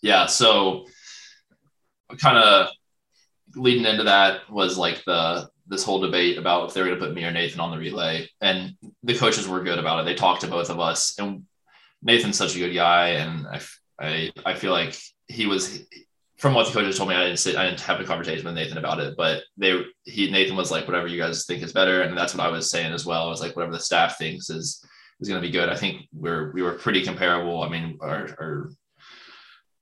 yeah 0.01 0.25
so 0.25 0.85
kind 2.21 2.37
of 2.37 2.69
leading 3.55 3.85
into 3.85 4.03
that 4.03 4.49
was 4.49 4.77
like 4.77 5.03
the 5.05 5.49
this 5.67 5.83
whole 5.83 5.99
debate 5.99 6.37
about 6.37 6.67
if 6.67 6.73
they 6.73 6.81
were 6.81 6.87
going 6.87 6.99
to 6.99 7.05
put 7.05 7.15
me 7.15 7.23
or 7.23 7.31
nathan 7.31 7.59
on 7.59 7.71
the 7.71 7.77
relay 7.77 8.27
and 8.41 8.75
the 9.03 9.17
coaches 9.17 9.47
were 9.47 9.63
good 9.63 9.79
about 9.79 9.99
it 9.99 10.05
they 10.05 10.13
talked 10.13 10.41
to 10.41 10.47
both 10.47 10.69
of 10.69 10.79
us 10.79 11.17
and 11.17 11.43
nathan's 12.03 12.37
such 12.37 12.55
a 12.55 12.59
good 12.59 12.73
guy 12.73 13.09
and 13.09 13.47
i 13.47 13.59
i, 13.99 14.31
I 14.45 14.53
feel 14.53 14.71
like 14.71 14.95
he 15.27 15.47
was 15.47 15.83
from 16.37 16.53
what 16.53 16.67
the 16.67 16.73
coaches 16.73 16.97
told 16.97 17.09
me 17.09 17.15
i 17.15 17.25
didn't 17.25 17.39
sit 17.39 17.55
i 17.55 17.65
didn't 17.65 17.79
have 17.81 17.99
a 17.99 18.03
conversation 18.03 18.45
with 18.45 18.55
nathan 18.55 18.77
about 18.77 18.99
it 18.99 19.15
but 19.17 19.43
they 19.57 19.83
he 20.03 20.29
nathan 20.29 20.55
was 20.55 20.71
like 20.71 20.87
whatever 20.87 21.07
you 21.07 21.17
guys 21.17 21.45
think 21.45 21.63
is 21.63 21.73
better 21.73 22.01
and 22.01 22.17
that's 22.17 22.35
what 22.35 22.45
i 22.45 22.49
was 22.49 22.69
saying 22.69 22.91
as 22.91 23.05
well 23.05 23.27
i 23.27 23.29
was 23.29 23.41
like 23.41 23.55
whatever 23.55 23.73
the 23.73 23.79
staff 23.79 24.17
thinks 24.17 24.49
is 24.49 24.85
is 25.21 25.29
going 25.29 25.41
to 25.41 25.47
be 25.47 25.51
good 25.51 25.69
i 25.69 25.75
think 25.75 26.07
we're 26.13 26.51
we 26.51 26.61
were 26.61 26.73
pretty 26.73 27.03
comparable 27.03 27.63
i 27.63 27.69
mean 27.69 27.97
our, 28.01 28.71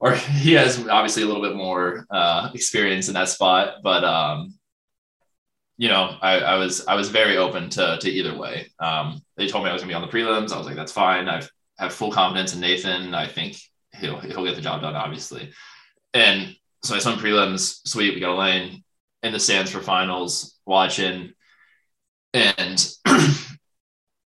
or 0.04 0.16
he 0.16 0.54
has 0.54 0.86
obviously 0.88 1.24
a 1.24 1.26
little 1.26 1.42
bit 1.42 1.56
more 1.56 2.06
uh, 2.12 2.50
experience 2.54 3.08
in 3.08 3.14
that 3.14 3.30
spot, 3.30 3.76
but 3.82 4.04
um, 4.04 4.54
you 5.78 5.88
know, 5.88 6.18
I, 6.22 6.40
I 6.40 6.56
was 6.56 6.86
I 6.86 6.96
was 6.96 7.10
very 7.10 7.38
open 7.38 7.70
to 7.72 7.98
to 8.00 8.10
either 8.10 8.38
way. 8.38 8.68
Um, 8.80 9.22
they 9.38 9.48
told 9.48 9.64
me 9.64 9.70
I 9.70 9.74
was 9.74 9.82
gonna 9.82 9.92
be 9.92 9.96
on 9.96 10.02
the 10.02 10.08
prelims. 10.10 10.52
I 10.52 10.58
was 10.58 10.68
like, 10.68 10.76
that's 10.76 10.92
fine. 10.92 11.30
I 11.30 11.42
have 11.80 11.94
full 11.94 12.12
confidence 12.12 12.54
in 12.54 12.60
Nathan. 12.60 13.16
I 13.16 13.28
think 13.28 13.58
he'll 13.98 14.20
he'll 14.20 14.46
get 14.46 14.56
the 14.56 14.62
job 14.62 14.82
done, 14.82 14.96
obviously. 14.96 15.52
And 16.14 16.56
so 16.84 16.96
I 16.96 17.00
swim 17.00 17.18
prelims. 17.18 17.80
Sweet, 17.88 18.14
we 18.14 18.20
got 18.20 18.36
a 18.36 18.40
lane 18.40 18.84
in 19.24 19.34
the 19.34 19.40
stands 19.40 19.72
for 19.72 19.80
finals, 19.80 20.60
watching, 20.66 21.34
and 22.34 22.94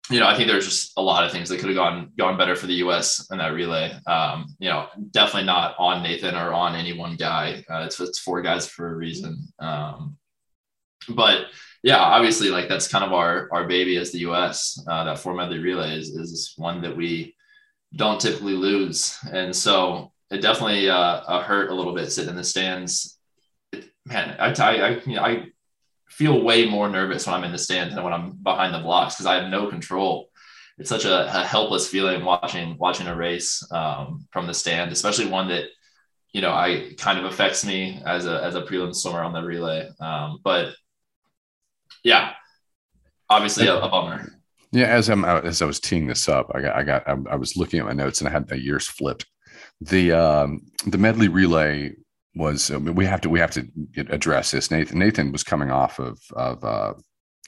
you 0.10 0.20
know, 0.20 0.28
I 0.28 0.36
think 0.36 0.48
there's 0.48 0.66
just 0.66 0.94
a 0.98 1.02
lot 1.02 1.24
of 1.24 1.32
things 1.32 1.50
that 1.50 1.60
could 1.60 1.70
have 1.70 1.76
gone 1.76 2.12
gone 2.18 2.38
better 2.38 2.56
for 2.56 2.68
the 2.68 2.76
U.S. 2.76 3.28
in 3.32 3.40
that 3.40 3.54
relay. 3.54 3.94
Um, 4.06 4.46
you 4.60 4.70
know, 4.70 4.88
definitely 5.12 5.46
not 5.46 5.76
on 5.80 6.04
Nathan 6.04 6.36
or 6.36 6.54
on 6.54 6.76
any 6.76 6.98
one 6.98 7.16
guy. 7.16 7.66
Uh, 7.70 7.84
it's 7.86 8.00
it's 8.00 8.20
four 8.20 8.42
guys 8.42 8.68
for 8.68 8.92
a 8.92 8.96
reason. 8.96 9.48
Um, 9.60 10.18
but 11.10 11.48
yeah, 11.82 11.98
obviously, 11.98 12.50
like 12.50 12.70
that's 12.70 12.88
kind 12.88 13.04
of 13.04 13.14
our 13.14 13.50
our 13.52 13.68
baby 13.68 13.98
as 13.98 14.12
the 14.12 14.20
U.S. 14.20 14.82
Uh, 14.88 15.04
that 15.06 15.20
four 15.20 15.34
medley 15.34 15.60
relay 15.60 15.98
is 15.98 16.10
is 16.10 16.54
one 16.56 16.82
that 16.82 16.96
we 16.96 17.36
don't 17.96 18.22
typically 18.22 18.54
lose, 18.54 19.18
and 19.32 19.56
so 19.56 20.13
it 20.34 20.42
definitely 20.42 20.90
uh, 20.90 20.96
uh, 20.96 21.44
hurt 21.44 21.70
a 21.70 21.76
little 21.76 21.94
bit 21.94 22.12
sitting 22.12 22.32
in 22.32 22.36
the 22.36 22.44
stands. 22.44 23.20
It, 23.72 23.86
man, 24.06 24.36
I, 24.40 25.02
I, 25.20 25.46
feel 26.10 26.44
way 26.44 26.68
more 26.68 26.90
nervous 26.90 27.26
when 27.26 27.34
I'm 27.34 27.44
in 27.44 27.52
the 27.52 27.58
stands 27.58 27.96
than 27.96 28.04
when 28.04 28.14
I'm 28.14 28.34
behind 28.34 28.74
the 28.74 28.80
blocks 28.80 29.16
because 29.16 29.26
I 29.26 29.36
have 29.36 29.50
no 29.50 29.68
control. 29.68 30.30
It's 30.78 30.90
such 30.90 31.06
a, 31.06 31.28
a, 31.28 31.44
helpless 31.44 31.88
feeling 31.88 32.24
watching 32.24 32.78
watching 32.78 33.08
a 33.08 33.16
race 33.16 33.66
um, 33.72 34.28
from 34.32 34.46
the 34.48 34.54
stand, 34.54 34.92
especially 34.92 35.28
one 35.28 35.48
that 35.50 35.66
you 36.32 36.42
know 36.42 36.52
I 36.52 36.94
kind 36.98 37.20
of 37.20 37.26
affects 37.26 37.66
me 37.66 38.02
as 38.06 38.26
a 38.26 38.44
as 38.44 38.56
a 38.56 38.62
prelim 38.62 38.94
swimmer 38.94 39.24
on 39.24 39.34
the 39.34 39.42
relay. 39.44 39.90
Um, 40.00 40.40
but 40.44 40.74
yeah, 42.04 42.34
obviously 43.30 43.68
a, 43.68 43.80
a, 43.80 43.90
bummer. 43.90 44.40
Yeah, 44.72 44.88
as 44.88 45.10
I'm 45.10 45.26
as 45.26 45.62
I 45.62 45.66
was 45.66 45.80
teeing 45.80 46.08
this 46.08 46.28
up, 46.28 46.52
I 46.54 46.62
got 46.62 46.76
I 46.76 46.84
got 46.84 47.08
I, 47.08 47.36
was 47.36 47.56
looking 47.56 47.80
at 47.80 47.86
my 47.86 47.94
notes 47.94 48.22
and 48.22 48.28
I 48.28 48.32
had 48.32 48.48
the 48.48 48.60
years 48.60 48.88
flipped. 48.88 49.26
The 49.82 50.12
um, 50.12 50.62
the 50.86 50.98
medley 50.98 51.28
relay 51.28 51.94
was 52.36 52.72
we 52.72 53.06
have 53.06 53.22
to 53.22 53.30
we 53.30 53.40
have 53.40 53.52
to 53.52 53.68
address 54.10 54.52
this. 54.52 54.72
Nathan 54.72 55.00
Nathan 55.00 55.32
was 55.32 55.44
coming 55.44 55.72
off 55.72 56.00
of 56.00 56.20
of 56.36 56.64
uh, 56.64 56.94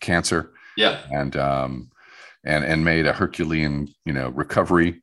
cancer, 0.01 0.51
yeah, 0.77 1.01
and 1.11 1.35
um, 1.35 1.89
and 2.43 2.63
and 2.63 2.85
made 2.85 3.07
a 3.07 3.13
Herculean 3.13 3.87
you 4.05 4.13
know 4.13 4.29
recovery, 4.29 5.01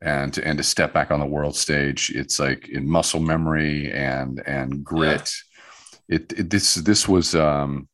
and 0.00 0.36
and 0.38 0.58
to 0.58 0.64
step 0.64 0.92
back 0.92 1.10
on 1.10 1.20
the 1.20 1.26
world 1.26 1.56
stage, 1.56 2.10
it's 2.14 2.38
like 2.38 2.68
in 2.68 2.88
muscle 2.88 3.20
memory 3.20 3.92
and 3.92 4.42
and 4.46 4.82
grit. 4.84 5.30
Yeah. 6.08 6.16
It, 6.16 6.32
it 6.32 6.50
this 6.50 6.74
this 6.76 7.06
was 7.06 7.34
um, 7.34 7.88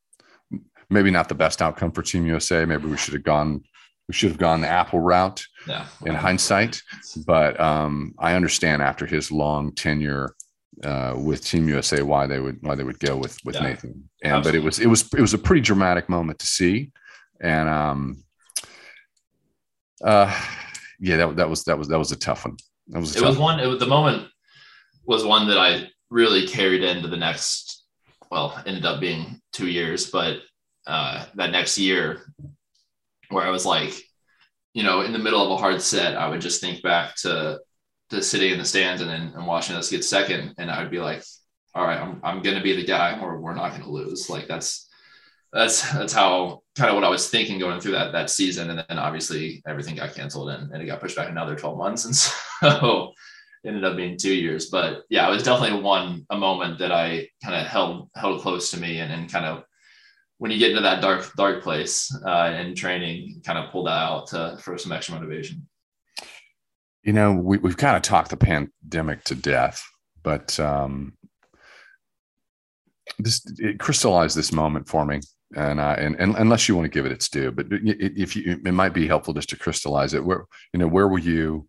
maybe 0.89 1.11
not 1.11 1.29
the 1.29 1.35
best 1.35 1.61
outcome 1.61 1.91
for 1.91 2.03
Team 2.03 2.27
USA. 2.27 2.65
Maybe 2.65 2.87
we 2.87 2.97
should 2.97 3.15
have 3.15 3.25
gone 3.25 3.65
we 4.09 4.15
should 4.15 4.31
have 4.31 4.39
gone 4.39 4.61
the 4.61 4.69
Apple 4.69 5.01
route 5.01 5.45
yeah. 5.67 5.87
in 6.05 6.15
hindsight. 6.15 6.83
But 7.27 7.59
um, 7.59 8.15
I 8.19 8.35
understand 8.35 8.83
after 8.83 9.07
his 9.07 9.31
long 9.33 9.73
tenure 9.73 10.35
uh, 10.83 11.15
with 11.17 11.45
Team 11.45 11.69
USA 11.69 12.03
why 12.03 12.27
they 12.27 12.41
would 12.41 12.59
why 12.61 12.75
they 12.75 12.85
would 12.85 12.99
go 12.99 13.17
with 13.17 13.39
with 13.45 13.55
Yeah. 13.55 13.63
Nathan. 13.63 14.09
And 14.23 14.45
but 14.45 14.55
it 14.55 14.63
was 14.63 14.79
it 14.79 14.87
was 14.87 15.03
it 15.15 15.21
was 15.21 15.35
a 15.35 15.39
pretty 15.39 15.63
dramatic 15.63 16.09
moment 16.09 16.39
to 16.41 16.47
see, 16.47 16.93
and 17.41 17.69
um, 17.69 18.25
uh, 20.03 20.35
yeah, 20.99 21.17
that 21.19 21.37
that 21.37 21.49
was 21.49 21.65
that 21.65 21.79
was 21.79 21.89
that 21.89 21.99
was 21.99 22.13
a 22.13 22.17
tough 22.17 22.45
one. 22.45 22.57
That 22.89 23.01
was 23.01 23.17
it 23.17 23.23
was 23.23 23.39
one 23.39 23.61
it 23.61 23.67
was, 23.67 23.79
the 23.79 23.87
moment 23.87 24.29
was 25.07 25.25
one 25.25 25.49
that 25.49 25.59
i 25.59 25.89
really 26.11 26.47
carried 26.47 26.83
into 26.83 27.09
the 27.09 27.17
next 27.17 27.85
well 28.31 28.63
ended 28.67 28.85
up 28.85 29.01
being 29.01 29.41
two 29.53 29.69
years 29.69 30.11
but 30.11 30.39
uh, 30.87 31.25
that 31.35 31.51
next 31.51 31.79
year 31.79 32.21
where 33.31 33.45
i 33.45 33.51
was 33.51 33.67
like 33.67 33.93
you 34.73 34.83
know 34.83 35.03
in 35.03 35.13
the 35.13 35.19
middle 35.19 35.43
of 35.43 35.51
a 35.51 35.57
hard 35.57 35.81
set 35.81 36.17
i 36.17 36.29
would 36.29 36.41
just 36.41 36.61
think 36.61 36.83
back 36.83 37.15
to 37.17 37.59
to 38.11 38.23
sitting 38.23 38.53
in 38.53 38.59
the 38.59 38.65
stands 38.65 39.01
and 39.01 39.11
then 39.11 39.33
and 39.35 39.47
watching 39.47 39.77
us 39.77 39.91
get 39.91 40.05
second. 40.05 40.55
And 40.59 40.71
i 40.71 40.83
would 40.83 40.91
be 40.91 41.01
like 41.01 41.23
all 41.75 41.87
right 41.87 42.01
i'm, 42.01 42.21
I'm 42.23 42.43
gonna 42.43 42.63
be 42.63 42.77
the 42.77 42.85
guy 42.85 43.19
or 43.21 43.41
we're 43.41 43.55
not 43.55 43.73
gonna 43.73 43.91
lose. 43.91 44.29
Like 44.29 44.47
that's 44.47 44.89
that's 45.55 45.93
that's 45.93 46.13
how 46.13 46.63
kind 46.77 46.91
of 46.91 46.97
what 46.97 47.05
I 47.05 47.09
was 47.09 47.31
thinking 47.31 47.61
going 47.61 47.81
through 47.81 47.93
that 47.93 48.11
that 48.13 48.29
season, 48.29 48.71
and 48.71 48.85
then 48.89 48.99
obviously 48.99 49.63
everything 49.67 49.95
got 49.95 50.15
canceled 50.15 50.51
and, 50.51 50.71
and 50.73 50.83
it 50.83 50.87
got 50.87 51.01
pushed 51.01 51.17
back 51.17 51.29
another 51.29 51.55
twelve 51.55 51.79
months, 51.79 52.05
and 52.05 52.17
so 52.61 53.13
ended 53.65 53.85
up 53.85 53.97
being 53.97 54.19
two 54.19 54.35
years. 54.35 54.67
But 54.67 55.05
yeah, 55.09 55.29
it 55.29 55.31
was 55.31 55.45
definitely 55.45 55.81
one 55.81 56.27
a 56.29 56.37
moment 56.37 56.81
that 56.81 56.91
I 56.91 57.29
kind 57.43 57.55
of 57.55 57.69
held 57.69 58.11
held 58.17 58.43
close 58.43 58.73
to 58.73 58.81
me, 58.81 58.99
and, 58.99 59.13
and 59.13 59.31
kind 59.31 59.47
of 59.47 59.63
when 60.39 60.51
you 60.51 60.59
get 60.59 60.71
into 60.71 60.83
that 60.83 61.01
dark 61.01 61.31
dark 61.37 61.63
place 61.63 62.15
uh, 62.27 62.55
in 62.59 62.75
training, 62.75 63.41
kind 63.45 63.59
of 63.59 63.71
pull 63.71 63.85
that 63.85 63.91
out 63.91 64.27
to, 64.29 64.57
for 64.61 64.77
some 64.79 64.93
extra 64.93 65.15
motivation. 65.15 65.67
You 67.03 67.13
know, 67.13 67.33
we, 67.35 67.59
we've 67.59 67.77
kind 67.77 67.97
of 67.97 68.03
talked 68.03 68.31
the 68.31 68.37
pandemic 68.37 69.25
to 69.25 69.35
death, 69.35 69.85
but 70.23 70.59
um, 70.59 71.15
this 73.19 73.45
it 73.59 73.79
crystallized 73.79 74.37
this 74.37 74.53
moment 74.53 74.89
for 74.89 75.05
me 75.05 75.21
and 75.57 75.81
uh, 75.81 75.97
and, 75.99 76.17
and 76.17 76.35
unless 76.37 76.69
you 76.69 76.75
want 76.75 76.85
to 76.85 76.91
give 76.91 77.07
it 77.07 77.13
its 77.13 77.29
due, 77.29 77.51
but 77.51 77.67
if 77.71 78.37
you, 78.37 78.61
it 78.65 78.73
might 78.73 78.95
be 78.95 79.07
helpful 79.07 79.35
just 79.35 79.49
to 79.51 79.57
crystallize 79.57 80.15
it. 80.15 80.25
Where 80.25 80.47
you 80.73 80.79
know 80.79 80.89
where 80.89 81.09
were 81.09 81.19
you 81.19 81.69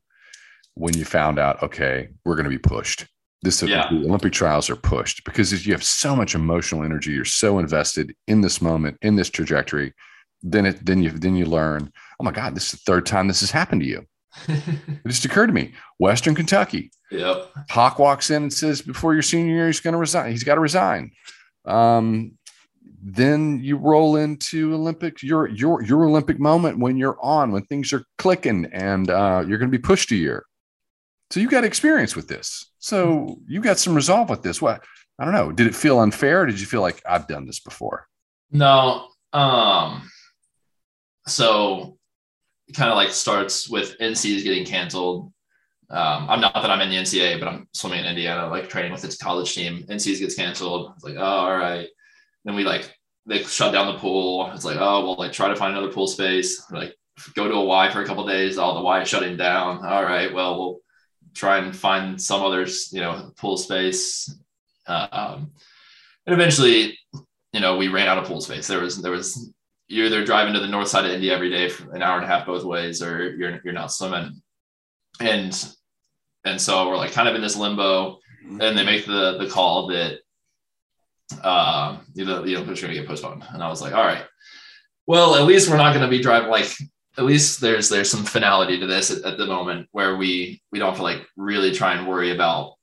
when 0.74 0.96
you 0.96 1.06
found 1.06 1.40
out? 1.40 1.62
Okay, 1.64 2.10
we're 2.24 2.36
going 2.36 2.46
to 2.46 2.50
be 2.50 2.58
pushed. 2.58 3.06
This 3.42 3.62
Yeah. 3.62 3.88
the 3.90 3.98
Olympic 3.98 4.34
trials 4.34 4.70
are 4.70 4.76
pushed 4.76 5.24
because 5.24 5.66
you 5.66 5.74
have 5.74 5.84
so 5.84 6.16
much 6.16 6.34
emotional 6.36 6.84
energy. 6.84 7.12
You're 7.12 7.26
so 7.26 7.60
invested 7.60 8.16
in 8.28 8.42
this 8.42 8.62
moment, 8.62 8.98
in 9.02 9.16
this 9.16 9.30
trajectory. 9.30 9.94
Then 10.42 10.66
it 10.66 10.86
then 10.86 11.02
you 11.04 11.10
then 11.12 11.36
you 11.36 11.46
learn. 11.46 11.92
Oh 12.20 12.24
my 12.24 12.32
God, 12.32 12.56
this 12.56 12.66
is 12.66 12.72
the 12.80 12.84
third 12.92 13.06
time 13.06 13.28
this 13.28 13.42
has 13.42 13.52
happened 13.52 13.82
to 13.82 13.88
you. 13.88 14.06
It 14.48 15.08
just 15.08 15.26
occurred 15.26 15.48
to 15.48 15.54
me. 15.54 15.74
Western 16.00 16.34
Kentucky. 16.36 16.92
yep. 17.12 17.50
Hawke 17.70 18.00
walks 18.00 18.30
in 18.32 18.44
and 18.44 18.54
says, 18.54 18.82
before 18.82 19.14
your 19.14 19.22
senior 19.22 19.54
year, 19.54 19.68
he's 19.68 19.80
going 19.80 19.94
to 19.94 19.98
resign. 20.00 20.32
He's 20.32 20.44
got 20.44 20.56
to 20.56 20.62
resign. 20.62 21.12
Um, 21.66 22.32
then 23.04 23.60
you 23.64 23.78
roll 23.78 24.16
into 24.16 24.74
Olympics, 24.74 25.22
your 25.22 25.48
your 25.50 25.84
your 25.84 26.06
Olympic 26.06 26.40
moment 26.40 26.80
when 26.80 26.98
you're 26.98 27.18
on, 27.22 27.52
when 27.52 27.64
things 27.66 27.94
are 27.94 28.04
clicking, 28.18 28.66
and 28.74 29.10
uh, 29.10 29.44
you're 29.48 29.60
going 29.60 29.72
to 29.72 29.78
be 29.78 29.82
pushed 29.82 30.12
a 30.12 30.16
year. 30.16 30.44
So 31.36 31.42
you 31.42 31.50
got 31.50 31.66
experience 31.66 32.16
with 32.16 32.30
this. 32.30 32.72
So 32.80 33.42
you 33.46 33.60
got 33.60 33.78
some 33.78 33.94
resolve 33.94 34.30
with 34.30 34.42
this. 34.42 34.62
What 34.62 34.86
I 35.20 35.26
don't 35.26 35.34
know. 35.34 35.52
Did 35.52 35.68
it 35.68 35.76
feel 35.76 36.00
unfair? 36.00 36.44
Or 36.44 36.46
did 36.46 36.62
you 36.62 36.66
feel 36.66 36.80
like 36.80 37.02
I've 37.06 37.28
done 37.28 37.46
this 37.46 37.60
before? 37.60 38.08
No. 38.52 39.10
Um. 39.34 40.10
So, 41.28 41.98
it 42.70 42.76
kind 42.78 42.90
of 42.90 42.96
like 42.96 43.10
starts 43.10 43.70
with 43.70 44.00
NCs 44.00 44.46
getting 44.46 44.64
canceled. 44.64 45.34
Um, 45.90 46.30
I'm 46.30 46.40
not 46.40 46.54
that 46.54 46.72
I'm 46.72 46.80
in 46.80 46.90
the 46.90 46.96
NCAA, 46.96 47.38
but 47.38 47.50
I'm 47.50 47.68
swimming 47.74 48.00
in 48.00 48.06
Indiana, 48.06 48.48
like 48.48 48.70
training 48.70 48.94
with 48.94 49.04
its 49.04 49.18
college 49.18 49.54
team. 49.54 49.84
NCs 49.90 50.20
gets 50.20 50.36
canceled. 50.36 50.94
It's 50.96 51.04
like, 51.04 51.16
oh, 51.18 51.22
all 51.22 51.58
right. 51.58 51.90
Then 52.46 52.56
we 52.56 52.64
like 52.64 52.98
they 53.26 53.44
shut 53.44 53.74
down 53.74 53.94
the 53.94 54.00
pool. 54.00 54.52
It's 54.54 54.64
like, 54.64 54.78
oh, 54.80 55.04
well, 55.04 55.16
like 55.18 55.34
try 55.34 55.50
to 55.50 55.56
find 55.58 55.76
another 55.76 55.92
pool 55.92 56.08
space. 56.08 56.64
Like, 56.72 56.96
go 57.34 57.50
to 57.50 57.56
a 57.56 57.66
Y 57.66 57.92
for 57.92 58.02
a 58.02 58.06
couple 58.08 58.26
days. 58.26 58.58
All 58.58 58.76
the 58.76 58.82
Y 58.82 59.02
is 59.02 59.10
shutting 59.10 59.36
down. 59.36 59.86
All 59.86 60.04
right, 60.06 60.34
well, 60.34 60.58
we'll 60.58 60.80
try 61.36 61.58
and 61.58 61.76
find 61.76 62.22
some 62.22 62.42
others, 62.42 62.90
you 62.92 63.02
know, 63.02 63.32
pool 63.38 63.58
space. 63.58 64.34
Uh, 64.88 65.08
um, 65.12 65.52
and 66.26 66.34
eventually, 66.34 66.98
you 67.54 67.60
know, 67.60 67.78
we 67.78 67.88
ran 67.88 68.08
out 68.08 68.18
of 68.18 68.26
pool 68.26 68.42
space. 68.42 68.68
There 68.68 68.82
was 68.82 69.02
there 69.02 69.12
was 69.12 69.52
you're 69.88 70.08
either 70.08 70.26
driving 70.26 70.54
to 70.56 70.60
the 70.60 70.68
north 70.68 70.88
side 70.88 71.06
of 71.06 71.12
Indy 71.12 71.30
every 71.30 71.50
day 71.50 71.70
for 71.70 71.94
an 71.94 72.02
hour 72.02 72.16
and 72.16 72.26
a 72.26 72.28
half 72.28 72.46
both 72.46 72.64
ways, 72.64 73.04
or 73.04 73.36
you're 73.36 73.62
you're 73.64 73.74
not 73.74 73.92
swimming. 73.92 74.42
And 75.20 75.54
and 76.44 76.60
so 76.60 76.88
we're 76.88 76.98
like 76.98 77.12
kind 77.12 77.30
of 77.30 77.36
in 77.36 77.42
this 77.42 77.56
limbo. 77.56 78.20
And 78.48 78.78
they 78.78 78.86
make 78.86 79.06
the 79.06 79.38
the 79.40 79.50
call 79.50 79.88
that 79.88 80.20
uh, 81.42 81.98
you 82.14 82.26
know, 82.26 82.44
you 82.44 82.56
know, 82.56 82.72
it's 82.72 82.82
going 82.82 82.94
to 82.94 83.00
get 83.00 83.08
postponed. 83.08 83.44
And 83.52 83.64
I 83.64 83.70
was 83.70 83.82
like, 83.82 83.94
all 83.94 84.06
right, 84.06 84.24
well, 85.08 85.36
at 85.36 85.44
least 85.44 85.70
we're 85.70 85.78
not 85.78 85.94
going 85.94 86.06
to 86.06 86.10
be 86.10 86.22
driving 86.22 86.50
like, 86.50 86.70
at 87.18 87.26
least 87.26 87.62
there's, 87.62 87.90
there's 87.90 88.10
some 88.10 88.24
finality 88.24 88.80
to 88.80 88.88
this 88.88 89.12
at, 89.12 89.24
at, 89.24 89.38
the 89.38 89.46
moment 89.46 89.88
where 89.92 90.18
we, 90.18 90.62
we 90.72 90.80
don't 90.80 90.90
have 90.90 90.98
to 90.98 91.04
like 91.04 91.26
really 91.38 91.72
try 91.72 91.94
and 91.94 92.08
worry 92.08 92.32
about 92.32 92.74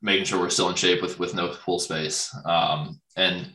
making 0.00 0.24
sure 0.24 0.40
we're 0.40 0.50
still 0.50 0.68
in 0.68 0.74
shape 0.74 1.00
with, 1.00 1.18
with 1.18 1.34
no 1.34 1.48
pool 1.48 1.78
space. 1.78 2.34
Um, 2.44 3.00
and 3.16 3.50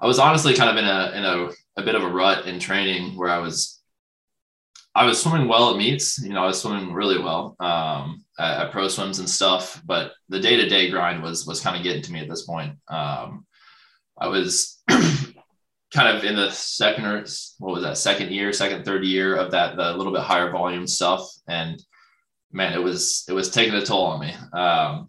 I 0.00 0.06
was 0.06 0.18
honestly 0.18 0.54
kind 0.54 0.70
of 0.70 0.76
in 0.76 0.84
a, 0.84 1.12
in 1.14 1.24
a, 1.24 1.80
a 1.80 1.84
bit 1.84 1.94
of 1.94 2.02
a 2.02 2.08
rut 2.08 2.46
in 2.46 2.58
training 2.58 3.16
where 3.16 3.30
I 3.30 3.38
was, 3.38 3.80
I 4.94 5.04
was 5.04 5.22
swimming 5.22 5.46
well 5.46 5.70
at 5.70 5.76
meets, 5.76 6.20
you 6.20 6.32
know, 6.32 6.42
I 6.42 6.46
was 6.46 6.60
swimming 6.60 6.92
really 6.92 7.18
well 7.18 7.54
um, 7.60 8.24
at, 8.38 8.66
at, 8.66 8.72
pro 8.72 8.88
swims 8.88 9.20
and 9.20 9.28
stuff, 9.28 9.80
but 9.84 10.12
the 10.28 10.40
day 10.40 10.56
to 10.56 10.68
day 10.68 10.90
grind 10.90 11.22
was 11.22 11.46
was 11.46 11.60
kind 11.60 11.76
of 11.76 11.84
getting 11.84 12.02
to 12.02 12.12
me 12.12 12.20
at 12.20 12.28
this 12.28 12.42
point. 12.42 12.74
Um, 12.88 13.46
I 14.18 14.26
was 14.26 14.82
kind 15.92 16.16
of 16.16 16.24
in 16.24 16.36
the 16.36 16.50
second 16.50 17.04
or 17.04 17.24
what 17.58 17.74
was 17.74 17.82
that 17.82 17.98
second 17.98 18.30
year, 18.30 18.52
second 18.52 18.84
third 18.84 19.04
year 19.04 19.36
of 19.36 19.50
that 19.50 19.76
the 19.76 19.92
little 19.92 20.12
bit 20.12 20.22
higher 20.22 20.50
volume 20.50 20.86
stuff, 20.86 21.28
and 21.48 21.82
man, 22.52 22.72
it 22.72 22.82
was 22.82 23.24
it 23.28 23.32
was 23.32 23.50
taking 23.50 23.74
a 23.74 23.84
toll 23.84 24.06
on 24.06 24.20
me. 24.20 24.34
Um, 24.52 25.08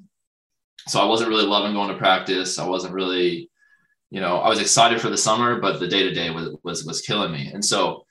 so 0.88 1.00
I 1.00 1.06
wasn't 1.06 1.30
really 1.30 1.46
loving 1.46 1.74
going 1.74 1.90
to 1.90 1.98
practice. 1.98 2.58
I 2.58 2.68
wasn't 2.68 2.94
really, 2.94 3.50
you 4.10 4.20
know, 4.20 4.38
I 4.38 4.50
was 4.50 4.60
excited 4.60 5.00
for 5.00 5.10
the 5.10 5.18
summer, 5.18 5.60
but 5.60 5.80
the 5.80 5.88
day 5.88 6.04
to 6.04 6.14
day 6.14 6.30
was 6.32 6.50
was 6.64 6.84
was 6.86 7.02
killing 7.02 7.32
me. 7.32 7.52
And 7.54 7.64
so 7.64 8.06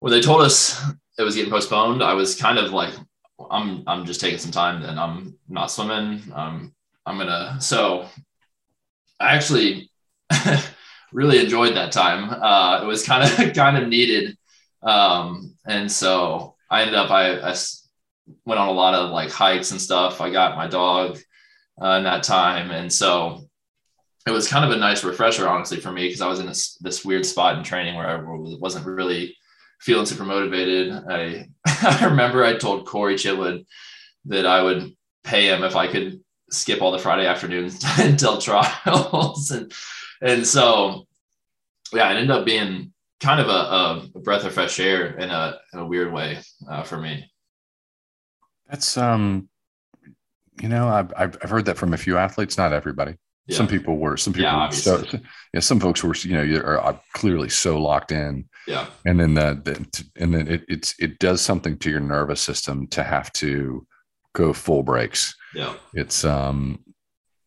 when 0.00 0.12
they 0.12 0.20
told 0.20 0.42
us 0.42 0.80
it 1.18 1.22
was 1.22 1.36
getting 1.36 1.50
postponed, 1.50 2.02
I 2.02 2.14
was 2.14 2.34
kind 2.34 2.58
of 2.58 2.72
like, 2.72 2.94
I'm 3.50 3.82
I'm 3.86 4.04
just 4.04 4.20
taking 4.20 4.38
some 4.38 4.52
time 4.52 4.82
and 4.82 5.00
I'm 5.00 5.38
not 5.48 5.70
swimming. 5.70 6.22
Um, 6.34 6.74
I'm 7.06 7.16
gonna 7.16 7.56
so 7.60 8.06
I 9.18 9.34
actually 9.34 9.90
really 11.12 11.38
enjoyed 11.38 11.76
that 11.76 11.92
time. 11.92 12.30
Uh, 12.30 12.80
it 12.82 12.86
was 12.86 13.04
kind 13.04 13.24
of 13.24 13.54
kind 13.54 13.76
of 13.76 13.88
needed. 13.88 14.36
Um, 14.82 15.54
and 15.66 15.90
so 15.90 16.54
I 16.70 16.82
ended 16.82 16.94
up 16.96 17.10
I, 17.10 17.40
I 17.40 17.54
went 18.44 18.60
on 18.60 18.68
a 18.68 18.72
lot 18.72 18.94
of 18.94 19.10
like 19.10 19.30
hikes 19.30 19.70
and 19.70 19.80
stuff. 19.80 20.20
I 20.20 20.30
got 20.30 20.56
my 20.56 20.66
dog 20.66 21.18
uh, 21.80 21.96
in 21.98 22.04
that 22.04 22.22
time, 22.22 22.70
and 22.70 22.92
so 22.92 23.48
it 24.26 24.30
was 24.30 24.48
kind 24.48 24.64
of 24.64 24.70
a 24.70 24.76
nice 24.76 25.02
refresher, 25.02 25.48
honestly, 25.48 25.80
for 25.80 25.92
me 25.92 26.06
because 26.06 26.20
I 26.20 26.28
was 26.28 26.40
in 26.40 26.46
this 26.46 26.76
this 26.76 27.04
weird 27.04 27.26
spot 27.26 27.56
in 27.56 27.64
training 27.64 27.96
where 27.96 28.08
I 28.08 28.22
wasn't 28.22 28.86
really 28.86 29.36
feeling 29.80 30.06
super 30.06 30.24
motivated. 30.24 30.92
I 31.08 31.48
I 31.66 32.06
remember 32.06 32.44
I 32.44 32.56
told 32.56 32.86
Corey 32.86 33.14
Chitwood 33.14 33.66
that 34.26 34.46
I 34.46 34.62
would 34.62 34.94
pay 35.24 35.46
him 35.46 35.64
if 35.64 35.76
I 35.76 35.86
could 35.86 36.20
skip 36.50 36.82
all 36.82 36.92
the 36.92 36.98
Friday 36.98 37.26
afternoons 37.26 37.82
until 37.98 38.38
trials, 38.38 39.50
and 39.50 39.72
and 40.20 40.46
so 40.46 41.06
yeah, 41.92 42.10
it 42.10 42.16
ended 42.16 42.30
up 42.30 42.44
being 42.44 42.92
kind 43.20 43.40
of 43.40 43.48
a, 43.48 44.08
a 44.14 44.20
breath 44.20 44.44
of 44.44 44.54
fresh 44.54 44.80
air 44.80 45.16
in 45.18 45.30
a 45.30 45.58
in 45.72 45.78
a 45.80 45.86
weird 45.86 46.12
way 46.12 46.38
uh, 46.68 46.82
for 46.82 46.98
me. 46.98 47.30
That's 48.68 48.96
um, 48.96 49.48
you 50.60 50.68
know, 50.68 50.88
I've 50.88 51.12
I've 51.16 51.50
heard 51.50 51.64
that 51.66 51.78
from 51.78 51.94
a 51.94 51.98
few 51.98 52.16
athletes, 52.16 52.56
not 52.56 52.72
everybody. 52.72 53.16
Yeah. 53.46 53.56
Some 53.56 53.66
people 53.66 53.96
were, 53.96 54.16
some 54.16 54.32
people 54.32 54.50
yeah, 54.50 54.66
were 54.66 54.72
so, 54.72 55.02
yeah, 55.52 55.60
some 55.60 55.80
folks 55.80 56.04
were, 56.04 56.14
you 56.14 56.34
know, 56.34 56.42
you 56.42 56.58
are 56.58 56.78
uh, 56.78 56.96
clearly 57.14 57.48
so 57.48 57.82
locked 57.82 58.12
in. 58.12 58.48
Yeah. 58.68 58.86
And 59.06 59.18
then 59.18 59.34
the, 59.34 59.60
the 59.64 60.04
and 60.22 60.32
then 60.32 60.46
it, 60.46 60.64
it's, 60.68 60.94
it 61.00 61.18
does 61.18 61.40
something 61.40 61.76
to 61.78 61.90
your 61.90 62.00
nervous 62.00 62.40
system 62.40 62.86
to 62.88 63.02
have 63.02 63.32
to 63.34 63.84
go 64.34 64.52
full 64.52 64.84
breaks. 64.84 65.34
Yeah. 65.52 65.74
It's, 65.94 66.24
um, 66.24 66.84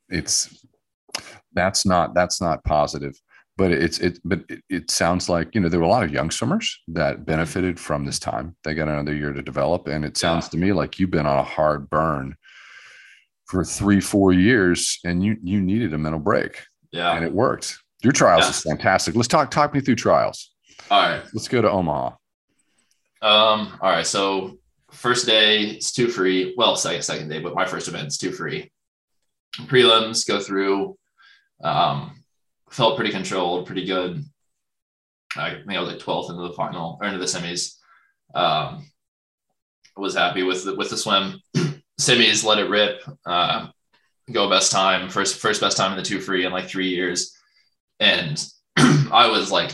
it's, 0.10 0.63
that's 1.54 1.86
not, 1.86 2.14
that's 2.14 2.42
not 2.42 2.64
positive, 2.64 3.20
but 3.58 3.72
it's, 3.72 4.00
it, 4.00 4.20
but 4.24 4.44
it, 4.50 4.64
it 4.70 4.92
sounds 4.92 5.30
like, 5.30 5.54
you 5.56 5.62
know, 5.62 5.70
there 5.70 5.80
were 5.80 5.86
a 5.86 5.90
lot 5.90 6.04
of 6.04 6.12
young 6.12 6.32
swimmers 6.32 6.80
that 6.90 7.26
benefited 7.26 7.80
from 7.80 8.06
this 8.06 8.20
time. 8.20 8.56
They 8.64 8.74
got 8.74 8.88
another 8.88 9.14
year 9.14 9.34
to 9.34 9.42
develop. 9.42 9.88
And 9.88 10.04
it 10.06 10.18
sounds 10.18 10.46
yeah. 10.46 10.50
to 10.50 10.58
me 10.58 10.74
like 10.74 11.00
you've 11.00 11.12
been 11.12 11.26
on 11.26 11.40
a 11.40 11.44
hard 11.44 11.90
burn 11.90 12.36
for 13.46 13.64
three, 13.64 14.00
four 14.00 14.34
years, 14.34 15.00
and 15.04 15.24
you 15.24 15.38
you 15.44 15.62
needed 15.62 15.94
a 15.94 15.98
mental 15.98 16.20
break. 16.20 16.64
Yeah, 16.92 17.14
and 17.14 17.24
it 17.24 17.32
worked. 17.32 17.78
Your 18.02 18.14
trials 18.14 18.46
yeah. 18.46 18.50
is 18.50 18.62
fantastic. 18.62 19.16
Let's 19.16 19.28
talk 19.28 19.52
talk 19.52 19.74
me 19.74 19.80
through 19.80 19.98
trials. 19.98 20.52
All 20.90 21.02
right, 21.02 21.22
let's 21.34 21.48
go 21.48 21.62
to 21.62 21.70
Omaha. 21.70 22.16
Um. 23.22 23.78
All 23.82 23.92
right. 23.92 24.08
So 24.08 24.58
first 24.92 25.28
day 25.28 25.64
it's 25.66 25.92
two 25.92 26.08
free. 26.08 26.56
Well, 26.58 26.76
second 26.76 27.04
second 27.04 27.30
day, 27.30 27.40
but 27.40 27.54
my 27.54 27.66
first 27.66 27.88
event 27.88 28.08
is 28.08 28.18
two 28.18 28.32
free. 28.32 28.72
Prelims 29.68 30.28
go 30.28 30.40
through. 30.40 30.98
Um, 31.62 32.24
felt 32.70 32.96
pretty 32.96 33.12
controlled, 33.12 33.66
pretty 33.66 33.86
good. 33.86 34.24
I 35.36 35.52
think 35.52 35.72
I 35.72 35.80
was 35.80 35.90
like 35.90 36.00
12th 36.00 36.30
into 36.30 36.44
the 36.44 36.54
final 36.54 36.98
or 37.02 37.08
into 37.08 37.20
the 37.20 37.26
semis. 37.26 37.76
Um, 38.36 38.86
was 39.96 40.16
happy 40.16 40.44
with 40.44 40.66
the, 40.66 40.76
with 40.76 40.90
the 40.90 40.98
swim. 40.98 41.40
semis 42.00 42.44
let 42.44 42.60
it 42.60 42.70
rip. 42.70 43.02
Uh, 43.26 43.68
go 44.32 44.50
best 44.50 44.72
time, 44.72 45.10
first 45.10 45.40
first 45.40 45.62
best 45.62 45.78
time 45.78 45.92
in 45.92 45.98
the 45.98 46.04
two 46.04 46.20
free 46.20 46.46
in 46.46 46.52
like 46.52 46.68
three 46.68 46.90
years, 46.90 47.38
and 48.00 48.44
I 48.78 49.30
was 49.30 49.52
like 49.52 49.74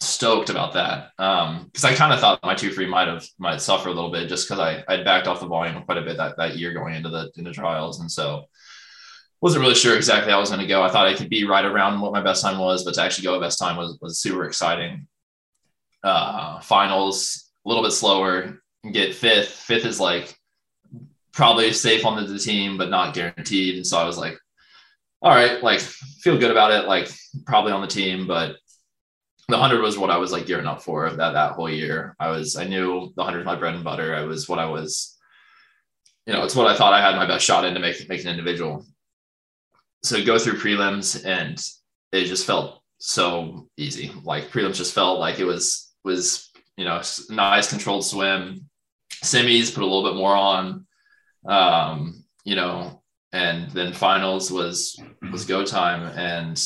stoked 0.00 0.50
about 0.50 0.72
that 0.72 1.10
Um, 1.18 1.66
because 1.66 1.84
I 1.84 1.94
kind 1.94 2.12
of 2.12 2.18
thought 2.18 2.40
my 2.42 2.56
two 2.56 2.72
free 2.72 2.86
might 2.86 3.06
have 3.06 3.24
might 3.38 3.60
suffer 3.60 3.88
a 3.88 3.92
little 3.92 4.10
bit 4.10 4.28
just 4.28 4.48
because 4.48 4.58
I 4.58 4.82
I'd 4.88 5.04
backed 5.04 5.28
off 5.28 5.40
the 5.40 5.46
volume 5.46 5.82
quite 5.84 5.98
a 5.98 6.02
bit 6.02 6.16
that, 6.16 6.36
that 6.36 6.56
year 6.56 6.72
going 6.72 6.94
into 6.94 7.08
the 7.08 7.30
into 7.36 7.52
trials, 7.52 8.00
and 8.00 8.10
so 8.10 8.44
wasn't 9.42 9.60
really 9.60 9.74
sure 9.74 9.96
exactly 9.96 10.30
how 10.30 10.38
I 10.38 10.40
was 10.40 10.50
going 10.50 10.60
to 10.60 10.66
go. 10.66 10.82
I 10.82 10.88
thought 10.88 11.08
I 11.08 11.14
could 11.14 11.28
be 11.28 11.44
right 11.44 11.64
around 11.64 12.00
what 12.00 12.12
my 12.12 12.22
best 12.22 12.42
time 12.42 12.58
was, 12.58 12.84
but 12.84 12.94
to 12.94 13.02
actually 13.02 13.24
go 13.24 13.34
at 13.34 13.40
best 13.40 13.58
time 13.58 13.76
was 13.76 13.98
was 14.00 14.18
super 14.18 14.44
exciting. 14.44 15.08
Uh, 16.02 16.60
finals 16.60 17.50
a 17.64 17.68
little 17.68 17.84
bit 17.84 17.92
slower. 17.92 18.62
Get 18.92 19.14
fifth. 19.14 19.50
Fifth 19.50 19.84
is 19.84 20.00
like 20.00 20.36
probably 21.32 21.72
safe 21.72 22.06
on 22.06 22.24
the 22.24 22.38
team, 22.38 22.78
but 22.78 22.88
not 22.90 23.14
guaranteed. 23.14 23.76
And 23.76 23.86
so 23.86 23.98
I 23.98 24.04
was 24.04 24.16
like, 24.16 24.38
all 25.22 25.30
right, 25.30 25.62
like 25.62 25.80
feel 25.80 26.38
good 26.38 26.50
about 26.50 26.72
it, 26.72 26.86
like 26.86 27.08
probably 27.44 27.72
on 27.72 27.80
the 27.80 27.86
team, 27.86 28.26
but 28.26 28.56
the 29.48 29.56
hundred 29.56 29.82
was 29.82 29.98
what 29.98 30.10
I 30.10 30.16
was 30.18 30.32
like 30.32 30.46
gearing 30.46 30.66
up 30.66 30.82
for 30.82 31.10
that 31.10 31.32
that 31.32 31.52
whole 31.52 31.70
year. 31.70 32.14
I 32.20 32.30
was 32.30 32.56
I 32.56 32.64
knew 32.64 33.12
the 33.16 33.24
hundred 33.24 33.40
is 33.40 33.46
my 33.46 33.56
bread 33.56 33.74
and 33.74 33.84
butter. 33.84 34.14
I 34.14 34.22
was 34.22 34.48
what 34.48 34.58
I 34.58 34.66
was, 34.66 35.18
you 36.26 36.32
know, 36.32 36.44
it's 36.44 36.54
what 36.54 36.68
I 36.68 36.76
thought 36.76 36.92
I 36.92 37.00
had 37.00 37.16
my 37.16 37.26
best 37.26 37.44
shot 37.44 37.64
in 37.64 37.74
to 37.74 37.80
make 37.80 38.08
make 38.08 38.22
an 38.22 38.28
individual. 38.28 38.86
So 40.02 40.24
go 40.24 40.38
through 40.38 40.58
prelims 40.58 41.24
and 41.24 41.62
it 42.12 42.24
just 42.24 42.46
felt 42.46 42.82
so 42.98 43.68
easy. 43.76 44.12
Like 44.24 44.50
prelims 44.50 44.76
just 44.76 44.94
felt 44.94 45.20
like 45.20 45.38
it 45.38 45.44
was 45.44 45.92
was 46.04 46.50
you 46.76 46.84
know 46.84 47.00
nice 47.30 47.70
controlled 47.70 48.04
swim. 48.04 48.68
Semis 49.24 49.72
put 49.72 49.82
a 49.82 49.86
little 49.86 50.10
bit 50.10 50.16
more 50.16 50.34
on 50.34 50.86
um, 51.46 52.24
you 52.44 52.56
know, 52.56 53.02
and 53.32 53.70
then 53.70 53.92
finals 53.92 54.50
was 54.50 55.00
was 55.30 55.44
go 55.44 55.64
time, 55.64 56.02
and 56.18 56.62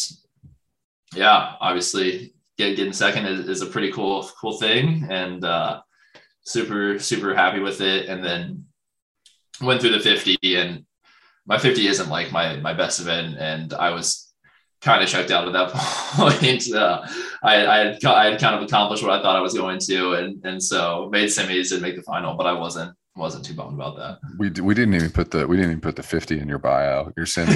yeah, 1.14 1.54
obviously 1.60 2.34
get, 2.58 2.76
getting 2.76 2.92
second 2.92 3.26
is, 3.26 3.48
is 3.48 3.62
a 3.62 3.66
pretty 3.66 3.92
cool 3.92 4.28
cool 4.40 4.58
thing, 4.58 5.06
and 5.10 5.44
uh, 5.44 5.80
super 6.42 6.98
super 6.98 7.34
happy 7.34 7.60
with 7.60 7.80
it, 7.80 8.08
and 8.08 8.24
then 8.24 8.64
went 9.60 9.80
through 9.80 9.90
the 9.90 10.00
50 10.00 10.36
and 10.56 10.84
my 11.46 11.58
50 11.58 11.86
isn't 11.86 12.08
like 12.08 12.32
my 12.32 12.56
my 12.56 12.72
best 12.72 13.00
event 13.00 13.36
and 13.38 13.72
i 13.74 13.90
was 13.90 14.32
kind 14.80 15.02
of 15.02 15.08
checked 15.08 15.30
out 15.30 15.46
at 15.46 15.52
that 15.54 15.72
point 15.72 16.72
uh, 16.72 17.06
I, 17.42 17.66
I, 17.66 17.78
had 17.78 18.04
I 18.04 18.30
had 18.30 18.40
kind 18.40 18.54
of 18.54 18.62
accomplished 18.62 19.02
what 19.02 19.12
i 19.12 19.22
thought 19.22 19.36
i 19.36 19.40
was 19.40 19.54
going 19.54 19.78
to 19.80 20.12
and 20.14 20.44
and 20.44 20.62
so 20.62 21.08
made 21.10 21.28
semis 21.28 21.72
and 21.72 21.82
make 21.82 21.96
the 21.96 22.02
final 22.02 22.36
but 22.36 22.46
i 22.46 22.52
wasn't 22.52 22.94
wasn't 23.16 23.44
too 23.44 23.54
bummed 23.54 23.74
about 23.74 23.96
that. 23.96 24.18
We 24.38 24.50
we 24.60 24.74
didn't 24.74 24.94
even 24.94 25.10
put 25.10 25.30
the 25.30 25.46
we 25.46 25.56
didn't 25.56 25.72
even 25.72 25.80
put 25.80 25.96
the 25.96 26.02
fifty 26.02 26.38
in 26.38 26.48
your 26.48 26.58
bio. 26.58 27.12
Your 27.16 27.26
semi, 27.26 27.54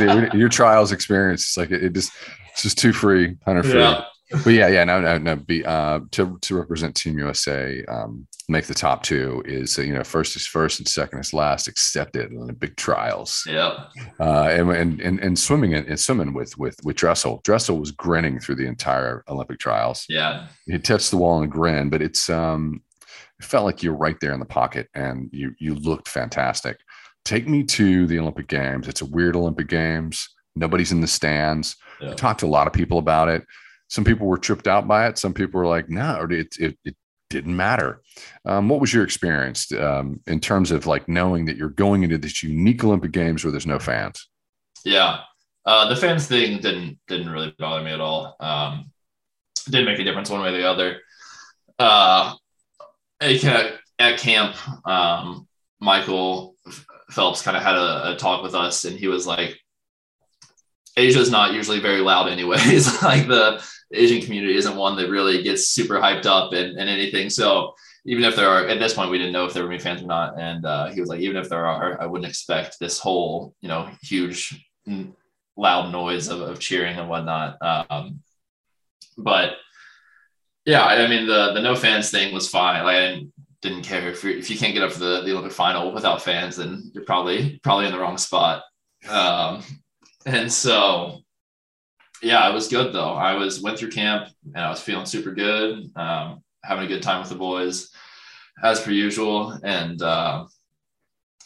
your, 0.00 0.36
your, 0.36 0.48
trials 0.48 0.92
experience. 0.92 1.42
It's 1.42 1.56
like 1.56 1.70
it, 1.70 1.84
it, 1.84 1.92
just 1.92 2.12
it's 2.52 2.62
just 2.62 2.78
too 2.78 2.92
free, 2.92 3.36
hundred 3.44 3.64
free. 3.64 3.80
Yeah. 3.80 4.04
But 4.44 4.50
yeah, 4.50 4.68
yeah, 4.68 4.84
no, 4.84 5.00
no, 5.00 5.18
no. 5.18 5.36
Be 5.36 5.64
uh, 5.64 6.00
to 6.12 6.38
to 6.40 6.56
represent 6.56 6.94
Team 6.94 7.18
USA. 7.18 7.84
Um, 7.86 8.26
make 8.48 8.66
the 8.66 8.74
top 8.74 9.02
two 9.02 9.42
is 9.44 9.78
uh, 9.78 9.82
you 9.82 9.94
know 9.94 10.02
first 10.04 10.36
is 10.36 10.46
first 10.46 10.78
and 10.78 10.88
second 10.88 11.20
is 11.20 11.32
last 11.32 11.68
accepted 11.68 12.30
big 12.58 12.76
trials. 12.76 13.42
Yeah. 13.46 13.84
uh 14.20 14.48
and 14.50 14.70
and 14.70 15.00
and, 15.00 15.20
and 15.20 15.38
swimming 15.38 15.74
and, 15.74 15.86
and 15.86 15.98
swimming 15.98 16.34
with 16.34 16.56
with 16.58 16.76
with 16.84 16.96
dressel. 16.96 17.40
Dressel 17.44 17.78
was 17.78 17.90
grinning 17.92 18.40
through 18.40 18.56
the 18.56 18.66
entire 18.66 19.24
olympic 19.28 19.58
trials. 19.58 20.04
Yeah. 20.08 20.48
he 20.66 20.78
touched 20.78 21.10
the 21.10 21.16
wall 21.16 21.42
and 21.42 21.50
grinned 21.50 21.90
but 21.90 22.02
it's 22.02 22.28
um 22.28 22.82
it 23.38 23.44
felt 23.44 23.64
like 23.64 23.82
you're 23.82 23.94
right 23.94 24.18
there 24.20 24.32
in 24.32 24.40
the 24.40 24.46
pocket 24.46 24.88
and 24.94 25.28
you 25.32 25.54
you 25.58 25.74
looked 25.74 26.08
fantastic. 26.08 26.78
Take 27.24 27.46
me 27.46 27.62
to 27.64 28.06
the 28.06 28.18
olympic 28.18 28.48
games. 28.48 28.88
It's 28.88 29.02
a 29.02 29.06
weird 29.06 29.36
olympic 29.36 29.68
games. 29.68 30.28
Nobody's 30.56 30.92
in 30.92 31.00
the 31.00 31.06
stands. 31.06 31.76
Yeah. 32.00 32.10
I 32.10 32.14
talked 32.14 32.40
to 32.40 32.46
a 32.46 32.48
lot 32.48 32.66
of 32.66 32.72
people 32.72 32.98
about 32.98 33.28
it. 33.28 33.44
Some 33.88 34.04
people 34.04 34.26
were 34.26 34.38
tripped 34.38 34.66
out 34.66 34.88
by 34.88 35.06
it. 35.06 35.18
Some 35.18 35.32
people 35.32 35.60
were 35.60 35.66
like 35.66 35.88
no 35.88 36.26
it 36.28 36.56
it, 36.58 36.78
it 36.84 36.96
didn't 37.32 37.56
matter 37.56 38.00
um, 38.44 38.68
what 38.68 38.80
was 38.80 38.92
your 38.94 39.04
experience 39.04 39.72
um, 39.72 40.20
in 40.26 40.38
terms 40.38 40.70
of 40.70 40.86
like 40.86 41.08
knowing 41.08 41.46
that 41.46 41.56
you're 41.56 41.68
going 41.68 42.02
into 42.04 42.18
this 42.18 42.42
unique 42.42 42.84
olympic 42.84 43.12
games 43.12 43.42
where 43.42 43.50
there's 43.50 43.66
no 43.66 43.78
fans 43.78 44.28
Yeah. 44.84 45.20
Uh, 45.64 45.88
the 45.88 45.96
fans 45.96 46.26
thing 46.26 46.60
didn't 46.60 46.98
didn't 47.06 47.30
really 47.30 47.54
bother 47.58 47.84
me 47.84 47.92
at 47.92 48.00
all. 48.00 48.34
Um, 48.40 48.90
didn't 49.66 49.86
make 49.86 50.00
a 50.00 50.04
difference 50.04 50.28
one 50.28 50.42
way 50.42 50.48
or 50.48 50.52
the 50.52 50.68
other. 50.68 51.00
Uh, 51.78 52.34
at, 53.20 53.74
at 53.98 54.18
camp, 54.18 54.56
um, 54.86 55.46
Michael 55.80 56.56
Phelps 57.10 57.42
kind 57.42 57.56
of 57.56 57.62
had 57.62 57.76
a, 57.76 58.12
a 58.12 58.16
talk 58.16 58.42
with 58.42 58.54
us, 58.54 58.84
and 58.84 58.98
he 58.98 59.06
was 59.06 59.24
like, 59.26 59.56
"Asia's 60.96 61.30
not 61.30 61.54
usually 61.54 61.80
very 61.80 62.00
loud, 62.00 62.28
anyways. 62.28 63.02
like 63.04 63.26
the 63.26 63.62
Asian 63.92 64.22
community 64.22 64.56
isn't 64.56 64.76
one 64.76 64.96
that 64.96 65.10
really 65.10 65.42
gets 65.42 65.68
super 65.68 65.94
hyped 65.94 66.26
up 66.26 66.52
and, 66.52 66.78
and 66.78 66.88
anything. 66.88 67.30
So 67.30 67.74
even 68.04 68.24
if 68.24 68.34
there 68.34 68.48
are 68.48 68.66
at 68.66 68.78
this 68.78 68.94
point 68.94 69.10
we 69.10 69.18
didn't 69.18 69.32
know 69.32 69.44
if 69.44 69.54
there 69.54 69.64
were 69.64 69.70
any 69.70 69.78
fans 69.78 70.02
or 70.02 70.06
not. 70.06 70.38
And 70.38 70.64
uh, 70.64 70.88
he 70.88 71.00
was 71.00 71.08
like 71.08 71.20
even 71.20 71.36
if 71.36 71.48
there 71.48 71.66
are 71.66 72.00
i 72.00 72.06
wouldn't 72.06 72.28
expect 72.28 72.78
this 72.78 72.98
whole 72.98 73.54
you 73.60 73.68
know 73.68 73.88
huge 74.02 74.66
loud 75.56 75.92
noise 75.92 76.28
of, 76.28 76.40
of 76.40 76.58
cheering 76.58 76.98
and 76.98 77.08
whatnot. 77.08 77.58
Um, 77.62 78.20
but 79.18 79.56
yeah 80.64 80.84
i 80.84 81.08
mean 81.08 81.26
the 81.26 81.52
the 81.52 81.60
no 81.60 81.74
fans 81.74 82.10
thing 82.10 82.32
was 82.32 82.48
fine. 82.48 82.84
Like 82.84 82.96
i 82.96 83.00
didn't, 83.08 83.32
didn't 83.60 83.82
care. 83.82 84.08
If, 84.08 84.24
if 84.24 84.50
you 84.50 84.58
can't 84.58 84.74
get 84.74 84.82
up 84.82 84.92
for 84.92 85.00
the, 85.00 85.22
the 85.22 85.32
olympic 85.32 85.52
final 85.52 85.92
without 85.92 86.22
fans 86.22 86.56
then 86.56 86.90
you're 86.94 87.04
probably 87.04 87.60
probably 87.62 87.86
in 87.86 87.92
the 87.92 87.98
wrong 87.98 88.18
spot. 88.18 88.62
Um, 89.08 89.62
and 90.26 90.52
so 90.52 91.18
yeah 92.22 92.48
it 92.48 92.54
was 92.54 92.68
good 92.68 92.92
though 92.92 93.14
i 93.14 93.34
was 93.34 93.60
went 93.60 93.78
through 93.78 93.90
camp 93.90 94.28
and 94.54 94.64
i 94.64 94.70
was 94.70 94.80
feeling 94.80 95.06
super 95.06 95.32
good 95.32 95.90
um, 95.96 96.42
having 96.64 96.84
a 96.84 96.88
good 96.88 97.02
time 97.02 97.20
with 97.20 97.28
the 97.28 97.34
boys 97.34 97.90
as 98.62 98.80
per 98.80 98.90
usual. 98.90 99.58
And 99.62 100.00
uh, 100.02 100.46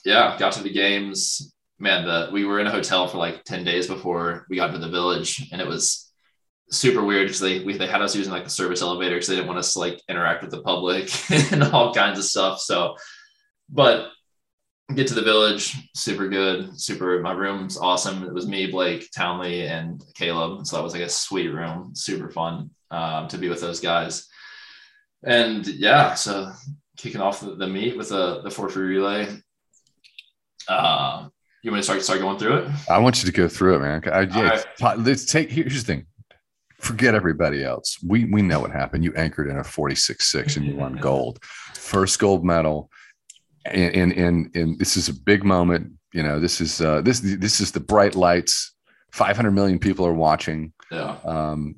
yeah, 0.04 0.36
got 0.38 0.52
to 0.54 0.62
the 0.62 0.72
games. 0.72 1.52
Man, 1.78 2.06
the 2.06 2.30
we 2.32 2.44
were 2.44 2.60
in 2.60 2.66
a 2.66 2.70
hotel 2.70 3.06
for 3.06 3.18
like 3.18 3.44
10 3.44 3.64
days 3.64 3.86
before 3.86 4.46
we 4.48 4.56
got 4.56 4.72
to 4.72 4.78
the 4.78 4.88
village, 4.88 5.48
and 5.52 5.60
it 5.60 5.66
was 5.66 6.10
super 6.70 7.04
weird 7.04 7.26
because 7.26 7.40
they 7.40 7.62
we, 7.62 7.76
they 7.76 7.86
had 7.86 8.02
us 8.02 8.16
using 8.16 8.32
like 8.32 8.44
the 8.44 8.50
service 8.50 8.80
elevator 8.80 9.16
because 9.16 9.28
they 9.28 9.36
didn't 9.36 9.46
want 9.46 9.58
us 9.58 9.74
to 9.74 9.80
like 9.80 10.00
interact 10.08 10.42
with 10.42 10.50
the 10.50 10.62
public 10.62 11.10
and 11.52 11.62
all 11.64 11.92
kinds 11.92 12.18
of 12.18 12.24
stuff. 12.24 12.60
So, 12.60 12.96
but 13.68 14.08
get 14.94 15.06
to 15.08 15.14
the 15.14 15.22
village, 15.22 15.76
super 15.94 16.28
good, 16.28 16.78
super. 16.80 17.20
My 17.20 17.32
room's 17.32 17.76
awesome. 17.76 18.24
It 18.24 18.32
was 18.32 18.46
me, 18.46 18.70
Blake, 18.70 19.10
Townley, 19.14 19.66
and 19.66 20.02
Caleb. 20.14 20.66
So 20.66 20.76
that 20.76 20.82
was 20.82 20.92
like 20.92 21.02
a 21.02 21.08
sweet 21.08 21.48
room, 21.48 21.90
super 21.94 22.30
fun 22.30 22.70
um, 22.90 23.28
to 23.28 23.38
be 23.38 23.48
with 23.48 23.60
those 23.60 23.80
guys 23.80 24.28
and 25.26 25.66
yeah, 25.66 26.14
so 26.14 26.52
kicking 26.96 27.20
off 27.20 27.40
the, 27.40 27.56
the 27.56 27.66
meet 27.66 27.96
with 27.96 28.08
the 28.08 28.42
the 28.42 28.50
four 28.50 28.68
free 28.68 28.96
relay. 28.96 29.28
Uh, 30.68 31.28
you 31.62 31.70
want 31.70 31.80
to 31.80 31.84
start 31.84 32.02
start 32.02 32.20
going 32.20 32.38
through 32.38 32.58
it? 32.58 32.70
i 32.88 32.98
want 32.98 33.20
you 33.20 33.26
to 33.26 33.32
go 33.32 33.48
through 33.48 33.76
it 33.76 33.80
man 33.80 34.02
I, 34.06 34.20
yeah, 34.22 34.62
right. 34.80 34.98
let's 34.98 35.24
take 35.24 35.50
here's 35.50 35.82
the 35.82 35.94
thing 35.94 36.06
forget 36.78 37.14
everybody 37.14 37.64
else 37.64 37.98
we 38.06 38.24
we 38.24 38.42
know 38.42 38.60
what 38.60 38.70
happened 38.70 39.02
you 39.02 39.12
anchored 39.14 39.48
in 39.48 39.58
a 39.58 39.62
46-6 39.62 40.56
and 40.56 40.66
you 40.66 40.76
won 40.76 40.94
gold 40.94 41.42
first 41.74 42.20
gold 42.20 42.44
medal 42.44 42.88
and 43.72 44.12
in 44.12 44.12
in 44.12 44.50
in 44.54 44.78
this 44.78 44.96
is 44.96 45.08
a 45.08 45.14
big 45.14 45.44
moment 45.44 45.92
you 46.12 46.22
know 46.22 46.40
this 46.40 46.60
is 46.60 46.80
uh 46.80 47.02
this 47.02 47.20
this 47.20 47.60
is 47.60 47.72
the 47.72 47.80
bright 47.80 48.14
lights. 48.14 48.72
500 49.12 49.50
million 49.52 49.78
people 49.78 50.06
are 50.06 50.12
watching. 50.12 50.72
Yeah, 50.90 51.16
um 51.24 51.74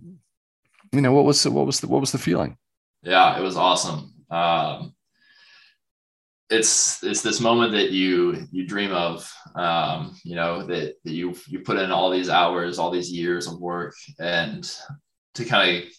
you 0.92 1.00
know 1.00 1.12
what 1.12 1.24
was 1.24 1.42
the, 1.42 1.50
what 1.50 1.66
was 1.66 1.80
the 1.80 1.88
what 1.88 2.00
was 2.00 2.12
the 2.12 2.18
feeling? 2.18 2.56
Yeah, 3.02 3.38
it 3.38 3.42
was 3.42 3.56
awesome. 3.56 4.14
Um, 4.30 4.94
it's 6.50 7.02
it's 7.02 7.22
this 7.22 7.40
moment 7.40 7.72
that 7.72 7.90
you 7.90 8.46
you 8.50 8.66
dream 8.66 8.92
of 8.92 9.30
um, 9.54 10.16
you 10.24 10.34
know 10.34 10.64
that, 10.66 10.94
that 11.04 11.12
you 11.12 11.34
you 11.46 11.60
put 11.60 11.78
in 11.78 11.90
all 11.90 12.10
these 12.10 12.30
hours 12.30 12.78
all 12.78 12.90
these 12.90 13.12
years 13.12 13.46
of 13.46 13.60
work 13.60 13.94
and 14.18 14.74
to 15.34 15.44
kind 15.44 15.84
of 15.84 15.90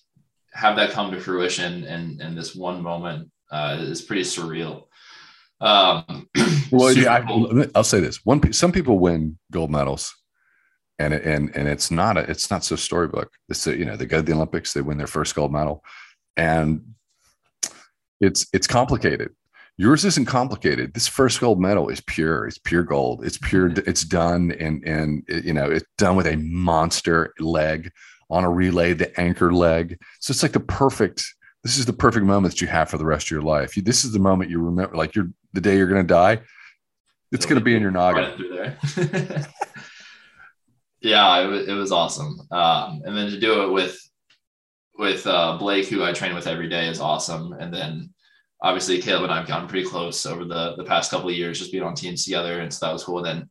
have 0.53 0.75
that 0.75 0.91
come 0.91 1.11
to 1.11 1.19
fruition 1.19 1.83
in 1.83 2.19
in 2.19 2.35
this 2.35 2.55
one 2.55 2.81
moment 2.81 3.29
uh, 3.51 3.77
is 3.79 4.01
pretty 4.01 4.23
surreal 4.23 4.85
um, 5.61 6.27
well 6.71 6.91
yeah. 6.93 7.23
I, 7.27 7.67
i'll 7.75 7.83
say 7.83 7.99
this. 7.99 8.25
One 8.25 8.53
some 8.53 8.71
people 8.71 8.99
win 8.99 9.37
gold 9.51 9.71
medals 9.71 10.15
and 10.99 11.13
and 11.13 11.55
and 11.55 11.67
it's 11.67 11.89
not 11.89 12.17
a 12.17 12.29
it's 12.29 12.51
not 12.51 12.63
so 12.63 12.75
storybook. 12.75 13.31
It's 13.47 13.65
a, 13.65 13.75
you 13.75 13.85
know 13.85 13.95
they 13.95 14.05
go 14.05 14.17
to 14.17 14.23
the 14.23 14.33
olympics 14.33 14.73
they 14.73 14.81
win 14.81 14.97
their 14.97 15.07
first 15.07 15.33
gold 15.33 15.51
medal 15.51 15.83
and 16.37 16.81
it's 18.19 18.47
it's 18.53 18.67
complicated. 18.67 19.31
Yours 19.77 20.03
isn't 20.03 20.25
complicated. 20.25 20.93
This 20.93 21.07
first 21.07 21.39
gold 21.39 21.61
medal 21.61 21.87
is 21.87 22.01
pure. 22.01 22.45
It's 22.45 22.57
pure 22.57 22.83
gold. 22.83 23.23
It's 23.23 23.37
pure 23.37 23.71
it's 23.87 24.03
done 24.03 24.51
and 24.59 24.83
and 24.85 25.23
you 25.27 25.53
know 25.53 25.71
it's 25.71 25.85
done 25.97 26.17
with 26.17 26.27
a 26.27 26.35
monster 26.35 27.33
leg 27.39 27.91
on 28.29 28.43
a 28.43 28.49
relay 28.49 28.93
the 28.93 29.17
anchor 29.19 29.53
leg. 29.53 29.97
So 30.19 30.31
it's 30.31 30.43
like 30.43 30.51
the 30.51 30.59
perfect 30.59 31.23
this 31.63 31.77
is 31.77 31.85
the 31.85 31.93
perfect 31.93 32.25
moment 32.25 32.53
that 32.53 32.61
you 32.61 32.67
have 32.67 32.89
for 32.89 32.97
the 32.97 33.05
rest 33.05 33.27
of 33.27 33.31
your 33.31 33.41
life. 33.41 33.75
You, 33.75 33.83
this 33.83 34.05
is 34.05 34.11
the 34.13 34.19
moment 34.19 34.49
you 34.49 34.61
remember 34.61 34.95
like 34.95 35.15
you're 35.15 35.29
the 35.53 35.61
day 35.61 35.77
you're 35.77 35.87
going 35.87 36.01
to 36.05 36.13
die 36.13 36.39
it's 37.31 37.45
going 37.45 37.59
to 37.59 37.63
be 37.63 37.75
in 37.75 37.81
your 37.81 37.91
noggin 37.91 38.75
yeah, 41.01 41.39
it 41.39 41.47
was, 41.47 41.67
it 41.67 41.73
was 41.73 41.91
awesome. 41.91 42.39
Um, 42.51 43.01
and 43.05 43.15
then 43.15 43.29
to 43.29 43.39
do 43.39 43.63
it 43.63 43.71
with 43.71 43.97
with 44.97 45.25
uh, 45.25 45.57
Blake, 45.57 45.87
who 45.87 46.03
I 46.03 46.11
train 46.11 46.35
with 46.35 46.47
every 46.47 46.67
day, 46.67 46.89
is 46.89 46.99
awesome. 46.99 47.53
And 47.53 47.73
then 47.73 48.13
obviously 48.61 49.01
Caleb 49.01 49.23
and 49.23 49.31
I've 49.31 49.47
gotten 49.47 49.69
pretty 49.69 49.87
close 49.87 50.25
over 50.25 50.43
the 50.43 50.75
the 50.75 50.83
past 50.83 51.11
couple 51.11 51.29
of 51.29 51.35
years, 51.35 51.59
just 51.59 51.71
being 51.71 51.83
on 51.83 51.95
teams 51.95 52.25
together, 52.25 52.59
and 52.59 52.73
so 52.73 52.85
that 52.85 52.93
was 52.93 53.03
cool. 53.03 53.19
And 53.19 53.25
then 53.25 53.49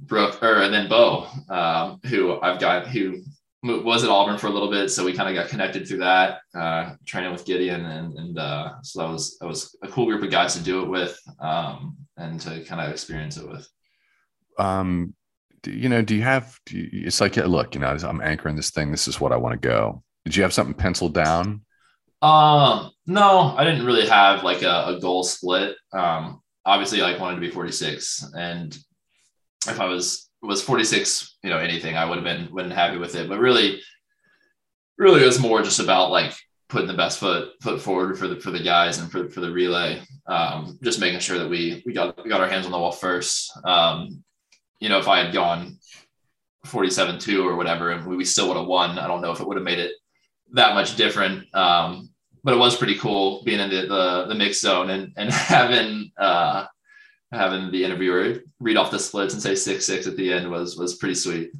Brooke, 0.00 0.42
or 0.42 0.62
and 0.62 0.74
then 0.74 0.88
Bowe, 0.88 1.28
um, 1.48 2.00
who 2.06 2.40
I've 2.40 2.60
got 2.60 2.88
who 2.88 3.22
was 3.62 4.04
at 4.04 4.10
Auburn 4.10 4.38
for 4.38 4.46
a 4.46 4.50
little 4.50 4.70
bit, 4.70 4.90
so 4.90 5.04
we 5.04 5.12
kind 5.12 5.28
of 5.28 5.34
got 5.34 5.50
connected 5.50 5.86
through 5.86 5.98
that, 5.98 6.40
uh, 6.54 6.94
training 7.04 7.32
with 7.32 7.44
Gideon, 7.44 7.84
and 7.84 8.14
and 8.18 8.38
uh, 8.38 8.80
so 8.82 9.00
that 9.00 9.10
was 9.12 9.38
that 9.38 9.46
was 9.46 9.76
a 9.82 9.88
cool 9.88 10.06
group 10.06 10.22
of 10.22 10.30
guys 10.30 10.54
to 10.54 10.62
do 10.62 10.82
it 10.82 10.88
with, 10.88 11.18
um, 11.40 11.96
and 12.16 12.40
to 12.40 12.64
kind 12.64 12.80
of 12.80 12.90
experience 12.90 13.36
it 13.36 13.48
with. 13.48 13.68
um 14.58 15.14
do, 15.62 15.70
you 15.72 15.88
know 15.88 16.02
do 16.02 16.14
you 16.14 16.22
have 16.22 16.58
do 16.66 16.78
you, 16.78 16.88
it's 17.06 17.20
like 17.20 17.36
yeah, 17.36 17.44
look 17.44 17.74
you 17.74 17.80
know 17.80 17.96
i'm 18.04 18.20
anchoring 18.22 18.56
this 18.56 18.70
thing 18.70 18.90
this 18.90 19.06
is 19.06 19.20
what 19.20 19.32
i 19.32 19.36
want 19.36 19.52
to 19.60 19.68
go 19.68 20.02
did 20.24 20.34
you 20.36 20.42
have 20.42 20.52
something 20.52 20.74
penciled 20.74 21.14
down 21.14 21.62
Um, 22.22 22.90
no, 23.06 23.54
I 23.56 23.64
didn't 23.64 23.86
really 23.86 24.06
have 24.06 24.42
like 24.44 24.62
a, 24.62 24.84
a 24.96 25.00
goal 25.00 25.22
split. 25.22 25.76
Um, 25.92 26.40
obviously, 26.66 27.00
like 27.00 27.18
wanted 27.18 27.36
to 27.36 27.40
be 27.40 27.50
46, 27.50 28.32
and 28.36 28.76
if 29.66 29.80
I 29.80 29.86
was 29.86 30.29
was 30.42 30.62
46, 30.62 31.36
you 31.42 31.50
know, 31.50 31.58
anything, 31.58 31.96
I 31.96 32.04
would 32.04 32.16
have 32.16 32.24
been 32.24 32.54
been 32.54 32.70
happy 32.70 32.96
with 32.96 33.14
it. 33.14 33.28
But 33.28 33.38
really, 33.38 33.80
really, 34.98 35.22
it 35.22 35.26
was 35.26 35.40
more 35.40 35.62
just 35.62 35.80
about 35.80 36.10
like 36.10 36.32
putting 36.68 36.88
the 36.88 36.94
best 36.94 37.18
foot 37.18 37.50
foot 37.60 37.80
forward 37.80 38.18
for 38.18 38.28
the 38.28 38.40
for 38.40 38.50
the 38.50 38.62
guys 38.62 38.98
and 38.98 39.10
for 39.10 39.28
for 39.28 39.40
the 39.40 39.50
relay. 39.50 40.00
Um, 40.26 40.78
just 40.82 41.00
making 41.00 41.20
sure 41.20 41.38
that 41.38 41.48
we 41.48 41.82
we 41.84 41.92
got 41.92 42.22
we 42.22 42.30
got 42.30 42.40
our 42.40 42.48
hands 42.48 42.66
on 42.66 42.72
the 42.72 42.78
wall 42.78 42.92
first. 42.92 43.52
Um, 43.64 44.24
you 44.78 44.88
know, 44.88 44.98
if 44.98 45.08
I 45.08 45.22
had 45.22 45.34
gone 45.34 45.78
47 46.64 47.18
2 47.18 47.46
or 47.46 47.56
whatever, 47.56 47.90
and 47.90 48.06
we, 48.06 48.16
we 48.16 48.24
still 48.24 48.48
would 48.48 48.56
have 48.56 48.66
won, 48.66 48.98
I 48.98 49.06
don't 49.06 49.20
know 49.20 49.32
if 49.32 49.40
it 49.40 49.46
would 49.46 49.56
have 49.56 49.64
made 49.64 49.78
it 49.78 49.92
that 50.52 50.74
much 50.74 50.96
different. 50.96 51.54
Um, 51.54 52.10
but 52.42 52.54
it 52.54 52.58
was 52.58 52.76
pretty 52.76 52.96
cool 52.96 53.42
being 53.44 53.60
in 53.60 53.68
the 53.68 53.82
the, 53.86 54.26
the 54.28 54.34
mix 54.34 54.60
zone 54.60 54.90
and 54.90 55.12
and 55.16 55.30
having 55.30 56.10
uh, 56.18 56.66
having 57.32 57.70
the 57.70 57.84
interviewer 57.84 58.36
read 58.58 58.76
off 58.76 58.90
the 58.90 58.98
splits 58.98 59.34
and 59.34 59.42
say 59.42 59.54
six 59.54 59.84
six 59.86 60.06
at 60.06 60.16
the 60.16 60.32
end 60.32 60.50
was 60.50 60.76
was 60.76 60.96
pretty 60.96 61.14
sweet. 61.14 61.50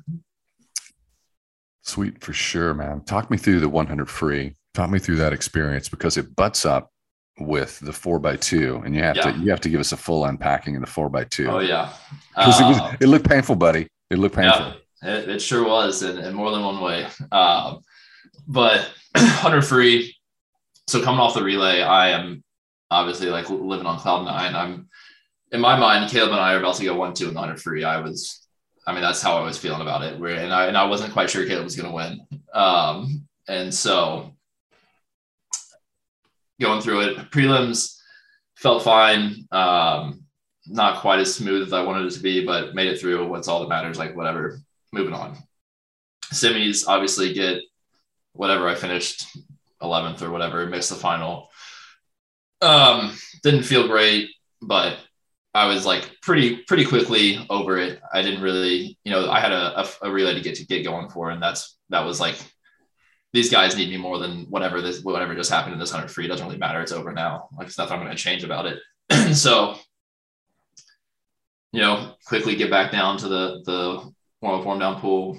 Sweet 1.83 2.23
for 2.23 2.33
sure, 2.33 2.75
man. 2.75 3.01
Talk 3.03 3.31
me 3.31 3.37
through 3.37 3.61
the 3.61 3.69
100 3.69 4.09
free. 4.09 4.55
Talk 4.75 4.91
me 4.91 4.99
through 4.99 5.17
that 5.17 5.33
experience 5.33 5.89
because 5.89 6.17
it 6.17 6.37
butts 6.37 6.65
up 6.67 6.91
with 7.39 7.81
the 7.81 7.93
four 7.93 8.19
by 8.19 8.37
two, 8.37 8.83
and 8.85 8.95
you 8.95 9.03
have 9.03 9.17
Yeah. 9.17 9.33
to 9.33 9.39
you 9.39 9.51
have 9.51 9.61
to 9.63 9.71
give 9.71 9.81
us 9.81 9.93
a 9.93 9.97
full 9.97 10.25
unpacking 10.27 10.75
in 10.75 10.81
the 10.81 10.87
four 10.87 11.09
by 11.09 11.25
two. 11.25 11.49
Oh 11.49 11.61
yeah, 11.61 11.93
'Cause 12.35 12.61
it, 12.61 12.65
was, 12.65 12.79
Uh, 12.79 12.97
it 13.01 13.07
looked 13.07 13.29
painful, 13.29 13.57
buddy. 13.57 13.89
It 14.11 14.19
looked 14.19 14.37
painful. 14.37 14.75
yeah, 15.03 15.15
it, 15.17 15.29
it 15.29 15.43
sure 15.43 15.65
was 15.67 16.03
in, 16.03 16.19
in 16.19 16.35
more 16.35 16.51
than 16.51 16.63
one 16.63 16.81
way. 16.81 17.07
Um, 17.33 17.81
but 18.47 18.91
100 19.15 19.63
free. 19.63 20.15
So 20.89 21.03
coming 21.03 21.21
off 21.21 21.35
the 21.35 21.43
relay, 21.43 21.81
I 21.83 22.11
am 22.11 22.45
obviously 22.91 23.31
like 23.31 23.49
living 23.49 23.87
on 23.87 23.99
cloud 23.99 24.25
nine. 24.25 24.55
I'm 24.55 24.89
in 25.53 25.61
my 25.61 25.79
mind, 25.79 26.11
Caleb 26.11 26.33
and 26.33 26.41
I 26.41 26.55
are 26.55 26.59
about 26.59 26.77
to 26.77 26.85
go 26.85 26.97
one 26.97 27.15
two 27.15 27.29
in 27.29 27.35
the 27.35 27.41
hundred 27.41 27.61
free. 27.61 27.85
I 27.85 28.01
was, 28.01 28.47
I 28.87 28.93
mean, 28.93 29.03
that's 29.03 29.23
how 29.23 29.37
I 29.37 29.43
was 29.43 29.59
feeling 29.59 29.81
about 29.81 30.03
it. 30.03 30.19
Where 30.19 30.37
and 30.37 30.53
I 30.53 30.67
and 30.67 30.77
I 30.77 30.85
wasn't 30.85 31.13
quite 31.13 31.31
sure 31.31 31.47
Caleb 31.47 31.65
was 31.65 31.77
going 31.77 31.89
to 31.89 31.95
win. 31.95 32.41
Um, 32.53 33.27
and 33.49 33.73
so 33.75 34.35
going 36.61 36.81
through 36.81 37.01
it, 37.01 37.31
prelims 37.31 37.99
felt 38.57 38.83
fine. 38.83 39.47
Um, 39.51 40.25
not 40.67 41.01
quite 41.01 41.19
as 41.19 41.35
smooth 41.35 41.67
as 41.67 41.73
I 41.73 41.83
wanted 41.83 42.07
it 42.07 42.13
to 42.13 42.21
be, 42.21 42.45
but 42.45 42.75
made 42.75 42.89
it 42.89 43.01
through. 43.01 43.27
What's 43.27 43.49
all 43.49 43.61
that 43.61 43.69
matters? 43.69 43.99
Like 43.99 44.17
whatever. 44.17 44.61
Moving 44.93 45.15
on. 45.15 45.37
Semis 46.33 46.87
obviously 46.87 47.33
get 47.33 47.61
whatever 48.33 48.69
I 48.69 48.75
finished 48.75 49.27
11th 49.83 50.23
or 50.23 50.31
whatever, 50.31 50.67
missed 50.67 50.91
the 50.91 50.97
final. 50.97 51.51
Um, 52.61 53.17
didn't 53.43 53.63
feel 53.63 53.89
great, 53.89 54.31
but 54.61 54.99
I 55.53 55.67
was 55.67 55.85
like 55.85 56.21
pretty 56.23 56.59
pretty 56.59 56.85
quickly 56.85 57.45
over 57.51 57.77
it. 57.79 58.01
I 58.13 58.23
didn't 58.23 58.43
really, 58.43 58.99
you 59.05 59.11
know, 59.11 59.29
I 59.31 59.41
had 59.41 59.53
a, 59.53 59.81
a, 59.81 59.89
a 60.03 60.11
relay 60.11 60.35
to 60.35 60.41
get 60.41 60.57
to 60.57 60.67
get 60.67 60.85
going 60.85 61.09
for, 61.09 61.31
and 61.31 61.43
that's 61.43 61.77
that 61.89 62.05
was 62.05 62.21
like 62.21 62.37
these 63.33 63.51
guys 63.51 63.77
need 63.77 63.91
me 63.91 63.97
more 63.97 64.19
than 64.19 64.47
whatever 64.49 64.81
this 64.81 65.03
whatever 65.03 65.35
just 65.35 65.51
happened 65.51 65.73
in 65.73 65.81
this 65.81 65.91
hundred 65.91 66.11
free. 66.11 66.27
It 66.27 66.29
doesn't 66.29 66.47
really 66.47 66.59
matter. 66.59 66.81
It's 66.81 66.93
over 66.93 67.13
now. 67.13 67.49
Like 67.57 67.67
it's 67.67 67.79
nothing 67.79 67.95
I'm 67.95 68.05
going 68.05 68.17
to 68.17 68.23
change 68.23 68.45
about 68.45 68.67
it. 68.67 68.79
so, 69.37 69.77
you 71.73 71.81
know, 71.81 72.15
quickly 72.27 72.55
get 72.55 72.71
back 72.71 72.93
down 72.93 73.19
to 73.19 73.29
the 73.29 73.63
the 73.65 74.13
warm 74.41 74.61
up 74.61 74.67
warm 74.67 74.79
down 74.79 75.01
pool, 75.01 75.37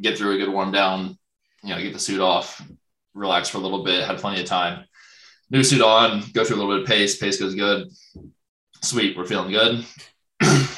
get 0.00 0.18
through 0.18 0.34
a 0.34 0.38
good 0.38 0.52
warm 0.52 0.72
down. 0.72 1.16
You 1.62 1.74
know, 1.74 1.80
get 1.80 1.92
the 1.92 2.00
suit 2.00 2.20
off, 2.20 2.60
relax 3.14 3.48
for 3.48 3.58
a 3.58 3.60
little 3.60 3.84
bit. 3.84 4.06
Had 4.06 4.18
plenty 4.18 4.40
of 4.40 4.46
time. 4.46 4.84
New 5.50 5.62
suit 5.62 5.82
on, 5.82 6.24
go 6.32 6.44
through 6.44 6.56
a 6.56 6.58
little 6.58 6.74
bit 6.74 6.82
of 6.82 6.88
pace. 6.88 7.16
Pace 7.16 7.38
goes 7.38 7.54
good 7.54 7.88
sweet, 8.84 9.16
we're 9.16 9.26
feeling 9.26 9.50
good. 9.50 9.84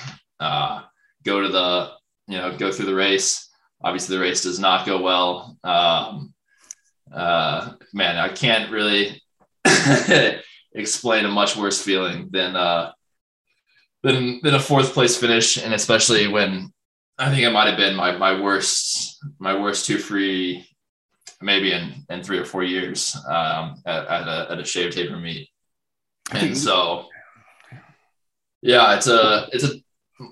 uh, 0.41 0.83
go 1.25 1.41
to 1.41 1.49
the, 1.49 1.91
you 2.29 2.39
know, 2.39 2.57
go 2.57 2.73
through 2.73 2.87
the 2.87 2.95
race. 2.95 3.49
Obviously, 3.83 4.17
the 4.17 4.23
race 4.23 4.43
does 4.43 4.59
not 4.59 4.87
go 4.87 5.01
well. 5.03 5.59
Um, 5.63 6.35
uh, 7.13 7.73
man, 7.93 8.17
I 8.17 8.29
can't 8.29 8.71
really 8.71 9.23
explain 10.75 11.25
a 11.25 11.29
much 11.29 11.57
worse 11.57 11.83
feeling 11.83 12.29
than 12.31 12.57
uh, 12.57 12.93
than 14.03 14.41
than 14.43 14.55
a 14.55 14.61
fourth 14.61 14.93
place 14.93 15.17
finish, 15.17 15.57
and 15.57 15.75
especially 15.75 16.29
when 16.29 16.73
I 17.19 17.31
think 17.31 17.43
it 17.43 17.51
might 17.51 17.69
have 17.69 17.77
been 17.77 17.95
my 17.95 18.17
my 18.17 18.41
worst 18.41 19.25
my 19.39 19.59
worst 19.59 19.87
two 19.87 19.99
free 19.99 20.67
maybe 21.43 21.73
in 21.73 22.05
in 22.09 22.23
three 22.23 22.39
or 22.39 22.45
four 22.45 22.63
years 22.63 23.17
um, 23.29 23.83
at, 23.87 24.07
at 24.07 24.29
a 24.29 24.53
at 24.53 24.61
a 24.61 24.65
shave 24.65 24.95
taper 24.95 25.17
meet, 25.17 25.49
and 26.33 26.57
so 26.57 27.07
yeah, 28.67 28.97
it's 28.97 29.07
a 29.07 29.49
it's 29.53 29.65
a 29.65 29.71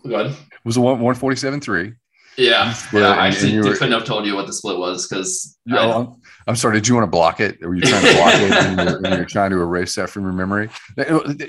go 0.08 0.14
ahead. 0.14 0.32
It 0.32 0.64
was 0.64 0.76
a 0.76 0.80
one 0.80 1.00
one 1.00 1.14
forty 1.14 1.36
seven 1.36 1.60
three. 1.60 1.94
Yeah, 2.36 2.74
yeah. 2.92 3.10
I 3.10 3.28
actually 3.28 3.56
were, 3.58 3.74
couldn't 3.74 3.92
have 3.92 4.04
told 4.04 4.26
you 4.26 4.34
what 4.34 4.46
the 4.46 4.52
split 4.52 4.76
was 4.76 5.06
because. 5.06 5.56
Oh, 5.70 5.92
I'm, 5.92 6.22
I'm, 6.48 6.56
sorry. 6.56 6.74
Did 6.74 6.88
you 6.88 6.94
want 6.94 7.04
to 7.04 7.10
block 7.10 7.38
it? 7.38 7.62
Or 7.62 7.68
were 7.68 7.74
you 7.76 7.82
trying 7.82 8.04
to 8.04 8.14
block 8.14 8.34
it 8.34 8.52
and, 8.52 8.80
you're, 8.80 8.96
and 9.04 9.16
you're 9.16 9.24
trying 9.24 9.50
to 9.50 9.60
erase 9.60 9.94
that 9.94 10.10
from 10.10 10.24
your 10.24 10.32
memory? 10.32 10.68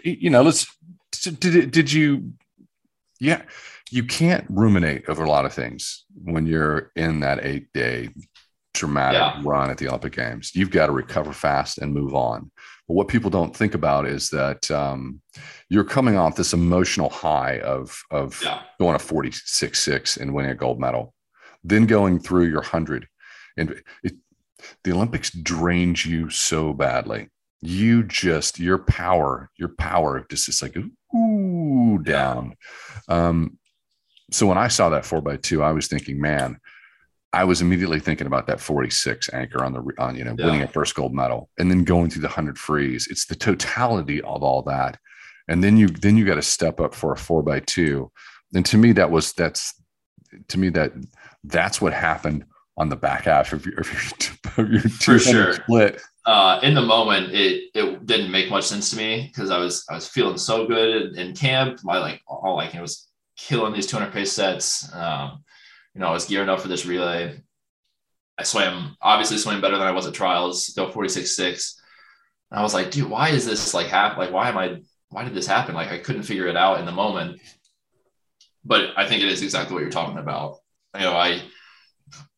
You 0.04 0.30
know, 0.30 0.44
let's. 0.44 0.68
Did 1.24 1.72
did 1.72 1.92
you? 1.92 2.34
Yeah, 3.20 3.42
you 3.90 4.04
can't 4.04 4.46
ruminate 4.50 5.10
over 5.10 5.24
a 5.24 5.30
lot 5.30 5.46
of 5.46 5.54
things 5.54 6.06
when 6.24 6.46
you're 6.46 6.92
in 6.96 7.22
that 7.22 7.44
eight 7.44 7.74
day 7.74 8.10
dramatic 8.76 9.20
yeah. 9.20 9.42
run 9.44 9.72
at 9.72 9.78
the 9.78 9.88
Olympic 9.88 10.14
Games. 10.14 10.52
You've 10.54 10.70
got 10.70 10.88
to 10.88 10.92
recover 10.92 11.34
fast 11.34 11.80
and 11.80 11.94
move 11.94 12.14
on. 12.14 12.52
But 12.88 12.94
what 12.94 13.08
people 13.08 13.30
don't 13.30 13.56
think 13.56 13.74
about 13.74 14.06
is 14.06 14.30
that 14.30 14.70
um, 14.70 15.22
you're 15.70 15.84
coming 15.84 16.18
off 16.18 16.36
this 16.36 16.54
emotional 16.54 17.10
high 17.10 17.60
of 17.60 18.04
of 18.12 18.42
yeah. 18.44 18.62
going 18.80 18.96
a 18.96 19.00
46 19.00 19.80
6 19.80 20.18
and 20.18 20.34
winning 20.34 20.52
a 20.52 20.56
gold 20.56 20.80
medal, 20.80 21.14
then 21.64 21.88
going 21.88 22.20
through 22.20 22.46
your 22.46 22.62
100. 22.62 23.08
And 23.58 23.82
it, 24.04 24.16
the 24.84 24.92
Olympics 24.92 25.32
drains 25.32 26.06
you 26.06 26.30
so 26.30 26.74
badly. 26.74 27.30
You 27.62 28.04
just, 28.04 28.60
your 28.60 28.78
power, 28.78 29.50
your 29.58 29.70
power 29.70 30.26
just 30.30 30.50
is 30.50 30.62
like, 30.62 30.78
ooh, 31.16 32.00
down. 32.04 32.56
Um, 33.08 33.58
so 34.32 34.48
when 34.48 34.58
I 34.58 34.68
saw 34.68 34.90
that 34.90 35.06
four 35.06 35.22
by 35.22 35.38
two, 35.38 35.64
I 35.64 35.72
was 35.72 35.88
thinking, 35.88 36.20
man, 36.20 36.60
I 37.36 37.44
was 37.44 37.62
immediately 37.62 38.00
thinking 38.00 38.28
about 38.28 38.48
that 38.48 38.62
46 38.62 39.30
anchor 39.34 39.64
on 39.64 39.74
the 39.74 39.94
on 39.98 40.16
you 40.16 40.24
know 40.24 40.36
yeah. 40.40 40.46
winning 40.46 40.62
a 40.62 40.68
first 40.68 40.96
gold 40.96 41.14
medal 41.14 41.50
and 41.60 41.70
then 41.70 41.84
going 41.84 42.10
through 42.10 42.22
the 42.22 42.30
100 42.30 42.58
frees. 42.58 43.08
It's 43.08 43.26
the 43.26 43.36
totality 43.36 44.22
of 44.22 44.42
all 44.42 44.62
that. 44.64 44.98
And 45.50 45.64
then 45.64 45.76
you 45.76 45.88
then 45.88 46.16
you 46.16 46.26
got 46.26 46.36
to 46.36 46.42
step 46.42 46.80
up 46.80 46.96
for 46.96 47.12
a 47.12 47.18
4 47.18 47.44
by 47.44 47.60
2. 47.60 48.10
And 48.56 48.66
to 48.68 48.78
me 48.78 48.94
that 48.94 49.12
was 49.12 49.34
that's 49.34 49.74
to 50.48 50.58
me 50.58 50.70
that 50.70 50.94
that's 51.44 51.82
what 51.82 51.92
happened 51.92 52.46
on 52.78 52.90
the 52.90 52.96
back 52.96 53.24
half 53.24 53.54
of 53.54 53.66
your, 53.66 53.80
of 53.80 53.92
your, 53.92 54.66
of 54.66 54.72
your 54.72 54.82
for 54.82 55.20
sure 55.20 55.54
split. 55.54 56.02
Uh, 56.26 56.60
in 56.64 56.74
the 56.74 56.82
moment, 56.82 57.32
it 57.34 57.70
it 57.76 58.06
didn't 58.06 58.32
make 58.32 58.50
much 58.50 58.64
sense 58.64 58.90
to 58.90 58.98
me 58.98 59.30
because 59.32 59.52
I 59.52 59.60
was 59.60 59.86
I 59.90 59.96
was 59.96 60.08
feeling 60.08 60.38
so 60.38 60.66
good 60.66 61.14
in, 61.14 61.20
in 61.20 61.36
camp. 61.36 61.80
My 61.84 62.00
like 62.00 62.22
all 62.28 62.56
like 62.56 62.74
it 62.74 62.82
was 62.82 63.08
killing 63.38 63.74
these 63.74 63.88
200 63.88 64.12
pace 64.12 64.32
sets. 64.32 64.92
Um, 64.94 65.44
you 65.96 66.02
know, 66.02 66.08
I 66.08 66.12
was 66.12 66.26
gearing 66.26 66.50
up 66.50 66.60
for 66.60 66.68
this 66.68 66.86
relay. 66.86 67.42
I 68.38 68.44
swam, 68.44 68.98
obviously 69.02 69.38
swam 69.38 69.62
better 69.62 69.78
than 69.78 69.88
I 69.88 69.92
was 69.92 70.06
at 70.06 70.14
trials, 70.14 70.70
go 70.70 70.92
46.6. 70.92 71.80
And 72.52 72.60
I 72.60 72.64
was 72.64 72.74
like, 72.74 72.92
dude, 72.92 73.10
why 73.10 73.30
is 73.30 73.46
this 73.46 73.74
like 73.74 73.88
happen? 73.88 74.20
Like, 74.20 74.32
why 74.32 74.50
am 74.50 74.58
I, 74.58 74.82
why 75.10 75.24
did 75.24 75.34
this 75.34 75.48
happen? 75.48 75.74
Like, 75.74 75.92
I 75.92 76.00
couldn't 76.00 76.24
figure 76.24 76.48
it 76.48 76.58
out 76.58 76.80
in 76.80 76.86
the 76.86 76.92
moment. 76.92 77.40
But 78.66 78.90
I 78.98 79.08
think 79.08 79.24
it 79.24 79.30
is 79.30 79.42
exactly 79.42 79.74
what 79.74 79.82
you're 79.82 79.90
talking 79.90 80.18
about. 80.18 80.58
You 80.96 81.02
know, 81.02 81.14
I, 81.14 81.42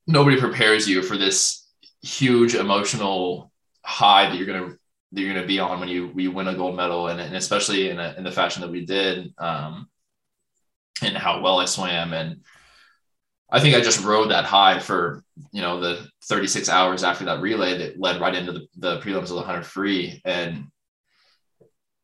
nobody 0.05 0.39
prepares 0.39 0.87
you 0.87 1.01
for 1.01 1.17
this 1.17 1.67
huge 2.03 2.53
emotional 2.53 3.51
high 3.81 4.29
that 4.29 4.37
you're 4.37 4.45
going 4.45 4.69
to, 4.69 4.77
that 5.13 5.21
you're 5.21 5.33
going 5.33 5.41
to 5.41 5.47
be 5.47 5.59
on 5.59 5.79
when 5.79 5.89
you, 5.89 6.11
you 6.15 6.31
win 6.31 6.47
a 6.47 6.53
gold 6.53 6.75
medal. 6.75 7.07
And, 7.07 7.19
and 7.19 7.35
especially 7.35 7.89
in, 7.89 7.99
a, 7.99 8.13
in 8.17 8.23
the 8.23 8.31
fashion 8.31 8.61
that 8.61 8.71
we 8.71 8.85
did, 8.85 9.33
um, 9.39 9.89
and 11.01 11.17
how 11.17 11.41
well 11.41 11.59
I 11.59 11.65
swam 11.65 12.13
and, 12.13 12.41
I 13.49 13.59
think 13.59 13.75
I 13.75 13.81
just 13.81 14.03
rode 14.03 14.31
that 14.31 14.45
high 14.45 14.79
for 14.79 15.23
you 15.51 15.61
know 15.61 15.79
the 15.79 16.07
36 16.23 16.69
hours 16.69 17.03
after 17.03 17.25
that 17.25 17.41
relay 17.41 17.77
that 17.77 17.99
led 17.99 18.19
right 18.19 18.35
into 18.35 18.51
the, 18.51 18.67
the 18.77 18.99
prelims 18.99 19.23
of 19.23 19.29
the 19.29 19.35
100 19.35 19.65
free, 19.65 20.21
and 20.25 20.67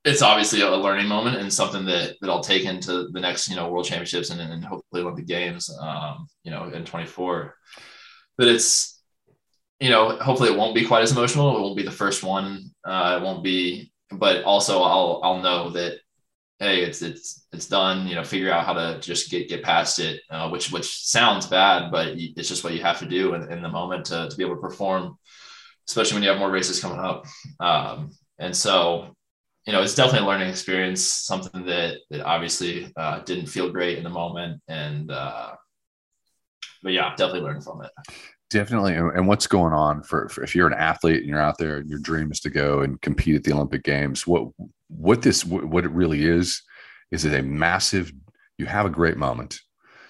it's 0.06 0.22
obviously 0.22 0.62
a 0.62 0.70
learning 0.70 1.08
moment 1.08 1.38
and 1.38 1.52
something 1.52 1.86
that 1.86 2.16
that 2.22 2.30
I'll 2.30 2.44
take 2.44 2.66
into 2.66 3.10
the 3.10 3.20
next 3.20 3.50
you 3.50 3.56
know 3.56 3.70
World 3.70 3.86
Championships 3.86 4.30
and, 4.30 4.40
and 4.40 4.64
hopefully 4.64 5.02
Olympic 5.02 5.28
Games, 5.28 5.70
um, 5.82 6.28
you 6.44 6.52
know, 6.52 6.66
in 6.66 6.86
24. 6.86 7.56
But 8.38 8.48
it's 8.48 9.02
you 9.80 9.90
know 9.90 10.18
hopefully 10.18 10.50
it 10.50 10.58
won't 10.58 10.76
be 10.76 10.86
quite 10.86 11.04
as 11.04 11.12
emotional. 11.12 11.58
It 11.58 11.62
won't 11.62 11.78
be 11.78 11.84
the 11.84 11.92
first 11.92 12.24
one. 12.24 12.72
Uh, 12.86 13.20
it 13.20 13.24
won't 13.24 13.44
be, 13.44 13.92
but 14.12 14.44
also 14.44 14.82
I'll 14.82 15.20
I'll 15.24 15.42
know 15.42 15.72
that 15.72 16.00
hey, 16.60 16.84
it's 16.84 17.02
it's 17.02 17.43
it's 17.54 17.68
done. 17.68 18.08
You 18.08 18.16
know, 18.16 18.24
figure 18.24 18.52
out 18.52 18.66
how 18.66 18.74
to 18.74 19.00
just 19.00 19.30
get 19.30 19.48
get 19.48 19.64
past 19.64 20.00
it, 20.00 20.22
uh, 20.30 20.50
which 20.50 20.72
which 20.72 21.06
sounds 21.06 21.46
bad, 21.46 21.92
but 21.92 22.10
it's 22.16 22.50
just 22.50 22.64
what 22.64 22.74
you 22.74 22.82
have 22.82 23.00
to 23.00 23.06
do 23.06 23.36
in, 23.36 23.52
in 23.52 23.62
the 23.62 23.70
moment 23.70 24.06
to 24.06 24.28
to 24.30 24.36
be 24.36 24.44
able 24.44 24.56
to 24.56 24.62
perform, 24.62 25.18
especially 25.88 26.16
when 26.16 26.24
you 26.24 26.30
have 26.30 26.40
more 26.40 26.52
races 26.52 26.80
coming 26.80 27.00
up. 27.00 27.26
Um, 27.60 28.12
and 28.40 28.56
so, 28.56 29.16
you 29.66 29.74
know, 29.74 29.82
it's 29.82 29.96
definitely 29.96 30.28
a 30.28 30.30
learning 30.30 30.50
experience, 30.50 31.04
something 31.04 31.66
that 31.66 31.98
that 32.10 32.22
obviously 32.26 32.92
uh, 32.98 33.20
didn't 33.20 33.48
feel 33.48 33.72
great 33.72 33.98
in 33.98 34.04
the 34.04 34.10
moment, 34.10 34.62
and 34.68 35.12
uh, 35.12 35.54
but 36.82 36.92
yeah, 36.92 37.16
definitely 37.16 37.42
learned 37.42 37.64
from 37.64 37.84
it. 37.84 37.92
Definitely. 38.50 38.94
And 38.94 39.28
what's 39.28 39.48
going 39.48 39.74
on 39.74 40.04
for, 40.04 40.30
for, 40.30 40.44
if 40.44 40.54
you're 40.54 40.68
an 40.68 40.78
athlete 40.78 41.22
and 41.22 41.28
you're 41.28 41.42
out 41.42 41.58
there 41.58 41.78
and 41.78 41.90
your 41.90 41.98
dream 41.98 42.32
is 42.32 42.40
to 42.42 42.52
go 42.52 42.82
and 42.82 43.02
compete 43.02 43.36
at 43.36 43.44
the 43.44 43.52
Olympic 43.52 43.82
Games, 43.82 44.28
what 44.28 44.50
what 44.90 45.24
this 45.24 45.44
what 45.44 45.86
it 45.86 45.90
really 45.90 46.26
is 46.26 46.62
is 47.14 47.26
it 47.26 47.40
a 47.40 47.44
massive 47.44 48.12
you 48.58 48.66
have 48.66 48.86
a 48.86 48.90
great 48.90 49.18
moment. 49.18 49.60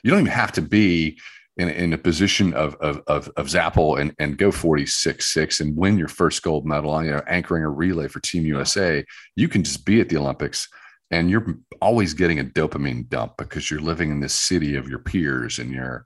You 0.04 0.12
don't 0.12 0.22
even 0.22 0.32
have 0.32 0.52
to 0.54 0.62
be 0.62 1.18
in, 1.58 1.70
in 1.70 1.94
a 1.94 1.98
position 1.98 2.54
of 2.54 2.76
of 2.76 3.02
of, 3.08 3.30
of 3.38 3.48
Zapple 3.48 4.00
and, 4.00 4.14
and 4.20 4.38
go 4.38 4.52
46 4.52 5.34
6 5.34 5.60
and 5.60 5.78
win 5.78 5.98
your 5.98 6.08
first 6.08 6.42
gold 6.42 6.66
medal 6.66 6.92
on 6.92 7.06
you 7.06 7.12
know 7.12 7.22
anchoring 7.28 7.64
a 7.64 7.70
relay 7.70 8.08
for 8.08 8.20
team 8.22 8.44
usa 8.44 9.06
you 9.36 9.48
can 9.48 9.64
just 9.64 9.86
be 9.86 10.02
at 10.02 10.10
the 10.10 10.18
olympics 10.18 10.68
and 11.12 11.30
you're 11.30 11.60
always 11.80 12.16
getting 12.16 12.40
a 12.40 12.44
dopamine 12.44 13.08
dump 13.08 13.34
because 13.38 13.70
you're 13.70 13.80
living 13.80 14.10
in 14.10 14.20
this 14.20 14.34
city 14.34 14.76
of 14.76 14.90
your 14.90 14.98
peers 14.98 15.60
and 15.60 15.72
you're 15.72 16.04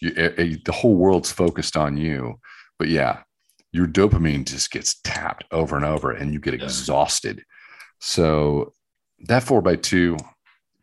you, 0.00 0.14
eh, 0.16 0.30
eh, 0.38 0.56
the 0.64 0.72
whole 0.72 0.94
world's 0.94 1.30
focused 1.30 1.76
on 1.76 1.98
you. 1.98 2.38
But 2.78 2.88
yeah 2.88 3.24
your 3.72 3.86
dopamine 3.86 4.46
just 4.46 4.70
gets 4.70 5.00
tapped 5.04 5.44
over 5.50 5.76
and 5.76 5.84
over 5.84 6.10
and 6.10 6.32
you 6.32 6.40
get 6.40 6.54
exhausted. 6.54 7.44
So 8.00 8.72
that 9.20 9.42
four 9.42 9.60
by 9.62 9.76
two 9.76 10.16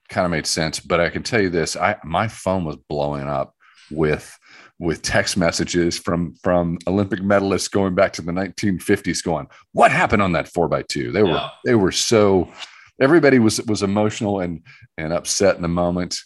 kind 0.10 0.26
of 0.26 0.32
made 0.32 0.48
sense. 0.48 0.80
But 0.80 1.00
I 1.00 1.10
can 1.10 1.24
tell 1.24 1.42
you 1.42 1.50
this: 1.50 1.76
I 1.76 1.98
my 2.04 2.28
phone 2.28 2.66
was 2.66 2.78
blowing 2.90 3.28
up 3.28 3.56
with 3.92 4.38
with 4.80 5.02
text 5.02 5.38
messages 5.38 5.98
from 5.98 6.36
from 6.44 6.78
Olympic 6.88 7.22
medalists 7.22 7.72
going 7.72 7.96
back 7.96 8.14
to 8.14 8.22
the 8.22 8.32
1950s, 8.32 9.24
going, 9.24 9.48
"What 9.72 9.92
happened 9.92 10.22
on 10.22 10.34
that 10.34 10.48
four 10.50 10.68
by 10.68 10.84
two? 10.84 11.12
They 11.12 11.24
were 11.24 11.30
yeah. 11.30 11.50
they 11.64 11.76
were 11.76 11.92
so 11.92 12.52
everybody 13.00 13.40
was 13.40 13.62
was 13.64 13.84
emotional 13.84 14.40
and 14.40 14.62
and 14.98 15.14
upset 15.14 15.56
in 15.56 15.62
the 15.62 15.68
moment. 15.68 16.18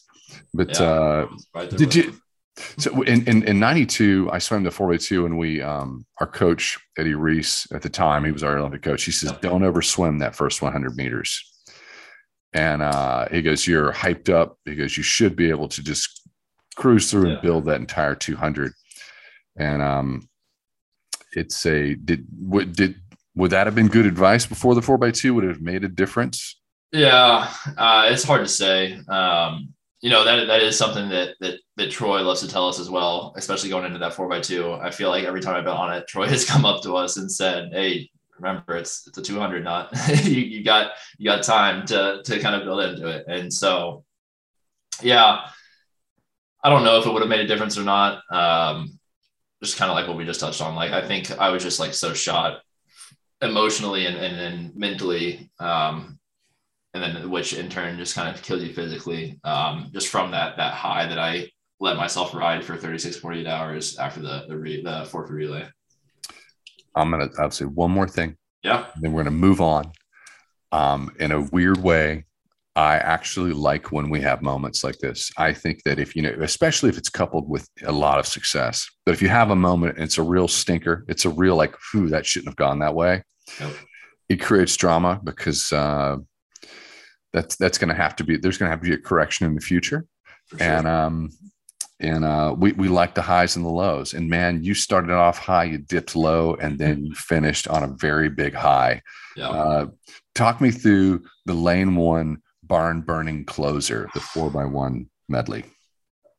But 0.53 0.79
yeah, 0.79 0.85
uh, 0.85 1.27
right 1.53 1.69
did 1.69 1.95
you? 1.95 2.13
So 2.77 3.03
in, 3.03 3.25
in, 3.25 3.43
in 3.43 3.57
92, 3.57 4.29
I 4.33 4.39
swam 4.39 4.63
the 4.63 4.71
4 4.71 4.89
by 4.89 4.97
2 4.97 5.25
and 5.25 5.37
we, 5.37 5.61
um, 5.61 6.05
our 6.19 6.27
coach, 6.27 6.77
Eddie 6.97 7.15
Reese 7.15 7.65
at 7.73 7.81
the 7.81 7.89
time, 7.89 8.25
he 8.25 8.33
was 8.33 8.43
our 8.43 8.57
Olympic 8.57 8.81
coach. 8.81 9.05
He 9.05 9.11
says, 9.11 9.31
don't 9.41 9.63
ever 9.63 9.81
swim 9.81 10.19
that 10.19 10.35
first 10.35 10.61
100 10.61 10.97
meters. 10.97 11.41
And 12.53 12.81
uh, 12.81 13.27
he 13.29 13.41
goes, 13.41 13.67
you're 13.67 13.93
hyped 13.93 14.29
up. 14.29 14.57
He 14.65 14.75
goes, 14.75 14.97
you 14.97 15.03
should 15.03 15.35
be 15.35 15.49
able 15.49 15.67
to 15.69 15.83
just 15.83 16.27
cruise 16.75 17.11
through 17.11 17.27
yeah. 17.27 17.33
and 17.33 17.41
build 17.41 17.65
that 17.65 17.79
entire 17.79 18.15
200. 18.15 18.73
And 19.57 19.81
um, 19.81 20.29
it's 21.33 21.65
a, 21.65 21.95
did, 21.95 22.25
what 22.39 22.73
did, 22.73 22.95
would 23.35 23.51
that 23.51 23.67
have 23.67 23.75
been 23.75 23.87
good 23.87 24.05
advice 24.05 24.45
before 24.45 24.73
the 24.73 24.81
4 24.81 24.97
by 24.97 25.11
2 25.11 25.33
Would 25.35 25.43
it 25.43 25.49
have 25.49 25.61
made 25.61 25.83
a 25.83 25.89
difference? 25.89 26.59
Yeah, 26.91 27.51
uh, 27.77 28.07
it's 28.09 28.23
hard 28.23 28.41
to 28.41 28.47
say. 28.47 28.99
Um, 29.07 29.73
you 30.01 30.09
know 30.09 30.23
that 30.23 30.45
that 30.45 30.61
is 30.61 30.77
something 30.77 31.09
that 31.09 31.35
that 31.41 31.59
that 31.75 31.91
Troy 31.91 32.21
loves 32.21 32.39
to 32.41 32.47
tell 32.47 32.67
us 32.67 32.79
as 32.79 32.89
well, 32.89 33.33
especially 33.35 33.69
going 33.69 33.85
into 33.85 33.99
that 33.99 34.13
four 34.13 34.29
by 34.29 34.39
two. 34.39 34.71
I 34.73 34.91
feel 34.91 35.09
like 35.09 35.25
every 35.25 35.41
time 35.41 35.55
I've 35.55 35.65
been 35.65 35.73
on 35.73 35.93
it, 35.93 36.07
Troy 36.07 36.27
has 36.27 36.45
come 36.49 36.65
up 36.65 36.81
to 36.83 36.95
us 36.95 37.17
and 37.17 37.31
said, 37.31 37.69
"Hey, 37.73 38.09
remember 38.41 38.75
it's 38.75 39.07
it's 39.07 39.17
a 39.17 39.21
200 39.21 39.63
not 39.63 39.89
you, 40.23 40.41
you 40.41 40.63
got 40.63 40.91
you 41.17 41.25
got 41.25 41.43
time 41.43 41.85
to 41.87 42.21
to 42.23 42.39
kind 42.39 42.55
of 42.55 42.63
build 42.63 42.81
into 42.81 43.07
it." 43.07 43.25
And 43.27 43.53
so, 43.53 44.03
yeah, 45.01 45.41
I 46.63 46.69
don't 46.69 46.83
know 46.83 46.99
if 46.99 47.05
it 47.05 47.11
would 47.11 47.21
have 47.21 47.29
made 47.29 47.41
a 47.41 47.47
difference 47.47 47.77
or 47.77 47.83
not. 47.83 48.21
Um, 48.31 48.99
just 49.61 49.77
kind 49.77 49.91
of 49.91 49.95
like 49.95 50.07
what 50.07 50.17
we 50.17 50.25
just 50.25 50.39
touched 50.39 50.61
on. 50.61 50.75
Like 50.75 50.91
I 50.91 51.05
think 51.05 51.31
I 51.39 51.49
was 51.49 51.63
just 51.63 51.79
like 51.79 51.93
so 51.93 52.13
shot 52.13 52.61
emotionally 53.41 54.05
and 54.05 54.17
and, 54.17 54.39
and 54.39 54.75
mentally 54.75 55.49
um, 55.59 56.19
and 56.93 57.03
then 57.03 57.29
which 57.29 57.53
in 57.53 57.69
turn 57.69 57.97
just 57.97 58.15
kind 58.15 58.33
of 58.33 58.41
kills 58.41 58.63
you 58.63 58.73
physically 58.73 59.39
um, 59.43 59.89
just 59.93 60.07
from 60.07 60.31
that 60.31 60.57
that 60.57 60.73
high 60.73 61.05
that 61.07 61.19
I 61.19 61.49
let 61.79 61.97
myself 61.97 62.33
ride 62.33 62.63
for 62.63 62.75
36 62.75 63.17
48 63.17 63.47
hours 63.47 63.97
after 63.97 64.21
the 64.21 64.45
the, 64.47 64.57
re, 64.57 64.81
the 64.83 65.05
fourth 65.09 65.29
relay. 65.29 65.67
I'm 66.99 67.11
gonna 67.11 67.29
I'll 67.37 67.51
say 67.51 67.65
one 67.65 67.91
more 67.91 68.07
thing. 68.07 68.35
Yeah. 68.63 68.87
Then 68.99 69.13
we're 69.13 69.23
gonna 69.23 69.35
move 69.35 69.61
on. 69.61 69.91
Um, 70.71 71.11
in 71.19 71.31
a 71.31 71.41
weird 71.41 71.81
way, 71.81 72.25
I 72.75 72.97
actually 72.97 73.53
like 73.53 73.91
when 73.91 74.09
we 74.09 74.21
have 74.21 74.41
moments 74.41 74.83
like 74.83 74.99
this. 74.99 75.31
I 75.37 75.53
think 75.53 75.83
that 75.83 75.99
if 75.99 76.15
you 76.15 76.21
know, 76.21 76.35
especially 76.41 76.89
if 76.89 76.97
it's 76.97 77.09
coupled 77.09 77.49
with 77.49 77.67
a 77.83 77.91
lot 77.91 78.19
of 78.19 78.27
success, 78.27 78.87
but 79.05 79.13
if 79.13 79.21
you 79.21 79.29
have 79.29 79.49
a 79.49 79.55
moment 79.55 79.95
and 79.95 80.03
it's 80.03 80.17
a 80.17 80.23
real 80.23 80.47
stinker, 80.47 81.05
it's 81.07 81.25
a 81.25 81.29
real 81.29 81.55
like, 81.55 81.75
whew, 81.91 82.09
that 82.09 82.25
shouldn't 82.25 82.49
have 82.49 82.55
gone 82.55 82.79
that 82.79 82.93
way. 82.93 83.23
It 84.29 84.37
creates 84.37 84.77
drama 84.77 85.19
because 85.23 85.73
uh, 85.73 86.17
that's 87.33 87.55
that's 87.55 87.77
going 87.77 87.89
to 87.89 87.95
have 87.95 88.15
to 88.17 88.23
be 88.23 88.37
there's 88.37 88.57
going 88.57 88.67
to 88.67 88.71
have 88.71 88.81
to 88.81 88.89
be 88.89 88.93
a 88.93 88.97
correction 88.97 89.45
in 89.45 89.55
the 89.55 89.61
future 89.61 90.05
sure. 90.49 90.61
and 90.61 90.87
um 90.87 91.29
and 91.99 92.23
uh 92.23 92.55
we, 92.57 92.71
we 92.73 92.87
like 92.87 93.13
the 93.13 93.21
highs 93.21 93.55
and 93.55 93.65
the 93.65 93.69
lows. 93.69 94.13
And 94.13 94.29
man 94.29 94.63
you 94.63 94.73
started 94.73 95.11
off 95.11 95.37
high 95.37 95.65
you 95.65 95.77
dipped 95.77 96.15
low 96.15 96.55
and 96.55 96.79
then 96.79 97.05
you 97.05 97.15
finished 97.15 97.67
on 97.67 97.83
a 97.83 97.87
very 97.87 98.29
big 98.29 98.53
high. 98.53 99.01
Yeah. 99.35 99.49
uh 99.49 99.87
talk 100.35 100.61
me 100.61 100.71
through 100.71 101.23
the 101.45 101.53
lane 101.53 101.95
one 101.95 102.41
barn 102.63 103.01
burning 103.01 103.45
closer 103.45 104.09
the 104.13 104.19
four 104.19 104.49
by 104.49 104.65
one 104.65 105.09
medley. 105.27 105.65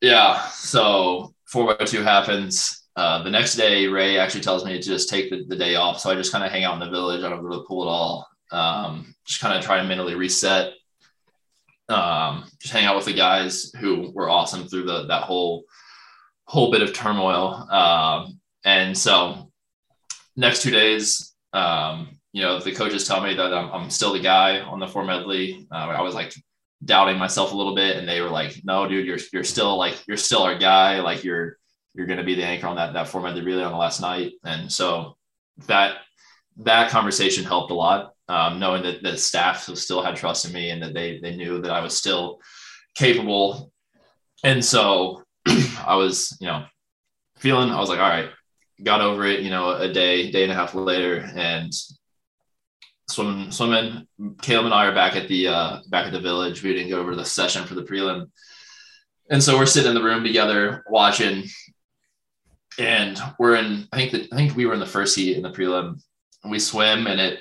Yeah. 0.00 0.46
So 0.48 1.34
four 1.46 1.74
by 1.74 1.84
two 1.84 2.02
happens. 2.02 2.76
Uh, 2.96 3.22
the 3.22 3.30
next 3.30 3.54
day 3.54 3.86
ray 3.86 4.18
actually 4.18 4.40
tells 4.40 4.64
me 4.64 4.72
to 4.72 4.82
just 4.82 5.08
take 5.08 5.30
the, 5.30 5.44
the 5.48 5.56
day 5.56 5.74
off. 5.76 6.00
So 6.00 6.10
i 6.10 6.14
just 6.14 6.32
kind 6.32 6.44
of 6.44 6.50
hang 6.50 6.64
out 6.64 6.74
in 6.74 6.80
the 6.80 6.90
village. 6.90 7.22
I 7.22 7.28
don't 7.28 7.42
go 7.42 7.50
to 7.50 7.56
the 7.58 7.64
pool 7.64 7.82
at 7.82 7.88
all. 7.88 8.28
Um, 8.52 9.14
just 9.24 9.40
kind 9.40 9.56
of 9.56 9.64
try 9.64 9.80
to 9.80 9.84
mentally 9.84 10.14
reset 10.14 10.72
um, 11.90 12.44
just 12.60 12.72
hang 12.72 12.84
out 12.84 12.96
with 12.96 13.04
the 13.04 13.12
guys 13.12 13.72
who 13.78 14.10
were 14.14 14.30
awesome 14.30 14.66
through 14.66 14.84
the 14.84 15.06
that 15.06 15.22
whole 15.22 15.64
whole 16.44 16.70
bit 16.70 16.82
of 16.82 16.92
turmoil. 16.92 17.66
Um, 17.70 18.40
and 18.64 18.96
so 18.96 19.50
next 20.36 20.62
two 20.62 20.70
days, 20.70 21.34
um, 21.52 22.18
you 22.32 22.42
know, 22.42 22.60
the 22.60 22.72
coaches 22.72 23.06
tell 23.06 23.20
me 23.20 23.34
that 23.34 23.52
I'm, 23.52 23.70
I'm 23.70 23.90
still 23.90 24.12
the 24.12 24.20
guy 24.20 24.60
on 24.60 24.78
the 24.78 24.86
four 24.86 25.04
medley. 25.04 25.66
Uh, 25.70 25.74
I 25.74 26.02
was 26.02 26.14
like 26.14 26.32
doubting 26.84 27.18
myself 27.18 27.52
a 27.52 27.56
little 27.56 27.74
bit, 27.74 27.96
and 27.96 28.08
they 28.08 28.20
were 28.20 28.30
like, 28.30 28.60
"No, 28.64 28.88
dude, 28.88 29.06
you're 29.06 29.18
you're 29.32 29.44
still 29.44 29.76
like 29.76 30.02
you're 30.06 30.16
still 30.16 30.42
our 30.42 30.58
guy. 30.58 31.00
Like 31.00 31.24
you're 31.24 31.56
you're 31.94 32.06
going 32.06 32.18
to 32.18 32.24
be 32.24 32.36
the 32.36 32.44
anchor 32.44 32.68
on 32.68 32.76
that 32.76 32.92
that 32.92 33.08
four 33.08 33.20
medley 33.20 33.42
relay 33.42 33.64
on 33.64 33.72
the 33.72 33.78
last 33.78 34.00
night." 34.00 34.32
And 34.44 34.70
so 34.70 35.16
that 35.66 35.98
that 36.58 36.90
conversation 36.90 37.44
helped 37.44 37.70
a 37.70 37.74
lot 37.74 38.12
um, 38.30 38.60
knowing 38.60 38.84
that 38.84 39.02
the 39.02 39.16
staff 39.16 39.64
still 39.74 40.02
had 40.02 40.14
trust 40.14 40.44
in 40.44 40.52
me 40.52 40.70
and 40.70 40.80
that 40.82 40.94
they 40.94 41.18
they 41.18 41.34
knew 41.34 41.60
that 41.60 41.72
I 41.72 41.80
was 41.80 41.96
still 41.96 42.38
capable. 42.94 43.72
And 44.44 44.64
so 44.64 45.24
I 45.84 45.96
was, 45.96 46.36
you 46.40 46.46
know, 46.46 46.64
feeling 47.36 47.70
I 47.70 47.80
was 47.80 47.88
like, 47.88 47.98
all 47.98 48.08
right, 48.08 48.30
got 48.84 49.00
over 49.00 49.26
it, 49.26 49.40
you 49.40 49.50
know, 49.50 49.72
a 49.72 49.92
day, 49.92 50.30
day 50.30 50.44
and 50.44 50.52
a 50.52 50.54
half 50.54 50.76
later, 50.76 51.28
and 51.34 51.72
swimming, 53.08 53.50
swimming. 53.50 54.06
Caleb 54.40 54.66
and 54.66 54.74
I 54.74 54.86
are 54.86 54.94
back 54.94 55.16
at 55.16 55.26
the 55.26 55.48
uh, 55.48 55.80
back 55.88 56.06
at 56.06 56.12
the 56.12 56.20
village. 56.20 56.62
We 56.62 56.72
didn't 56.72 56.90
go 56.90 57.00
over 57.00 57.16
the 57.16 57.24
session 57.24 57.64
for 57.64 57.74
the 57.74 57.82
prelim, 57.82 58.30
and 59.28 59.42
so 59.42 59.58
we're 59.58 59.66
sitting 59.66 59.90
in 59.90 59.96
the 59.96 60.04
room 60.04 60.22
together 60.22 60.84
watching. 60.88 61.48
And 62.78 63.20
we're 63.40 63.56
in. 63.56 63.88
I 63.92 63.96
think 63.96 64.12
that 64.12 64.32
I 64.32 64.36
think 64.36 64.54
we 64.54 64.66
were 64.66 64.74
in 64.74 64.80
the 64.80 64.86
first 64.86 65.16
heat 65.16 65.36
in 65.36 65.42
the 65.42 65.50
prelim. 65.50 66.00
We 66.48 66.60
swim, 66.60 67.08
and 67.08 67.20
it 67.20 67.40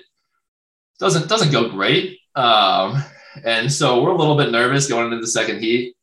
doesn't 1.00 1.28
doesn't 1.28 1.52
go 1.52 1.70
great. 1.70 2.20
Um, 2.36 3.04
and 3.44 3.72
so 3.72 4.02
we're 4.02 4.12
a 4.12 4.18
little 4.18 4.38
bit 4.38 4.52
nervous 4.52 4.88
going 4.88 5.06
into 5.06 5.22
the 5.22 5.28
second 5.28 5.62
heat. 5.62 5.96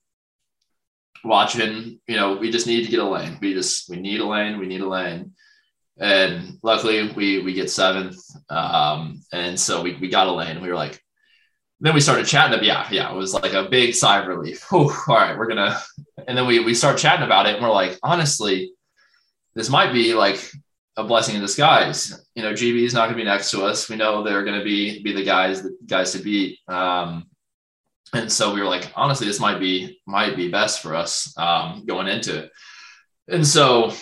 Watching, 1.24 2.01
you 2.07 2.16
know, 2.16 2.36
we 2.36 2.51
just 2.51 2.66
need 2.66 2.84
to 2.84 2.90
get 2.90 3.01
a 3.01 3.09
lane. 3.09 3.38
We 3.40 3.53
just 3.53 3.88
we 3.90 3.97
need 3.97 4.20
a 4.20 4.26
lane. 4.26 4.59
We 4.59 4.66
need 4.66 4.80
a 4.80 4.88
lane. 4.88 5.32
And 5.99 6.59
luckily, 6.62 7.11
we 7.12 7.40
we 7.40 7.53
get 7.53 7.70
seventh. 7.70 8.18
Um, 8.49 9.22
and 9.32 9.59
so 9.59 9.82
we 9.82 9.97
we 9.97 10.09
got 10.09 10.28
a 10.28 10.32
lane. 10.32 10.62
We 10.62 10.68
were 10.68 10.74
like, 10.74 11.03
then 11.80 11.94
we 11.94 12.01
started 12.01 12.26
chatting. 12.26 12.59
Up, 12.59 12.64
yeah, 12.64 12.86
yeah, 12.90 13.12
it 13.12 13.16
was 13.16 13.34
like 13.34 13.55
a 13.55 13.68
big 13.68 13.94
sigh 13.94 14.20
of 14.20 14.28
relief. 14.28 14.64
Whew, 14.70 14.92
all 15.09 15.16
right, 15.16 15.36
we're 15.36 15.49
gonna. 15.49 15.80
And 16.28 16.36
then 16.38 16.47
we 16.47 16.61
we 16.61 16.74
start 16.74 16.99
chatting 16.99 17.24
about 17.24 17.47
it, 17.47 17.55
and 17.55 17.62
we're 17.62 17.72
like, 17.72 17.99
honestly, 18.03 18.72
this 19.55 19.68
might 19.68 19.92
be 19.92 20.14
like 20.14 20.51
a 20.97 21.05
blessing 21.05 21.34
in 21.34 21.40
disguise. 21.40 22.26
You 22.34 22.42
know, 22.42 22.53
GB 22.53 22.84
is 22.84 22.94
not 22.94 23.07
going 23.07 23.18
to 23.18 23.24
be 23.24 23.28
next 23.28 23.51
to 23.51 23.64
us. 23.64 23.88
We 23.88 23.97
know 23.97 24.22
they're 24.22 24.44
going 24.44 24.59
to 24.59 24.64
be 24.64 25.03
be 25.03 25.12
the 25.12 25.24
guys 25.24 25.62
the 25.62 25.76
guys 25.86 26.12
to 26.12 26.18
beat. 26.18 26.59
Um, 26.68 27.26
and 28.12 28.30
so 28.30 28.55
we 28.55 28.61
were 28.61 28.66
like, 28.66 28.90
honestly, 28.94 29.26
this 29.26 29.40
might 29.40 29.61
be 29.61 30.01
might 30.07 30.36
be 30.36 30.51
best 30.51 30.82
for 30.82 30.94
us 30.94 31.36
um, 31.36 31.84
going 31.86 32.09
into 32.09 32.38
it. 32.38 32.53
And 33.28 33.47
so 33.47 33.92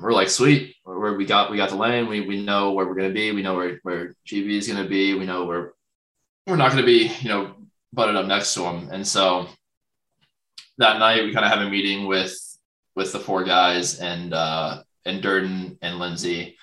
we're 0.00 0.12
like, 0.12 0.28
sweet, 0.28 0.76
where 0.84 1.14
we 1.14 1.24
got 1.24 1.50
we 1.50 1.56
got 1.56 1.70
the 1.70 1.76
lane. 1.76 2.06
We 2.06 2.20
we 2.20 2.42
know 2.42 2.72
where 2.72 2.86
we're 2.86 2.94
going 2.94 3.08
to 3.08 3.14
be. 3.14 3.32
We 3.32 3.42
know 3.42 3.54
where 3.54 3.80
where 3.82 4.14
GB 4.26 4.58
is 4.58 4.68
going 4.68 4.82
to 4.82 4.88
be. 4.88 5.14
We 5.14 5.26
know 5.26 5.44
where 5.46 5.72
we're 6.46 6.56
not 6.56 6.70
going 6.70 6.82
to 6.82 6.86
be. 6.86 7.10
You 7.20 7.28
know, 7.28 7.54
butted 7.92 8.16
up 8.16 8.26
next 8.26 8.54
to 8.54 8.60
them. 8.60 8.88
And 8.92 9.06
so 9.06 9.48
that 10.78 10.98
night 10.98 11.24
we 11.24 11.32
kind 11.32 11.44
of 11.44 11.50
have 11.50 11.66
a 11.66 11.70
meeting 11.70 12.06
with 12.06 12.38
with 12.94 13.12
the 13.12 13.20
four 13.20 13.44
guys 13.44 13.98
and 13.98 14.34
uh, 14.34 14.82
and 15.04 15.22
Durden 15.22 15.78
and 15.82 15.98
Lindsay, 15.98 16.56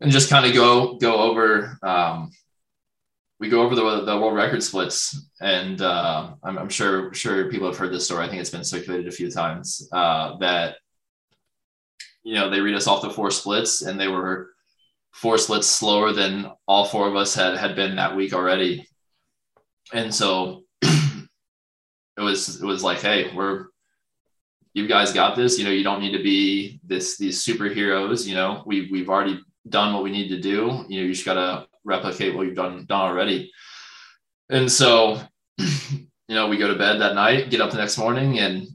and 0.00 0.12
just 0.12 0.30
kind 0.30 0.46
of 0.46 0.54
go 0.54 0.96
go 0.96 1.16
over. 1.16 1.78
Um, 1.82 2.30
we 3.40 3.48
go 3.48 3.62
over 3.62 3.76
the, 3.76 4.04
the 4.04 4.18
world 4.18 4.34
record 4.34 4.62
splits, 4.62 5.28
and 5.40 5.80
uh, 5.80 6.32
I'm, 6.42 6.58
I'm, 6.58 6.68
sure 6.68 7.14
sure 7.14 7.48
people 7.50 7.68
have 7.68 7.78
heard 7.78 7.92
this 7.92 8.04
story. 8.04 8.24
I 8.24 8.28
think 8.28 8.40
it's 8.40 8.50
been 8.50 8.64
circulated 8.64 9.06
a 9.06 9.12
few 9.12 9.30
times 9.30 9.88
uh, 9.92 10.36
that 10.38 10.76
you 12.24 12.34
know 12.34 12.50
they 12.50 12.60
read 12.60 12.74
us 12.74 12.86
off 12.86 13.02
the 13.02 13.10
four 13.10 13.30
splits, 13.30 13.82
and 13.82 13.98
they 13.98 14.08
were 14.08 14.50
four 15.12 15.38
splits 15.38 15.68
slower 15.68 16.12
than 16.12 16.50
all 16.66 16.84
four 16.84 17.08
of 17.08 17.16
us 17.16 17.34
had 17.34 17.56
had 17.56 17.76
been 17.76 17.96
that 17.96 18.16
week 18.16 18.32
already, 18.34 18.88
and 19.92 20.12
so 20.12 20.64
it 20.82 22.20
was 22.20 22.60
it 22.60 22.66
was 22.66 22.82
like, 22.82 22.98
hey, 22.98 23.32
we're 23.34 23.66
you 24.78 24.86
guys 24.86 25.12
got 25.12 25.36
this. 25.36 25.58
You 25.58 25.64
know, 25.64 25.70
you 25.70 25.82
don't 25.82 26.00
need 26.00 26.16
to 26.16 26.22
be 26.22 26.80
this 26.84 27.18
these 27.18 27.44
superheroes. 27.44 28.26
You 28.26 28.34
know, 28.34 28.62
we 28.64 28.88
we've 28.90 29.10
already 29.10 29.40
done 29.68 29.92
what 29.92 30.04
we 30.04 30.10
need 30.10 30.28
to 30.28 30.40
do. 30.40 30.84
You 30.88 31.00
know, 31.00 31.06
you 31.06 31.12
just 31.12 31.26
gotta 31.26 31.66
replicate 31.84 32.34
what 32.34 32.46
you've 32.46 32.56
done 32.56 32.86
done 32.86 33.10
already. 33.10 33.50
And 34.48 34.70
so, 34.70 35.20
you 35.58 36.06
know, 36.28 36.48
we 36.48 36.56
go 36.56 36.68
to 36.68 36.78
bed 36.78 37.00
that 37.00 37.14
night, 37.14 37.50
get 37.50 37.60
up 37.60 37.70
the 37.70 37.76
next 37.76 37.98
morning, 37.98 38.38
and 38.38 38.68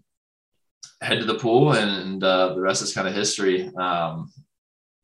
head 1.01 1.20
to 1.20 1.26
the 1.26 1.39
pool, 1.39 1.74
and 1.74 2.24
uh, 2.24 2.54
the 2.54 2.62
rest 2.62 2.84
is 2.84 2.93
kind 2.93 3.08
of 3.08 3.14
history. 3.14 3.72
Um, 3.76 4.32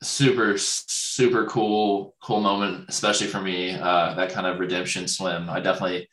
super 0.02 0.58
super 0.58 1.46
cool 1.46 2.16
cool 2.24 2.40
moment 2.40 2.86
especially 2.88 3.28
for 3.28 3.42
me 3.42 3.74
uh, 3.74 4.14
that 4.14 4.32
kind 4.32 4.48
of 4.48 4.58
redemption 4.58 5.10
swim 5.10 5.50
i 5.50 5.60
definitely 5.60 6.08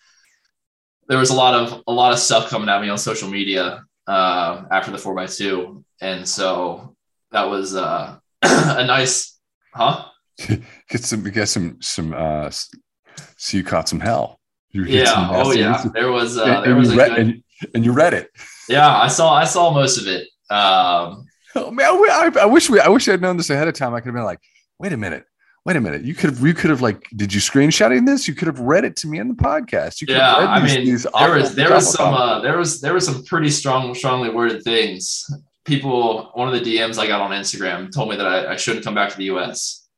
there 1.08 1.18
was 1.18 1.30
a 1.30 1.34
lot 1.34 1.54
of 1.54 1.84
a 1.86 1.92
lot 1.92 2.12
of 2.12 2.18
stuff 2.18 2.50
coming 2.50 2.68
at 2.68 2.82
me 2.82 2.88
on 2.88 2.98
social 2.98 3.28
media 3.28 3.84
uh, 4.06 4.64
after 4.70 4.90
the 4.90 4.98
four 4.98 5.18
x 5.18 5.38
two, 5.38 5.84
and 6.00 6.28
so 6.28 6.94
that 7.32 7.44
was 7.44 7.74
uh, 7.74 8.18
a 8.42 8.86
nice, 8.86 9.38
huh? 9.74 10.04
get 10.88 11.04
some, 11.04 11.22
get 11.24 11.48
some, 11.48 11.80
some. 11.80 12.12
uh 12.14 12.50
So 12.50 13.56
you 13.56 13.64
caught 13.64 13.88
some 13.88 14.00
hell. 14.00 14.40
You 14.70 14.84
yeah. 14.84 15.28
Oh 15.32 15.52
yeah. 15.52 15.84
There 15.94 16.10
was. 16.10 16.38
Uh, 16.38 16.44
and, 16.44 16.64
there 16.64 16.76
was 16.76 16.92
a 16.92 16.96
read, 16.96 17.10
good... 17.10 17.18
and, 17.18 17.44
and 17.74 17.84
you 17.84 17.92
read 17.92 18.14
it. 18.14 18.30
Yeah, 18.68 18.88
I 18.88 19.08
saw. 19.08 19.34
I 19.34 19.44
saw 19.44 19.72
most 19.72 19.98
of 19.98 20.06
it. 20.06 20.28
Um, 20.50 21.26
oh 21.54 21.70
man, 21.70 21.86
I, 21.86 22.30
I, 22.40 22.46
wish 22.46 22.68
we. 22.68 22.80
I 22.80 22.88
wish 22.88 23.08
I 23.08 23.12
had 23.12 23.22
known 23.22 23.36
this 23.36 23.50
ahead 23.50 23.68
of 23.68 23.74
time. 23.74 23.94
I 23.94 24.00
could 24.00 24.08
have 24.08 24.14
been 24.14 24.24
like, 24.24 24.40
wait 24.78 24.92
a 24.92 24.96
minute 24.96 25.24
wait 25.66 25.74
a 25.74 25.80
minute, 25.80 26.04
you 26.04 26.14
could 26.14 26.30
have, 26.30 26.40
you 26.40 26.54
could 26.54 26.70
have 26.70 26.80
like, 26.80 27.08
did 27.16 27.34
you 27.34 27.40
screenshotting 27.40 28.06
this? 28.06 28.28
You 28.28 28.34
could 28.34 28.46
have 28.46 28.60
read 28.60 28.84
it 28.84 28.94
to 28.98 29.08
me 29.08 29.18
in 29.18 29.26
the 29.26 29.34
podcast. 29.34 30.00
You 30.00 30.06
yeah, 30.14 30.36
I 30.36 30.60
these, 30.60 30.76
mean, 30.76 30.86
these 30.86 31.06
there 31.18 31.34
was 31.34 31.54
there 31.56 31.70
was 31.72 31.92
some 31.92 32.14
uh, 32.14 32.40
there 32.40 32.56
was 32.56 32.80
there 32.80 32.94
was 32.94 33.04
some 33.04 33.24
pretty 33.24 33.50
strong, 33.50 33.92
strongly 33.94 34.30
worded 34.30 34.62
things. 34.62 35.28
People, 35.64 36.30
one 36.34 36.46
of 36.46 36.54
the 36.54 36.60
DMs 36.60 36.98
I 36.98 37.08
got 37.08 37.20
on 37.20 37.32
Instagram 37.32 37.92
told 37.92 38.08
me 38.08 38.16
that 38.16 38.26
I, 38.26 38.52
I 38.52 38.56
shouldn't 38.56 38.84
come 38.84 38.94
back 38.94 39.10
to 39.10 39.16
the 39.16 39.24
US. 39.24 39.88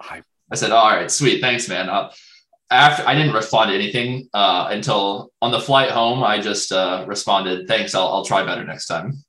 I, 0.00 0.22
I 0.50 0.56
said, 0.56 0.72
all 0.72 0.90
right, 0.90 1.08
sweet, 1.08 1.40
thanks, 1.40 1.68
man. 1.68 1.88
Uh, 1.88 2.10
after 2.68 3.06
I 3.06 3.14
didn't 3.14 3.34
respond 3.34 3.70
to 3.70 3.76
anything 3.76 4.28
uh, 4.34 4.66
until 4.70 5.30
on 5.40 5.52
the 5.52 5.60
flight 5.60 5.92
home, 5.92 6.24
I 6.24 6.40
just 6.40 6.72
uh, 6.72 7.04
responded, 7.06 7.68
thanks, 7.68 7.94
I'll, 7.94 8.08
I'll 8.08 8.24
try 8.24 8.44
better 8.44 8.64
next 8.64 8.88
time. 8.88 9.22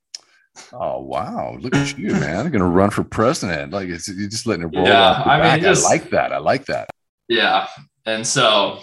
Oh 0.74 1.02
wow! 1.02 1.58
Look 1.60 1.76
at 1.76 1.98
you, 1.98 2.12
man! 2.12 2.46
I'm 2.46 2.52
gonna 2.52 2.66
run 2.66 2.90
for 2.90 3.04
president. 3.04 3.72
Like 3.72 3.90
it's 3.90 4.08
you're 4.08 4.30
just 4.30 4.46
letting 4.46 4.68
it 4.68 4.76
roll. 4.76 4.86
Yeah, 4.86 5.24
I 5.26 5.56
mean, 5.56 5.64
just, 5.64 5.86
I 5.86 5.90
like 5.90 6.10
that. 6.12 6.34
I 6.34 6.38
like 6.38 6.66
that. 6.66 6.90
Yeah, 7.28 7.68
and 8.06 8.26
so, 8.26 8.80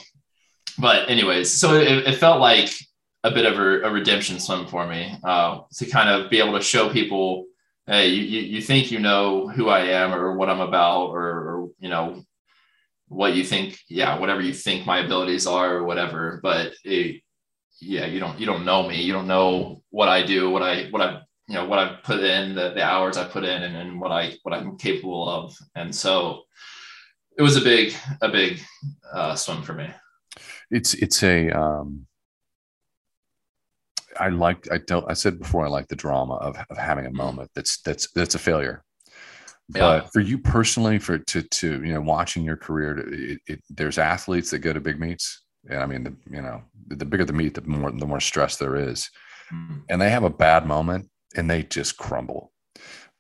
but 0.79 1.09
anyways, 1.09 1.53
so 1.53 1.75
it, 1.75 2.07
it 2.07 2.17
felt 2.17 2.41
like 2.41 2.71
a 3.25 3.31
bit 3.31 3.47
of 3.47 3.59
a, 3.59 3.83
a 3.83 3.91
redemption 3.91 4.39
swim 4.39 4.67
for 4.67 4.87
me 4.87 5.17
uh, 5.25 5.61
to 5.77 5.87
kind 5.87 6.09
of 6.09 6.31
be 6.31 6.39
able 6.39 6.53
to 6.53 6.63
show 6.63 6.91
people, 6.91 7.47
hey, 7.87 8.09
you, 8.09 8.23
you, 8.23 8.41
you 8.41 8.61
think 8.61 8.91
you 8.91 9.01
know 9.01 9.49
who 9.49 9.69
I 9.69 9.81
am 9.81 10.13
or 10.15 10.37
what 10.37 10.51
I'm 10.51 10.61
about, 10.61 11.07
or, 11.07 11.23
or 11.23 11.69
you 11.79 11.89
know 11.89 12.23
what 13.09 13.35
you 13.35 13.45
think, 13.45 13.79
yeah, 13.89 14.19
whatever 14.19 14.43
you 14.43 14.53
think 14.53 14.87
my 14.87 14.99
abilities 14.99 15.47
are 15.47 15.77
or 15.77 15.85
whatever. 15.85 16.41
But 16.43 16.75
it, 16.85 17.23
yeah, 17.81 18.07
you 18.07 18.21
don't 18.21 18.39
you 18.39 18.47
don't 18.47 18.65
know 18.65 18.87
me. 18.87 19.03
You 19.03 19.13
don't 19.13 19.27
know 19.27 19.83
what 19.91 20.09
I 20.09 20.25
do, 20.25 20.51
what 20.51 20.63
I 20.63 20.89
what 20.91 21.03
I 21.03 21.21
you 21.49 21.55
know 21.55 21.67
what 21.67 21.79
I've 21.79 22.03
put 22.03 22.21
in, 22.21 22.55
the, 22.55 22.71
the 22.71 22.83
hours 22.83 23.17
I 23.17 23.25
put 23.25 23.45
in, 23.45 23.63
and, 23.63 23.77
and 23.77 24.01
what 24.01 24.11
I 24.11 24.35
what 24.43 24.55
I'm 24.55 24.77
capable 24.77 25.29
of. 25.29 25.57
And 25.75 25.95
so 25.95 26.43
it 27.37 27.43
was 27.43 27.57
a 27.57 27.61
big 27.61 27.95
a 28.23 28.29
big 28.29 28.61
uh, 29.13 29.35
swim 29.35 29.63
for 29.63 29.75
me. 29.75 29.89
It's 30.71 30.95
it's 30.95 31.23
a 31.23 31.51
um, 31.51 32.07
I 34.19 34.29
like 34.29 34.71
I 34.71 34.79
don't 34.79 35.09
I 35.09 35.15
said 35.15 35.39
before 35.39 35.65
I 35.65 35.69
like 35.69 35.89
the 35.89 35.97
drama 35.97 36.35
of, 36.35 36.57
of 36.71 36.77
having 36.79 37.07
a 37.07 37.09
mm-hmm. 37.09 37.19
moment 37.19 37.51
that's 37.55 37.81
that's 37.83 38.11
that's 38.13 38.35
a 38.35 38.39
failure. 38.39 38.83
But 39.69 40.05
yeah. 40.05 40.09
for 40.13 40.21
you 40.21 40.39
personally, 40.39 40.99
for 40.99 41.19
to 41.19 41.43
to 41.43 41.85
you 41.85 41.93
know 41.95 42.01
watching 42.01 42.45
your 42.45 42.57
career, 42.57 42.99
it, 42.99 43.41
it, 43.47 43.61
there's 43.71 43.99
athletes 43.99 44.51
that 44.51 44.59
go 44.59 44.73
to 44.73 44.81
big 44.81 45.01
meets. 45.01 45.43
And 45.69 45.81
I 45.81 45.87
mean, 45.87 46.05
the, 46.05 46.15
you 46.31 46.43
know, 46.43 46.63
the, 46.89 46.97
the 46.97 47.05
bigger 47.07 47.25
the 47.25 47.33
meet, 47.33 47.55
the 47.55 47.63
more 47.63 47.91
the 47.91 48.07
more 48.07 48.21
stress 48.21 48.57
there 48.57 48.77
is. 48.77 49.09
Mm-hmm. 49.53 49.79
And 49.89 50.01
they 50.01 50.11
have 50.11 50.25
a 50.25 50.31
bad 50.31 50.67
moment, 50.67 51.09
and 51.35 51.51
they 51.51 51.63
just 51.63 51.97
crumble. 51.97 52.53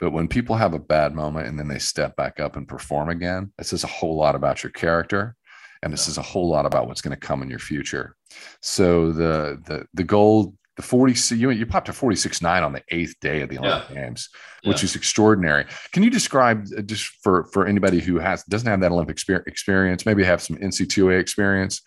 But 0.01 0.11
when 0.11 0.29
people 0.29 0.57
have 0.57 0.75
a 0.75 0.79
bad 0.79 1.15
moment 1.15 1.47
and 1.47 1.59
then 1.59 1.69
they 1.69 1.79
step 1.79 2.17
back 2.17 2.41
up 2.41 2.57
and 2.57 2.69
perform 2.69 3.09
again, 3.09 3.53
it 3.59 3.67
says 3.67 3.85
a 3.85 3.89
whole 3.89 4.17
lot 4.17 4.35
about 4.35 4.62
your 4.62 4.73
character. 4.73 5.37
And 5.83 5.93
this 5.93 6.09
is 6.09 6.19
a 6.19 6.23
whole 6.23 6.49
lot 6.49 6.67
about 6.67 6.89
what's 6.89 7.03
going 7.03 7.19
to 7.19 7.27
come 7.27 7.43
in 7.43 7.51
your 7.51 7.59
future. 7.59 8.17
So 8.61 9.12
the 9.12 9.61
the 9.67 9.87
the 9.93 10.03
gold, 10.03 10.57
the 10.77 10.83
40, 10.83 11.37
you, 11.37 11.51
you 11.51 11.67
popped 11.67 11.89
a 11.89 11.93
46.9 11.93 12.62
on 12.62 12.73
the 12.73 12.83
eighth 12.89 13.15
day 13.21 13.43
of 13.43 13.51
the 13.51 13.59
Olympic 13.59 13.91
yeah. 13.91 14.07
Games, 14.07 14.29
which 14.65 14.79
yeah. 14.79 14.87
is 14.87 14.97
extraordinary. 14.97 15.67
Can 15.93 16.03
you 16.03 16.11
describe 16.11 16.67
uh, 16.77 16.83
just 16.83 17.05
for 17.23 17.45
for 17.53 17.67
anybody 17.67 18.01
who 18.01 18.19
has 18.19 18.43
doesn't 18.45 18.69
have 18.69 18.81
that 18.81 18.93
Olympic 18.93 19.19
experience, 19.47 20.07
maybe 20.07 20.25
have 20.25 20.43
some 20.43 20.57
NC2A 20.57 21.21
experience, 21.21 21.83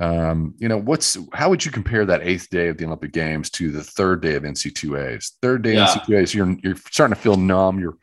um, 0.00 0.54
you 0.58 0.68
know, 0.68 0.78
what's 0.78 1.18
how 1.34 1.50
would 1.50 1.64
you 1.64 1.70
compare 1.70 2.06
that 2.06 2.22
eighth 2.22 2.48
day 2.48 2.68
of 2.68 2.78
the 2.78 2.86
Olympic 2.86 3.12
Games 3.12 3.50
to 3.50 3.70
the 3.70 3.84
third 3.84 4.22
day 4.22 4.34
of 4.34 4.42
NC2As? 4.42 5.32
Third 5.42 5.62
day 5.62 5.74
yeah. 5.74 5.86
NC2As, 5.86 6.34
you're 6.34 6.56
you're 6.62 6.76
starting 6.90 7.14
to 7.14 7.20
feel 7.20 7.36
numb. 7.36 7.78
You're 7.78 7.98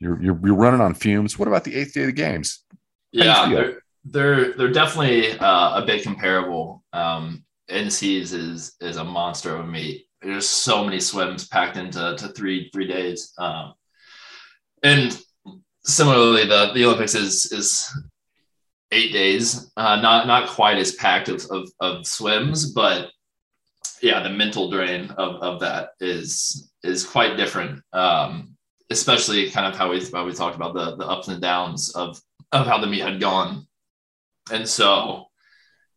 you're 0.00 0.20
you're, 0.20 0.40
you're 0.44 0.56
running 0.56 0.80
on 0.80 0.94
fumes. 0.94 1.38
What 1.38 1.46
about 1.46 1.64
the 1.64 1.76
eighth 1.76 1.94
day 1.94 2.00
of 2.00 2.06
the 2.06 2.12
games? 2.12 2.64
yeah, 3.12 3.48
they're, 3.48 3.82
they're 4.04 4.52
they're 4.54 4.72
definitely 4.72 5.38
uh, 5.38 5.82
a 5.82 5.86
bit 5.86 6.02
comparable. 6.02 6.82
Um, 6.92 7.44
NC's 7.70 8.32
is 8.32 8.74
is 8.80 8.96
a 8.96 9.04
monster 9.04 9.54
of 9.54 9.60
a 9.60 9.66
meet. 9.66 10.06
There's 10.20 10.48
so 10.48 10.84
many 10.84 10.98
swims 11.00 11.46
packed 11.46 11.76
into 11.76 12.16
to 12.18 12.28
three 12.28 12.70
three 12.72 12.88
days. 12.88 13.32
Um, 13.38 13.74
and 14.82 15.18
similarly, 15.84 16.46
the 16.46 16.72
the 16.74 16.84
Olympics 16.84 17.14
is 17.14 17.52
is 17.52 17.88
eight 18.92 19.12
days. 19.12 19.70
Uh, 19.76 20.00
not 20.00 20.26
not 20.26 20.48
quite 20.48 20.78
as 20.78 20.92
packed 20.92 21.28
of, 21.28 21.44
of, 21.50 21.68
of 21.80 22.06
swims, 22.06 22.72
but 22.72 23.10
yeah, 24.02 24.22
the 24.22 24.30
mental 24.30 24.70
drain 24.70 25.10
of, 25.12 25.36
of 25.42 25.60
that 25.60 25.90
is 26.00 26.70
is 26.82 27.04
quite 27.04 27.36
different. 27.36 27.82
Um, 27.92 28.56
especially 28.90 29.50
kind 29.50 29.66
of 29.66 29.78
how 29.78 29.90
we 29.90 30.04
how 30.12 30.26
we 30.26 30.32
talked 30.32 30.56
about 30.56 30.74
the 30.74 30.96
the 30.96 31.06
ups 31.06 31.28
and 31.28 31.40
downs 31.40 31.94
of 31.94 32.20
of 32.52 32.66
how 32.66 32.78
the 32.78 32.86
meet 32.86 33.00
had 33.00 33.20
gone, 33.20 33.66
and 34.52 34.68
so 34.68 35.26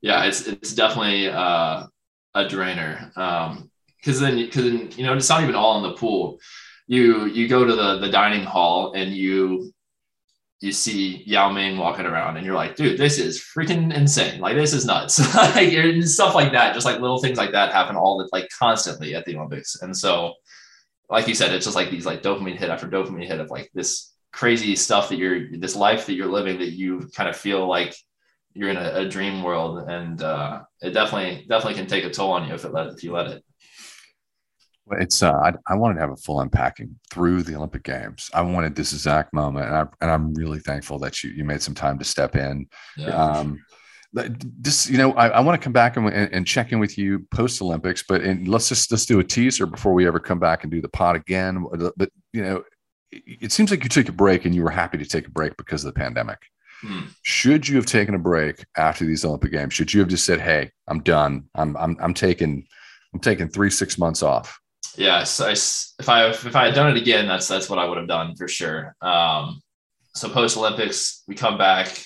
yeah, 0.02 0.26
it's 0.26 0.48
it's 0.48 0.74
definitely 0.74 1.30
uh, 1.30 1.86
a 2.34 2.48
drainer. 2.48 3.12
Um, 3.16 3.70
because 3.98 4.20
then 4.22 4.38
because 4.38 4.98
you 4.98 5.06
know 5.06 5.14
it's 5.14 5.30
not 5.30 5.44
even 5.44 5.56
all 5.56 5.78
in 5.78 5.84
the 5.84 5.98
pool. 5.98 6.40
You 6.88 7.26
you 7.26 7.48
go 7.48 7.66
to 7.66 7.76
the 7.76 8.00
the 8.00 8.10
dining 8.10 8.44
hall 8.44 8.94
and 8.94 9.14
you 9.14 9.74
you 10.60 10.72
see 10.72 11.24
Yao 11.26 11.52
Ming 11.52 11.78
walking 11.78 12.06
around 12.06 12.38
and 12.38 12.46
you're 12.46 12.56
like, 12.56 12.76
dude, 12.76 12.98
this 12.98 13.20
is 13.20 13.40
freaking 13.40 13.96
insane. 13.96 14.42
Like, 14.42 14.56
this 14.56 14.74
is 14.74 14.86
nuts. 14.86 15.20
like, 15.36 15.72
stuff 16.04 16.34
like 16.34 16.52
that, 16.54 16.74
just 16.74 16.86
like 16.86 17.00
little 17.00 17.20
things 17.20 17.38
like 17.38 17.52
that 17.52 17.72
happen 17.72 17.96
all 17.96 18.18
the 18.18 18.28
like 18.32 18.50
constantly 18.58 19.14
at 19.14 19.26
the 19.26 19.36
Olympics. 19.36 19.82
And 19.82 19.96
so, 19.96 20.34
like 21.10 21.28
you 21.28 21.36
said, 21.36 21.54
it's 21.54 21.66
just 21.66 21.76
like 21.76 21.92
these 21.92 22.06
like 22.06 22.24
dopamine 22.24 22.58
hit 22.58 22.70
after 22.70 22.88
dopamine 22.88 23.28
hit 23.28 23.40
of 23.40 23.52
like 23.52 23.70
this 23.74 24.14
crazy 24.34 24.76
stuff 24.76 25.10
that 25.10 25.18
you're, 25.18 25.58
this 25.58 25.76
life 25.76 26.08
that 26.08 26.16
you're 26.16 26.28
living 26.28 26.60
that 26.60 26.72
you 26.72 27.08
kind 27.16 27.30
of 27.30 27.36
feel 27.36 27.68
like 27.68 27.96
you're 28.54 28.70
in 28.70 28.78
a, 28.78 28.92
a 28.96 29.10
dream 29.10 29.44
world. 29.44 29.88
And 29.88 30.22
uh, 30.24 30.64
it 30.82 30.92
definitely, 30.92 31.46
definitely 31.48 31.80
can 31.80 31.88
take 31.88 32.04
a 32.04 32.10
toll 32.10 32.32
on 32.32 32.48
you 32.48 32.56
if 32.56 32.66
it 32.66 32.74
let, 32.74 32.88
if 32.88 33.04
you 33.04 33.12
let 33.12 33.28
it. 33.28 33.44
It's 34.92 35.22
uh, 35.22 35.34
I, 35.34 35.54
I, 35.68 35.76
wanted 35.76 35.96
to 35.96 36.02
have 36.02 36.12
a 36.12 36.18
full 36.18 36.42
unpacking 36.42 36.98
through 37.12 37.44
the 37.44 37.56
Olympic 37.56 37.84
Games. 37.84 38.30
I 38.34 38.42
wanted 38.42 38.76
this 38.76 38.94
exact 38.94 39.34
moment, 39.34 39.68
and, 39.68 39.76
I, 39.76 39.86
and 40.02 40.12
I'm 40.12 40.34
really 40.34 40.60
thankful 40.60 41.00
that 41.00 41.24
you 41.24 41.32
you 41.32 41.44
made 41.44 41.62
some 41.62 41.76
time 41.76 42.00
to 42.00 42.06
step 42.06 42.36
in. 42.36 42.68
Yeah. 42.96 43.10
Um, 43.10 43.64
this, 44.14 44.90
you 44.90 44.98
know, 44.98 45.14
I, 45.14 45.28
I 45.28 45.40
want 45.42 45.60
to 45.60 45.64
come 45.64 45.74
back 45.74 45.98
and, 45.98 46.08
and, 46.08 46.48
check 46.48 46.72
in 46.72 46.80
with 46.80 46.98
you 46.98 47.28
post 47.32 47.62
Olympics, 47.62 48.04
but 48.08 48.22
in, 48.22 48.46
let's 48.46 48.70
just 48.70 48.90
let's 48.92 49.06
do 49.06 49.20
a 49.20 49.24
teaser 49.24 49.66
before 49.66 49.94
we 49.94 50.08
ever 50.08 50.20
come 50.20 50.40
back 50.40 50.64
and 50.64 50.72
do 50.72 50.82
the 50.82 50.90
pod 50.90 51.16
again. 51.16 51.66
But 51.98 52.10
you 52.32 52.42
know, 52.42 52.64
it, 53.12 53.24
it 53.42 53.52
seems 53.52 53.70
like 53.70 53.84
you 53.84 53.90
took 53.90 54.10
a 54.10 54.14
break 54.14 54.46
and 54.46 54.56
you 54.56 54.64
were 54.64 54.70
happy 54.70 54.98
to 54.98 55.06
take 55.06 55.28
a 55.28 55.32
break 55.32 55.58
because 55.58 55.84
of 55.84 55.94
the 55.94 56.00
pandemic. 56.00 56.40
Hmm. 56.82 57.02
Should 57.24 57.68
you 57.68 57.76
have 57.76 57.86
taken 57.86 58.16
a 58.16 58.20
break 58.20 58.64
after 58.76 59.06
these 59.06 59.26
Olympic 59.26 59.52
Games? 59.52 59.74
Should 59.74 59.94
you 59.94 60.00
have 60.00 60.10
just 60.10 60.26
said, 60.26 60.40
"Hey, 60.40 60.72
I'm 60.88 61.02
done. 61.02 61.50
I'm 61.56 61.76
I'm 61.76 61.98
I'm 62.00 62.14
taking 62.14 62.66
I'm 63.14 63.20
taking 63.20 63.50
three 63.50 63.70
six 63.70 63.98
months 63.98 64.24
off." 64.24 64.60
Yes, 64.98 65.40
I, 65.40 65.52
if 65.52 66.10
I 66.10 66.28
if 66.30 66.56
I 66.56 66.66
had 66.66 66.76
done 66.76 66.96
it 66.96 67.02
again, 67.02 67.28
that's 67.28 67.48
that's 67.48 67.70
what 67.70 67.80
I 67.80 67.86
would 67.86 67.98
have 67.98 68.08
done 68.08 68.36
for 68.36 68.48
sure. 68.48 68.96
Um, 69.02 69.62
so 70.16 70.30
post 70.30 70.58
Olympics, 70.58 71.24
we 71.28 71.36
come 71.36 71.58
back. 71.58 72.04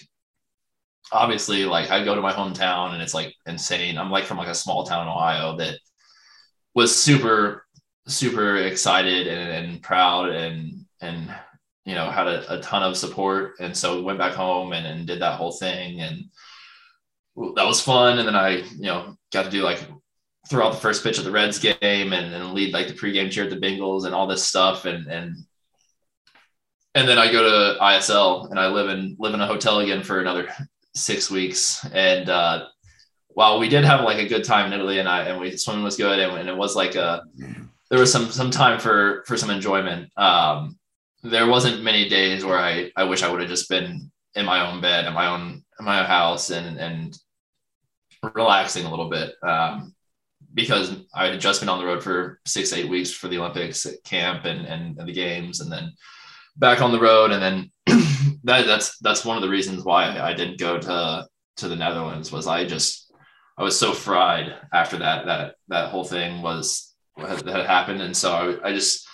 Obviously, 1.14 1.66
like 1.66 1.90
I 1.90 2.04
go 2.04 2.16
to 2.16 2.22
my 2.22 2.34
hometown, 2.34 2.94
and 2.94 3.02
it's 3.02 3.14
like 3.14 3.34
insane. 3.46 3.98
I'm 3.98 4.12
like 4.12 4.26
from 4.26 4.38
like 4.38 4.50
a 4.50 4.56
small 4.56 4.84
town 4.84 5.04
in 5.04 5.14
Ohio 5.14 5.58
that 5.58 5.80
was 6.74 6.98
super 6.98 7.66
super 8.08 8.58
excited 8.58 9.28
and, 9.28 9.68
and 9.68 9.84
proud 9.84 10.30
and 10.30 10.86
and 11.02 11.34
you 11.86 11.96
know 11.96 12.10
had 12.10 12.28
a, 12.28 12.54
a 12.56 12.62
ton 12.62 12.84
of 12.84 12.98
support 12.98 13.54
and 13.60 13.76
so 13.78 13.96
we 13.96 14.02
went 14.02 14.18
back 14.18 14.34
home 14.34 14.74
and, 14.74 14.88
and 14.88 15.06
did 15.06 15.22
that 15.22 15.38
whole 15.38 15.52
thing 15.52 16.02
and 16.02 16.26
that 17.56 17.66
was 17.66 17.80
fun 17.80 18.18
and 18.18 18.28
then 18.28 18.36
i 18.36 18.58
you 18.58 18.86
know 18.88 19.16
got 19.32 19.44
to 19.44 19.52
do 19.52 19.62
like 19.62 19.80
throw 20.50 20.68
out 20.68 20.74
the 20.74 20.80
first 20.80 21.04
pitch 21.04 21.18
of 21.18 21.24
the 21.24 21.32
Reds 21.32 21.60
game 21.60 21.78
and, 21.82 22.34
and 22.34 22.54
lead 22.54 22.74
like 22.74 22.88
the 22.88 22.94
pregame 22.94 23.32
cheer 23.32 23.44
at 23.44 23.50
the 23.50 23.58
Bengals 23.58 24.06
and 24.06 24.16
all 24.16 24.28
this 24.28 24.44
stuff. 24.44 24.86
And, 24.86 25.08
and, 25.08 25.36
and 26.96 27.08
then 27.08 27.18
I 27.18 27.32
go 27.32 27.44
to 27.44 27.80
ISL 27.80 28.50
and 28.50 28.60
I 28.60 28.68
live 28.68 28.90
in, 28.90 29.16
live 29.20 29.34
in 29.34 29.42
a 29.42 29.48
hotel 29.48 29.80
again 29.80 30.04
for 30.04 30.20
another 30.20 30.50
six 30.96 31.30
weeks. 31.30 31.86
And, 31.94 32.30
uh, 32.30 32.68
while 33.34 33.60
we 33.60 33.70
did 33.70 33.86
have 33.86 34.02
like 34.02 34.18
a 34.18 34.28
good 34.28 34.44
time 34.44 34.68
in 34.68 34.74
Italy 34.74 35.00
and 35.00 35.08
I, 35.08 35.24
and 35.24 35.40
we 35.40 35.56
swimming 35.56 35.84
was 35.84 35.96
good. 35.96 36.20
And, 36.20 36.38
and 36.38 36.50
it 36.50 36.58
was 36.58 36.76
like 36.76 36.96
a, 36.96 37.24
there 37.90 38.00
was 38.00 38.12
some, 38.12 38.30
some 38.30 38.52
time 38.52 38.80
for, 38.80 39.24
for 39.28 39.38
some 39.38 39.50
enjoyment. 39.50 40.10
Um, 40.18 40.78
there 41.24 41.48
wasn't 41.48 41.84
many 41.84 42.10
days 42.10 42.44
where 42.44 42.58
I, 42.58 42.92
I 42.98 43.04
wish 43.04 43.24
I 43.24 43.32
would 43.32 43.42
have 43.42 43.50
just 43.50 43.70
been 43.70 44.12
in 44.36 44.46
my 44.46 44.70
own 44.70 44.82
bed, 44.82 45.06
in 45.06 45.14
my 45.14 45.28
own, 45.28 45.64
in 45.80 45.86
my 45.86 46.00
own 46.00 46.06
house 46.06 46.50
and, 46.50 46.78
and 46.78 47.18
relaxing 48.34 48.86
a 48.86 48.90
little 48.90 49.10
bit. 49.10 49.36
Um, 49.44 49.96
because 50.54 50.96
I 51.14 51.28
had 51.28 51.40
just 51.40 51.62
been 51.62 51.70
on 51.70 51.80
the 51.80 51.86
road 51.86 52.04
for 52.04 52.40
six, 52.46 52.74
eight 52.74 52.90
weeks 52.90 53.12
for 53.12 53.28
the 53.28 53.38
Olympics 53.38 53.88
camp 54.04 54.46
and, 54.46 54.66
and, 54.66 54.98
and 54.98 55.08
the 55.08 55.14
games, 55.14 55.62
and 55.62 55.72
then 55.72 55.94
back 56.58 56.82
on 56.82 56.92
the 56.92 57.00
road. 57.00 57.32
And 57.32 57.42
then 57.42 57.72
that, 58.44 58.66
that's, 58.66 58.98
that's 59.00 59.26
one 59.26 59.38
of 59.38 59.44
the 59.44 59.50
reasons 59.50 59.84
why 59.84 60.20
I 60.20 60.34
didn't 60.34 60.60
go 60.60 60.78
to, 60.80 61.28
to 61.58 61.68
the 61.68 61.76
Netherlands 61.76 62.32
was 62.32 62.48
I 62.48 62.66
just, 62.66 63.14
I 63.58 63.64
was 63.64 63.78
so 63.78 63.94
fried 63.94 64.56
after 64.74 64.98
that, 64.98 65.26
that, 65.26 65.56
that 65.70 65.90
whole 65.90 66.04
thing 66.04 66.42
was, 66.42 66.94
that 67.18 67.46
had 67.46 67.66
happened. 67.66 68.02
And 68.02 68.16
so 68.16 68.60
I, 68.64 68.70
I 68.70 68.74
just 68.74 69.08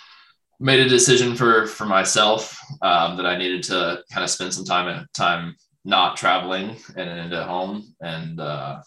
made 0.60 0.80
a 0.80 0.88
decision 0.88 1.34
for, 1.34 1.66
for 1.66 1.84
myself 1.84 2.58
um, 2.82 3.16
that 3.16 3.26
I 3.26 3.36
needed 3.36 3.62
to 3.64 4.02
kind 4.12 4.24
of 4.24 4.30
spend 4.30 4.54
some 4.54 4.64
time 4.64 5.06
time 5.14 5.54
not 5.84 6.16
traveling 6.16 6.76
and, 6.96 7.08
and 7.08 7.32
at 7.32 7.46
home. 7.46 7.94
And, 8.00 8.40
uh, 8.40 8.80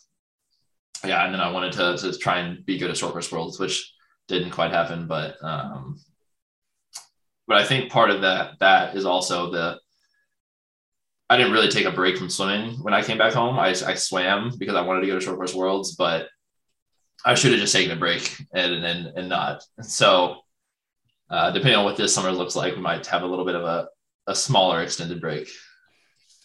yeah, 1.05 1.25
and 1.25 1.33
then 1.33 1.41
I 1.41 1.51
wanted 1.51 1.73
to, 1.73 1.97
to 1.97 2.17
try 2.17 2.39
and 2.39 2.65
be 2.65 2.77
good 2.77 2.89
at 2.89 2.97
short 2.97 3.13
course 3.13 3.31
worlds, 3.31 3.59
which 3.59 3.93
didn't 4.27 4.51
quite 4.51 4.71
happen. 4.71 5.07
But 5.07 5.35
um, 5.43 5.99
but 7.47 7.57
I 7.57 7.65
think 7.65 7.91
part 7.91 8.11
of 8.11 8.21
that 8.21 8.59
that 8.59 8.95
is 8.95 9.05
also 9.05 9.51
the 9.51 9.79
I 11.29 11.37
didn't 11.37 11.53
really 11.53 11.69
take 11.69 11.85
a 11.85 11.91
break 11.91 12.17
from 12.17 12.29
swimming 12.29 12.83
when 12.83 12.93
I 12.93 13.01
came 13.01 13.17
back 13.17 13.33
home. 13.33 13.57
I, 13.57 13.69
I 13.69 13.95
swam 13.95 14.51
because 14.57 14.75
I 14.75 14.81
wanted 14.81 15.01
to 15.01 15.07
go 15.07 15.15
to 15.15 15.21
short 15.21 15.37
course 15.37 15.55
worlds, 15.55 15.95
but 15.95 16.27
I 17.25 17.35
should 17.35 17.51
have 17.51 17.61
just 17.61 17.73
taken 17.73 17.91
a 17.91 17.99
break 17.99 18.35
and 18.53 18.73
and, 18.73 19.07
and 19.17 19.29
not. 19.29 19.63
So 19.81 20.37
uh, 21.29 21.51
depending 21.51 21.77
on 21.77 21.85
what 21.85 21.97
this 21.97 22.13
summer 22.13 22.31
looks 22.31 22.55
like, 22.55 22.75
we 22.75 22.81
might 22.81 23.05
have 23.07 23.23
a 23.23 23.27
little 23.27 23.45
bit 23.45 23.55
of 23.55 23.63
a, 23.63 23.87
a 24.27 24.35
smaller 24.35 24.81
extended 24.81 25.21
break. 25.21 25.47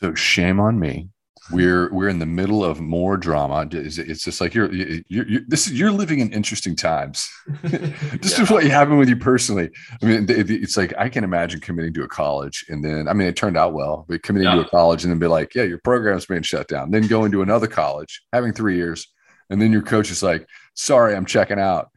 So 0.00 0.14
shame 0.14 0.60
on 0.60 0.78
me 0.78 1.08
we're 1.50 1.92
we're 1.92 2.08
in 2.08 2.18
the 2.18 2.26
middle 2.26 2.64
of 2.64 2.80
more 2.80 3.16
drama. 3.16 3.68
It's 3.70 4.24
just 4.24 4.40
like 4.40 4.54
you're 4.54 4.72
you're, 4.72 5.28
you're 5.28 5.40
this 5.46 5.66
is 5.66 5.78
you're 5.78 5.92
living 5.92 6.18
in 6.20 6.32
interesting 6.32 6.74
times. 6.74 7.28
this 7.62 8.38
yeah. 8.38 8.46
what 8.46 8.64
happened 8.64 8.98
with 8.98 9.08
you 9.08 9.16
personally. 9.16 9.70
I 10.02 10.06
mean, 10.06 10.26
it's 10.28 10.76
like 10.76 10.92
I 10.98 11.08
can 11.08 11.24
imagine 11.24 11.60
committing 11.60 11.94
to 11.94 12.02
a 12.02 12.08
college, 12.08 12.64
and 12.68 12.84
then 12.84 13.06
I 13.08 13.12
mean, 13.12 13.28
it 13.28 13.36
turned 13.36 13.56
out 13.56 13.74
well, 13.74 14.04
but 14.08 14.22
committing 14.22 14.48
yeah. 14.48 14.56
to 14.56 14.62
a 14.62 14.68
college 14.68 15.04
and 15.04 15.10
then 15.10 15.18
be 15.18 15.26
like, 15.26 15.54
yeah, 15.54 15.62
your 15.62 15.78
program's 15.78 16.26
being 16.26 16.42
shut 16.42 16.68
down. 16.68 16.90
Then 16.90 17.06
going 17.06 17.30
to 17.32 17.42
another 17.42 17.68
college, 17.68 18.22
having 18.32 18.52
three 18.52 18.76
years, 18.76 19.06
and 19.48 19.62
then 19.62 19.72
your 19.72 19.82
coach 19.82 20.10
is 20.10 20.22
like, 20.22 20.48
sorry, 20.74 21.14
I'm 21.14 21.26
checking 21.26 21.60
out, 21.60 21.90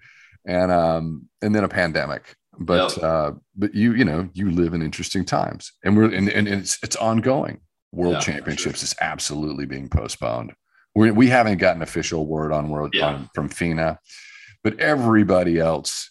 and 0.46 0.72
um, 0.72 1.28
and 1.42 1.56
then 1.56 1.64
a 1.64 1.70
pandemic. 1.70 2.36
But 2.60 2.96
yep. 2.96 3.04
uh, 3.04 3.32
but 3.56 3.74
you 3.74 3.94
you 3.94 4.06
know 4.06 4.30
you 4.34 4.52
live 4.52 4.74
in 4.76 4.84
interesting 4.84 5.26
times, 5.26 5.72
and 5.84 5.98
we're 5.98 6.14
and, 6.14 6.30
and 6.30 6.48
it's 6.48 6.78
it's 6.84 6.96
ongoing 6.98 7.62
World 7.92 8.16
yeah, 8.16 8.20
Championships 8.20 8.80
sure. 8.80 8.86
is 8.86 8.96
absolutely 9.02 9.66
being 9.66 9.90
postponed. 9.90 10.54
We're, 10.96 11.14
we 11.14 11.28
haven't 11.28 11.58
gotten 11.58 11.82
official 11.82 12.26
word 12.26 12.52
on 12.52 12.70
world 12.70 12.94
yeah. 12.94 13.08
on, 13.08 13.30
from 13.34 13.50
FINA, 13.50 14.00
but 14.64 14.80
everybody 14.80 15.60
else 15.60 16.10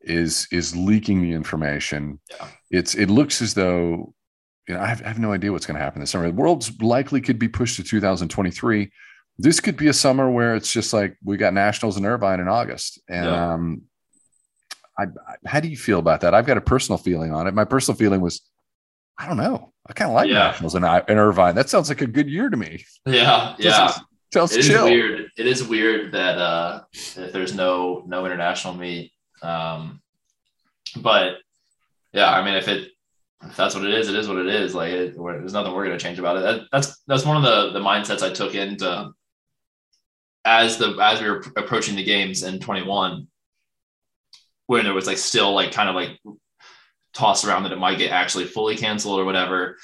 is 0.00 0.46
is 0.52 0.76
leaking 0.76 1.22
the 1.22 1.32
information. 1.32 2.20
Yeah. 2.30 2.48
It's 2.70 2.94
it 2.94 3.10
looks 3.10 3.42
as 3.42 3.54
though 3.54 4.14
you 4.68 4.74
know 4.74 4.80
I 4.80 4.86
have, 4.86 5.02
I 5.02 5.08
have 5.08 5.18
no 5.18 5.32
idea 5.32 5.52
what's 5.52 5.66
going 5.66 5.76
to 5.76 5.82
happen 5.82 6.00
this 6.00 6.10
summer. 6.10 6.26
The 6.26 6.34
world's 6.34 6.80
likely 6.80 7.20
could 7.20 7.38
be 7.38 7.48
pushed 7.48 7.76
to 7.76 7.82
2023. 7.82 8.90
This 9.38 9.60
could 9.60 9.76
be 9.76 9.88
a 9.88 9.92
summer 9.92 10.30
where 10.30 10.54
it's 10.54 10.72
just 10.72 10.92
like 10.92 11.16
we 11.22 11.36
got 11.36 11.52
nationals 11.52 11.96
in 11.96 12.06
Irvine 12.06 12.40
in 12.40 12.48
August, 12.48 13.00
and 13.08 13.26
um, 13.26 13.82
I, 14.98 15.04
I, 15.04 15.34
how 15.44 15.60
do 15.60 15.68
you 15.68 15.76
feel 15.76 15.98
about 15.98 16.22
that? 16.22 16.34
I've 16.34 16.46
got 16.46 16.56
a 16.56 16.62
personal 16.62 16.98
feeling 16.98 17.32
on 17.32 17.46
it. 17.46 17.52
My 17.52 17.66
personal 17.66 17.98
feeling 17.98 18.20
was 18.22 18.40
I 19.18 19.26
don't 19.26 19.36
know. 19.36 19.72
I 19.88 19.92
kind 19.92 20.10
of 20.10 20.14
like 20.14 20.28
yeah. 20.28 20.34
nationals 20.34 20.74
in, 20.74 20.84
in 20.84 21.18
Irvine. 21.18 21.54
That 21.54 21.70
sounds 21.70 21.88
like 21.88 22.00
a 22.00 22.06
good 22.06 22.28
year 22.28 22.50
to 22.50 22.56
me. 22.56 22.84
Yeah, 23.06 23.54
yeah. 23.58 23.92
Sounds 24.32 24.54
it 24.54 24.62
chill. 24.62 24.86
Is 24.86 24.90
weird. 24.90 25.30
It 25.38 25.46
is 25.46 25.66
weird 25.66 26.12
that 26.12 26.38
uh, 26.38 26.82
if 26.92 27.32
there's 27.32 27.54
no 27.54 28.02
no 28.06 28.26
international 28.26 28.74
meet. 28.74 29.12
Um, 29.42 30.02
but 30.96 31.36
yeah, 32.12 32.30
I 32.30 32.44
mean, 32.44 32.54
if 32.54 32.68
it 32.68 32.90
if 33.44 33.56
that's 33.56 33.74
what 33.74 33.84
it 33.84 33.94
is, 33.94 34.08
it 34.08 34.16
is 34.16 34.28
what 34.28 34.38
it 34.38 34.48
is. 34.48 34.74
Like, 34.74 34.92
it, 34.92 35.16
there's 35.16 35.52
nothing 35.52 35.72
we're 35.72 35.86
going 35.86 35.96
to 35.96 36.02
change 36.02 36.18
about 36.18 36.36
it. 36.36 36.40
That, 36.40 36.60
that's 36.72 37.02
that's 37.06 37.24
one 37.24 37.36
of 37.36 37.42
the 37.42 37.78
the 37.78 37.84
mindsets 37.84 38.22
I 38.22 38.32
took 38.32 38.54
into 38.54 39.12
as 40.44 40.78
the 40.78 40.96
as 41.02 41.20
we 41.20 41.28
were 41.28 41.44
approaching 41.56 41.96
the 41.96 42.04
games 42.04 42.42
in 42.42 42.60
21, 42.60 43.26
when 44.66 44.84
there 44.84 44.94
was 44.94 45.06
like 45.06 45.18
still 45.18 45.52
like 45.52 45.72
kind 45.72 45.88
of 45.88 45.94
like 45.94 46.10
tossed 47.16 47.44
around 47.44 47.62
that 47.62 47.72
it 47.72 47.78
might 47.78 47.98
get 47.98 48.12
actually 48.12 48.44
fully 48.44 48.76
canceled 48.76 49.18
or 49.18 49.24
whatever. 49.24 49.78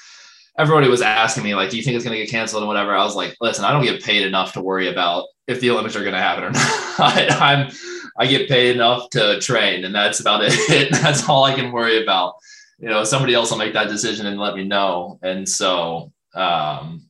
Everybody 0.57 0.87
was 0.87 1.01
asking 1.01 1.43
me, 1.43 1.55
like, 1.55 1.71
do 1.71 1.77
you 1.77 1.83
think 1.83 1.95
it's 1.95 2.05
going 2.05 2.15
to 2.15 2.23
get 2.23 2.29
canceled 2.29 2.61
and 2.61 2.67
whatever? 2.67 2.95
I 2.95 3.03
was 3.03 3.15
like, 3.15 3.35
listen, 3.41 3.65
I 3.65 3.71
don't 3.71 3.83
get 3.83 4.03
paid 4.03 4.25
enough 4.25 4.53
to 4.53 4.61
worry 4.61 4.87
about 4.87 5.25
if 5.47 5.59
the 5.59 5.71
Olympics 5.71 5.95
are 5.95 6.03
going 6.03 6.13
to 6.13 6.21
happen 6.21 6.43
or 6.43 6.51
not. 6.51 6.61
I, 6.99 7.53
am 7.53 7.71
I 8.17 8.27
get 8.27 8.47
paid 8.47 8.75
enough 8.75 9.09
to 9.11 9.39
train, 9.41 9.85
and 9.85 9.95
that's 9.95 10.19
about 10.19 10.41
it. 10.43 10.91
that's 10.91 11.27
all 11.27 11.43
I 11.43 11.55
can 11.55 11.71
worry 11.71 12.03
about. 12.03 12.35
You 12.77 12.89
know, 12.89 13.03
somebody 13.03 13.33
else 13.33 13.49
will 13.49 13.57
make 13.57 13.73
that 13.73 13.89
decision 13.89 14.27
and 14.27 14.39
let 14.39 14.55
me 14.55 14.63
know. 14.63 15.19
And 15.23 15.47
so, 15.47 16.11
um, 16.35 17.09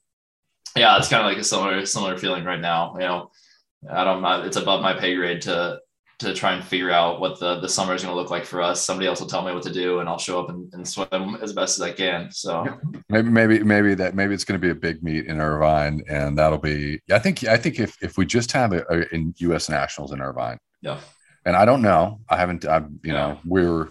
yeah, 0.76 0.98
it's 0.98 1.10
kind 1.10 1.22
of 1.22 1.28
like 1.28 1.38
a 1.38 1.44
similar 1.44 1.86
similar 1.86 2.18
feeling 2.18 2.46
right 2.46 2.62
now. 2.62 2.94
You 2.94 3.00
know, 3.00 3.32
I 3.90 4.04
don't. 4.04 4.46
It's 4.46 4.58
above 4.58 4.82
my 4.82 4.94
pay 4.94 5.16
grade 5.16 5.42
to 5.44 5.80
to 6.20 6.34
try 6.34 6.54
and 6.54 6.64
figure 6.64 6.92
out 6.92 7.20
what 7.20 7.40
the 7.40 7.60
the 7.60 7.70
summer 7.70 7.94
is 7.94 8.04
going 8.04 8.14
to 8.14 8.20
look 8.20 8.32
like 8.32 8.46
for 8.46 8.62
us. 8.62 8.82
Somebody 8.82 9.08
else 9.08 9.20
will 9.20 9.28
tell 9.28 9.44
me 9.44 9.54
what 9.54 9.64
to 9.64 9.74
do, 9.74 10.00
and 10.00 10.08
I'll 10.08 10.18
show 10.18 10.40
up 10.40 10.50
and, 10.50 10.72
and 10.74 10.88
swim 10.88 11.38
as 11.42 11.54
best 11.54 11.80
as 11.80 11.82
I 11.82 11.92
can. 11.92 12.32
So 12.32 12.66
maybe 13.10 13.30
maybe 13.30 13.64
maybe 13.64 13.94
that 13.96 14.16
maybe 14.16 14.34
it's 14.34 14.46
going 14.46 14.60
to 14.60 14.66
be 14.66 14.72
a 14.72 14.76
big 14.76 15.04
meet 15.04 15.26
in 15.26 15.40
Irvine, 15.40 16.04
and 16.08 16.38
that'll 16.38 16.58
be. 16.58 17.02
I 17.12 17.20
think 17.20 17.44
I 17.46 17.58
think 17.58 17.80
if 17.80 18.02
if 18.02 18.18
we 18.18 18.26
just 18.26 18.52
have 18.52 18.74
a, 18.74 18.86
a 18.90 19.14
in 19.14 19.34
U.S. 19.38 19.70
nationals 19.70 20.12
in 20.12 20.22
Irvine, 20.22 20.58
yeah. 20.82 21.00
And 21.46 21.56
I 21.58 21.66
don't 21.66 21.82
know. 21.82 22.22
I 22.30 22.38
haven't. 22.38 22.66
I 22.66 22.78
you 22.78 23.00
yeah. 23.04 23.14
know 23.14 23.40
we're 23.46 23.90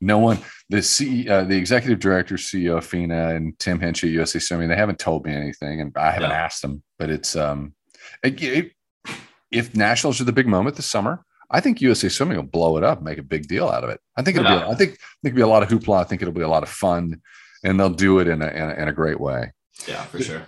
no 0.00 0.18
one. 0.18 0.38
The 0.70 0.82
C, 0.82 1.28
uh, 1.28 1.44
the 1.44 1.56
executive 1.56 1.98
director, 1.98 2.36
CEO 2.36 2.78
of 2.78 2.86
FINA, 2.86 3.34
and 3.34 3.58
Tim 3.58 3.78
Hinchey, 3.78 4.10
USA 4.12 4.38
Swimming, 4.38 4.68
they 4.68 4.76
haven't 4.76 4.98
told 4.98 5.26
me 5.26 5.34
anything, 5.34 5.80
and 5.80 5.96
I 5.96 6.10
haven't 6.10 6.30
yeah. 6.30 6.44
asked 6.44 6.62
them. 6.62 6.82
But 6.98 7.10
it's 7.10 7.36
um, 7.36 7.74
it, 8.22 8.42
it, 8.42 8.72
if 9.50 9.74
nationals 9.74 10.20
are 10.20 10.24
the 10.24 10.32
big 10.32 10.46
moment 10.46 10.76
this 10.76 10.86
summer, 10.86 11.24
I 11.50 11.60
think 11.60 11.80
USA 11.80 12.08
Swimming 12.08 12.36
will 12.36 12.44
blow 12.44 12.76
it 12.76 12.84
up, 12.84 13.02
make 13.02 13.18
a 13.18 13.22
big 13.22 13.46
deal 13.46 13.68
out 13.68 13.84
of 13.84 13.90
it. 13.90 14.00
I 14.16 14.22
think 14.22 14.36
it'll 14.36 14.50
yeah. 14.50 14.66
be. 14.66 14.72
I 14.72 14.74
think 14.74 14.92
I 14.92 15.16
think 15.22 15.34
it'll 15.34 15.36
be 15.36 15.42
a 15.42 15.46
lot 15.46 15.62
of 15.62 15.68
hoopla. 15.68 16.00
I 16.00 16.04
think 16.04 16.22
it'll 16.22 16.34
be 16.34 16.42
a 16.42 16.48
lot 16.48 16.62
of 16.62 16.68
fun, 16.68 17.20
and 17.62 17.78
they'll 17.78 17.90
do 17.90 18.18
it 18.18 18.28
in 18.28 18.42
a 18.42 18.48
in 18.48 18.70
a, 18.70 18.74
in 18.74 18.88
a 18.88 18.92
great 18.92 19.20
way. 19.20 19.52
Yeah, 19.86 20.02
for 20.04 20.20
sure. 20.20 20.46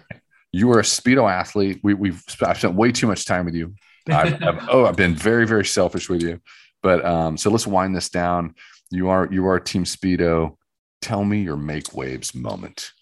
You 0.52 0.70
are 0.72 0.80
a 0.80 0.82
speedo 0.82 1.30
athlete. 1.30 1.80
We, 1.82 1.94
we've 1.94 2.22
I've 2.42 2.58
spent 2.58 2.74
way 2.74 2.92
too 2.92 3.06
much 3.06 3.26
time 3.26 3.44
with 3.44 3.54
you. 3.54 3.74
I've, 4.08 4.42
I've, 4.42 4.68
oh, 4.70 4.86
I've 4.86 4.96
been 4.96 5.14
very 5.14 5.46
very 5.46 5.64
selfish 5.64 6.08
with 6.08 6.22
you, 6.22 6.40
but 6.82 7.04
um, 7.04 7.36
so 7.36 7.50
let's 7.50 7.66
wind 7.66 7.94
this 7.94 8.08
down. 8.08 8.54
You 8.90 9.08
are 9.08 9.28
you 9.30 9.46
are 9.46 9.60
Team 9.60 9.84
Speedo. 9.84 10.56
Tell 11.02 11.24
me 11.24 11.42
your 11.42 11.56
make 11.56 11.94
waves 11.94 12.34
moment. 12.34 12.92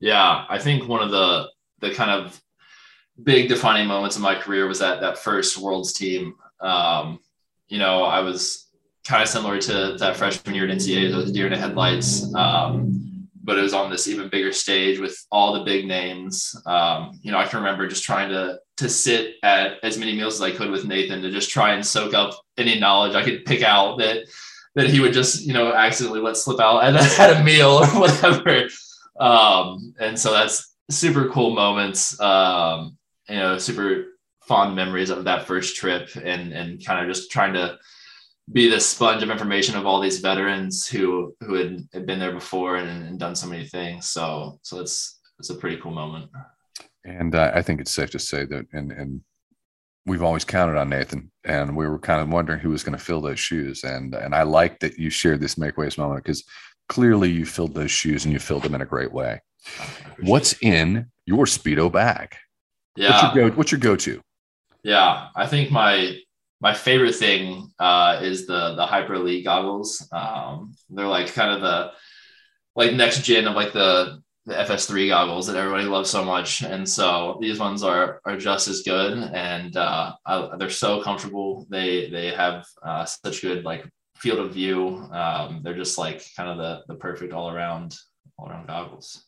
Yeah, 0.00 0.44
I 0.48 0.58
think 0.58 0.88
one 0.88 1.02
of 1.02 1.10
the 1.10 1.48
the 1.80 1.94
kind 1.94 2.10
of 2.10 2.40
big 3.22 3.48
defining 3.48 3.86
moments 3.86 4.16
in 4.16 4.22
my 4.22 4.34
career 4.34 4.66
was 4.66 4.78
that 4.78 5.00
that 5.00 5.18
first 5.18 5.58
Worlds 5.58 5.92
team 5.92 6.34
um, 6.60 7.20
you 7.68 7.78
know, 7.78 8.02
I 8.02 8.20
was 8.20 8.66
kind 9.06 9.22
of 9.22 9.28
similar 9.28 9.60
to 9.60 9.96
that 9.98 10.16
freshman 10.16 10.54
year 10.54 10.68
at 10.68 10.76
NCAA, 10.76 11.10
it 11.10 11.14
was 11.14 11.32
deer 11.32 11.46
in 11.46 11.52
the 11.52 11.58
headlights. 11.58 12.34
Um, 12.34 13.06
but 13.46 13.56
it 13.56 13.62
was 13.62 13.72
on 13.72 13.90
this 13.90 14.08
even 14.08 14.28
bigger 14.28 14.52
stage 14.52 14.98
with 14.98 15.16
all 15.30 15.52
the 15.52 15.64
big 15.64 15.86
names. 15.86 16.60
Um, 16.66 17.18
you 17.22 17.30
know, 17.30 17.38
I 17.38 17.46
can 17.46 17.60
remember 17.60 17.86
just 17.86 18.02
trying 18.02 18.28
to 18.30 18.58
to 18.78 18.88
sit 18.88 19.36
at 19.42 19.82
as 19.82 19.96
many 19.96 20.14
meals 20.14 20.34
as 20.34 20.42
I 20.42 20.50
could 20.50 20.70
with 20.70 20.84
Nathan 20.84 21.22
to 21.22 21.30
just 21.30 21.48
try 21.48 21.72
and 21.72 21.86
soak 21.86 22.12
up 22.12 22.38
any 22.58 22.78
knowledge 22.78 23.14
I 23.14 23.24
could 23.24 23.46
pick 23.46 23.62
out 23.62 23.98
that 23.98 24.26
that 24.74 24.90
he 24.90 25.00
would 25.00 25.12
just 25.12 25.46
you 25.46 25.54
know 25.54 25.72
accidentally 25.72 26.20
let 26.20 26.36
slip 26.36 26.60
out 26.60 26.82
at, 26.82 26.96
at 27.20 27.40
a 27.40 27.44
meal 27.44 27.70
or 27.70 27.86
whatever. 28.00 28.66
Um, 29.18 29.94
and 30.00 30.18
so 30.18 30.32
that's 30.32 30.74
super 30.90 31.28
cool 31.28 31.54
moments. 31.54 32.20
Um, 32.20 32.98
you 33.28 33.36
know, 33.36 33.58
super 33.58 34.06
fond 34.46 34.76
memories 34.76 35.10
of 35.10 35.24
that 35.24 35.46
first 35.46 35.76
trip 35.76 36.08
and 36.16 36.52
and 36.52 36.84
kind 36.84 37.00
of 37.00 37.12
just 37.12 37.30
trying 37.30 37.52
to 37.54 37.78
be 38.52 38.70
the 38.70 38.78
sponge 38.78 39.22
of 39.22 39.30
information 39.30 39.76
of 39.76 39.86
all 39.86 40.00
these 40.00 40.20
veterans 40.20 40.86
who 40.86 41.34
who 41.40 41.54
had, 41.54 41.80
had 41.92 42.06
been 42.06 42.18
there 42.18 42.32
before 42.32 42.76
and, 42.76 43.06
and, 43.06 43.18
done 43.18 43.34
so 43.34 43.46
many 43.46 43.64
things. 43.64 44.08
So 44.08 44.58
so 44.62 44.80
it's 44.80 45.18
it's 45.38 45.50
a 45.50 45.54
pretty 45.54 45.78
cool 45.78 45.92
moment. 45.92 46.30
And 47.04 47.34
uh, 47.34 47.52
I 47.54 47.62
think 47.62 47.80
it's 47.80 47.92
safe 47.92 48.10
to 48.10 48.18
say 48.18 48.44
that 48.44 48.66
and 48.72 48.92
and 48.92 49.20
we've 50.06 50.22
always 50.22 50.44
counted 50.44 50.78
on 50.78 50.88
Nathan, 50.88 51.30
and 51.44 51.76
we 51.76 51.88
were 51.88 51.98
kind 51.98 52.20
of 52.20 52.28
wondering 52.28 52.60
who 52.60 52.70
was 52.70 52.84
going 52.84 52.96
to 52.96 53.04
fill 53.04 53.20
those 53.20 53.40
shoes. 53.40 53.82
And 53.82 54.14
and 54.14 54.34
I 54.34 54.42
like 54.42 54.78
that 54.80 54.98
you 54.98 55.10
shared 55.10 55.40
this 55.40 55.58
make 55.58 55.76
waves 55.76 55.98
moment 55.98 56.24
because 56.24 56.44
clearly 56.88 57.30
you 57.30 57.44
filled 57.44 57.74
those 57.74 57.90
shoes 57.90 58.24
and 58.24 58.32
you 58.32 58.38
filled 58.38 58.62
them 58.62 58.74
in 58.74 58.82
a 58.82 58.86
great 58.86 59.12
way. 59.12 59.40
What's 60.20 60.54
in 60.62 61.10
your 61.26 61.46
speedo 61.46 61.90
bag? 61.90 62.36
Yeah. 62.96 63.10
What's 63.10 63.22
your 63.36 63.50
go? 63.50 63.56
What's 63.56 63.72
your 63.72 63.80
go-to? 63.80 64.22
Yeah, 64.86 65.28
I 65.34 65.46
think 65.48 65.70
my 65.72 66.16
my 66.60 66.72
favorite 66.72 67.16
thing 67.16 67.72
uh, 67.78 68.20
is 68.22 68.46
the 68.46 68.74
the 68.76 68.86
Hyper 68.86 69.14
Elite 69.14 69.44
goggles. 69.44 70.08
Um, 70.12 70.74
they're 70.90 71.08
like 71.08 71.32
kind 71.34 71.50
of 71.52 71.60
the 71.60 71.92
like 72.76 72.94
next 72.94 73.24
gen 73.24 73.48
of 73.48 73.56
like 73.56 73.72
the 73.72 74.22
the 74.46 74.58
FS3 74.58 75.08
goggles 75.08 75.48
that 75.48 75.56
everybody 75.56 75.86
loves 75.86 76.10
so 76.10 76.24
much, 76.24 76.62
and 76.62 76.88
so 76.88 77.38
these 77.40 77.58
ones 77.58 77.82
are 77.82 78.20
are 78.26 78.38
just 78.38 78.68
as 78.68 78.82
good, 78.82 79.18
and 79.34 79.76
uh, 79.76 80.14
I, 80.26 80.56
they're 80.58 80.70
so 80.70 81.02
comfortable. 81.02 81.66
They 81.70 82.10
they 82.10 82.28
have 82.34 82.66
uh, 82.84 83.06
such 83.06 83.42
good 83.42 83.64
like 83.64 83.84
field 84.16 84.38
of 84.40 84.54
view. 84.54 84.98
Um, 85.12 85.62
they're 85.64 85.76
just 85.76 85.98
like 85.98 86.22
kind 86.36 86.48
of 86.50 86.58
the 86.58 86.84
the 86.94 86.98
perfect 87.00 87.32
all 87.34 87.50
around 87.50 87.96
all 88.38 88.48
around 88.50 88.68
goggles. 88.68 89.25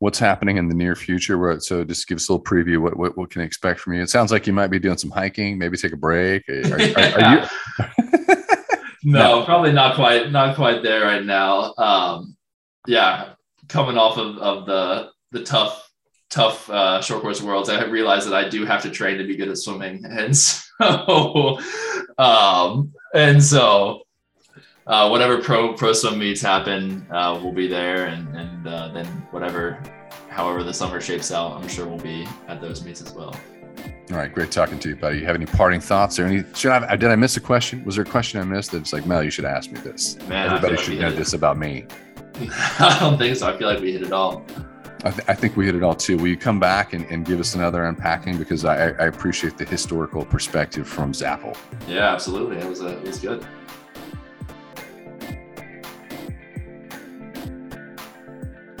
What's 0.00 0.18
happening 0.18 0.58
in 0.58 0.68
the 0.68 0.74
near 0.74 0.94
future? 0.94 1.38
Where, 1.38 1.58
so 1.58 1.82
just 1.84 2.06
give 2.06 2.16
us 2.16 2.28
a 2.28 2.32
little 2.32 2.44
preview. 2.44 2.80
What, 2.80 2.96
what 2.96 3.16
what 3.16 3.30
can 3.30 3.42
expect 3.42 3.80
from 3.80 3.94
you? 3.94 4.02
It 4.02 4.10
sounds 4.10 4.30
like 4.30 4.46
you 4.46 4.52
might 4.52 4.68
be 4.68 4.78
doing 4.78 4.96
some 4.96 5.10
hiking. 5.10 5.58
Maybe 5.58 5.76
take 5.76 5.92
a 5.92 5.96
break. 5.96 6.48
Are, 6.48 6.74
are, 6.74 7.22
are 7.22 7.34
you? 7.34 7.84
no, 9.04 9.44
probably 9.44 9.72
not 9.72 9.94
quite 9.96 10.30
not 10.30 10.56
quite 10.56 10.82
there 10.82 11.02
right 11.02 11.24
now. 11.24 11.74
Um, 11.76 12.36
yeah, 12.86 13.30
coming 13.68 13.98
off 13.98 14.18
of, 14.18 14.38
of 14.38 14.66
the 14.66 15.10
the 15.32 15.44
tough 15.44 15.90
tough 16.30 16.68
uh, 16.70 17.00
short 17.00 17.22
course 17.22 17.42
worlds, 17.42 17.68
I 17.68 17.84
realized 17.84 18.26
that 18.26 18.34
I 18.34 18.48
do 18.48 18.64
have 18.64 18.82
to 18.82 18.90
train 18.90 19.18
to 19.18 19.24
be 19.24 19.36
good 19.36 19.48
at 19.48 19.58
swimming, 19.58 20.04
and 20.08 20.36
so 20.36 21.58
um, 22.18 22.92
and 23.14 23.42
so 23.42 24.02
uh, 24.88 25.08
whatever 25.08 25.38
pro 25.38 25.74
pro 25.74 25.92
swim 25.92 26.18
meets 26.18 26.40
happen, 26.40 27.06
uh, 27.10 27.38
we'll 27.42 27.52
be 27.52 27.68
there, 27.68 28.06
and 28.06 28.34
and 28.36 28.66
uh, 28.66 28.88
then 28.88 29.06
whatever, 29.30 29.80
however 30.28 30.64
the 30.64 30.72
summer 30.72 31.00
shapes 31.00 31.30
out, 31.30 31.52
I'm 31.52 31.68
sure 31.68 31.86
we'll 31.86 31.98
be 31.98 32.26
at 32.48 32.60
those 32.60 32.84
meets 32.84 33.02
as 33.02 33.12
well. 33.12 33.38
All 34.10 34.16
right, 34.16 34.32
great 34.32 34.50
talking 34.50 34.78
to 34.78 34.88
you, 34.88 34.96
buddy. 34.96 35.18
You 35.18 35.26
have 35.26 35.36
any 35.36 35.44
parting 35.44 35.80
thoughts 35.80 36.18
or 36.18 36.24
any? 36.24 36.42
Should 36.54 36.72
I? 36.72 36.96
Did 36.96 37.10
I 37.10 37.16
miss 37.16 37.36
a 37.36 37.40
question? 37.40 37.84
Was 37.84 37.96
there 37.96 38.04
a 38.04 38.08
question 38.08 38.40
I 38.40 38.44
missed? 38.44 38.72
That's 38.72 38.94
like, 38.94 39.04
Mel, 39.04 39.22
you 39.22 39.30
should 39.30 39.44
ask 39.44 39.70
me 39.70 39.78
this. 39.80 40.16
Man, 40.26 40.46
Everybody 40.46 40.76
like 40.76 40.84
should 40.84 40.98
know 40.98 41.12
this 41.12 41.34
about 41.34 41.58
me. 41.58 41.84
I 42.78 42.96
don't 43.00 43.18
think 43.18 43.36
so. 43.36 43.52
I 43.52 43.58
feel 43.58 43.68
like 43.68 43.80
we 43.80 43.92
hit 43.92 44.02
it 44.02 44.12
all. 44.12 44.46
I, 45.04 45.10
th- 45.10 45.28
I, 45.28 45.34
think 45.34 45.56
we 45.56 45.66
hit 45.66 45.74
it 45.74 45.82
all 45.82 45.94
too. 45.94 46.16
Will 46.16 46.26
you 46.26 46.36
come 46.36 46.58
back 46.58 46.92
and, 46.92 47.04
and 47.06 47.24
give 47.24 47.38
us 47.38 47.54
another 47.54 47.84
unpacking 47.84 48.36
because 48.36 48.64
I, 48.64 48.88
I, 48.88 49.06
appreciate 49.06 49.56
the 49.56 49.64
historical 49.64 50.24
perspective 50.24 50.88
from 50.88 51.12
Zapple. 51.12 51.56
Yeah, 51.86 52.12
absolutely. 52.12 52.56
It 52.56 52.66
was 52.66 52.80
a, 52.80 52.98
it 52.98 53.06
was 53.06 53.20
good. 53.20 53.46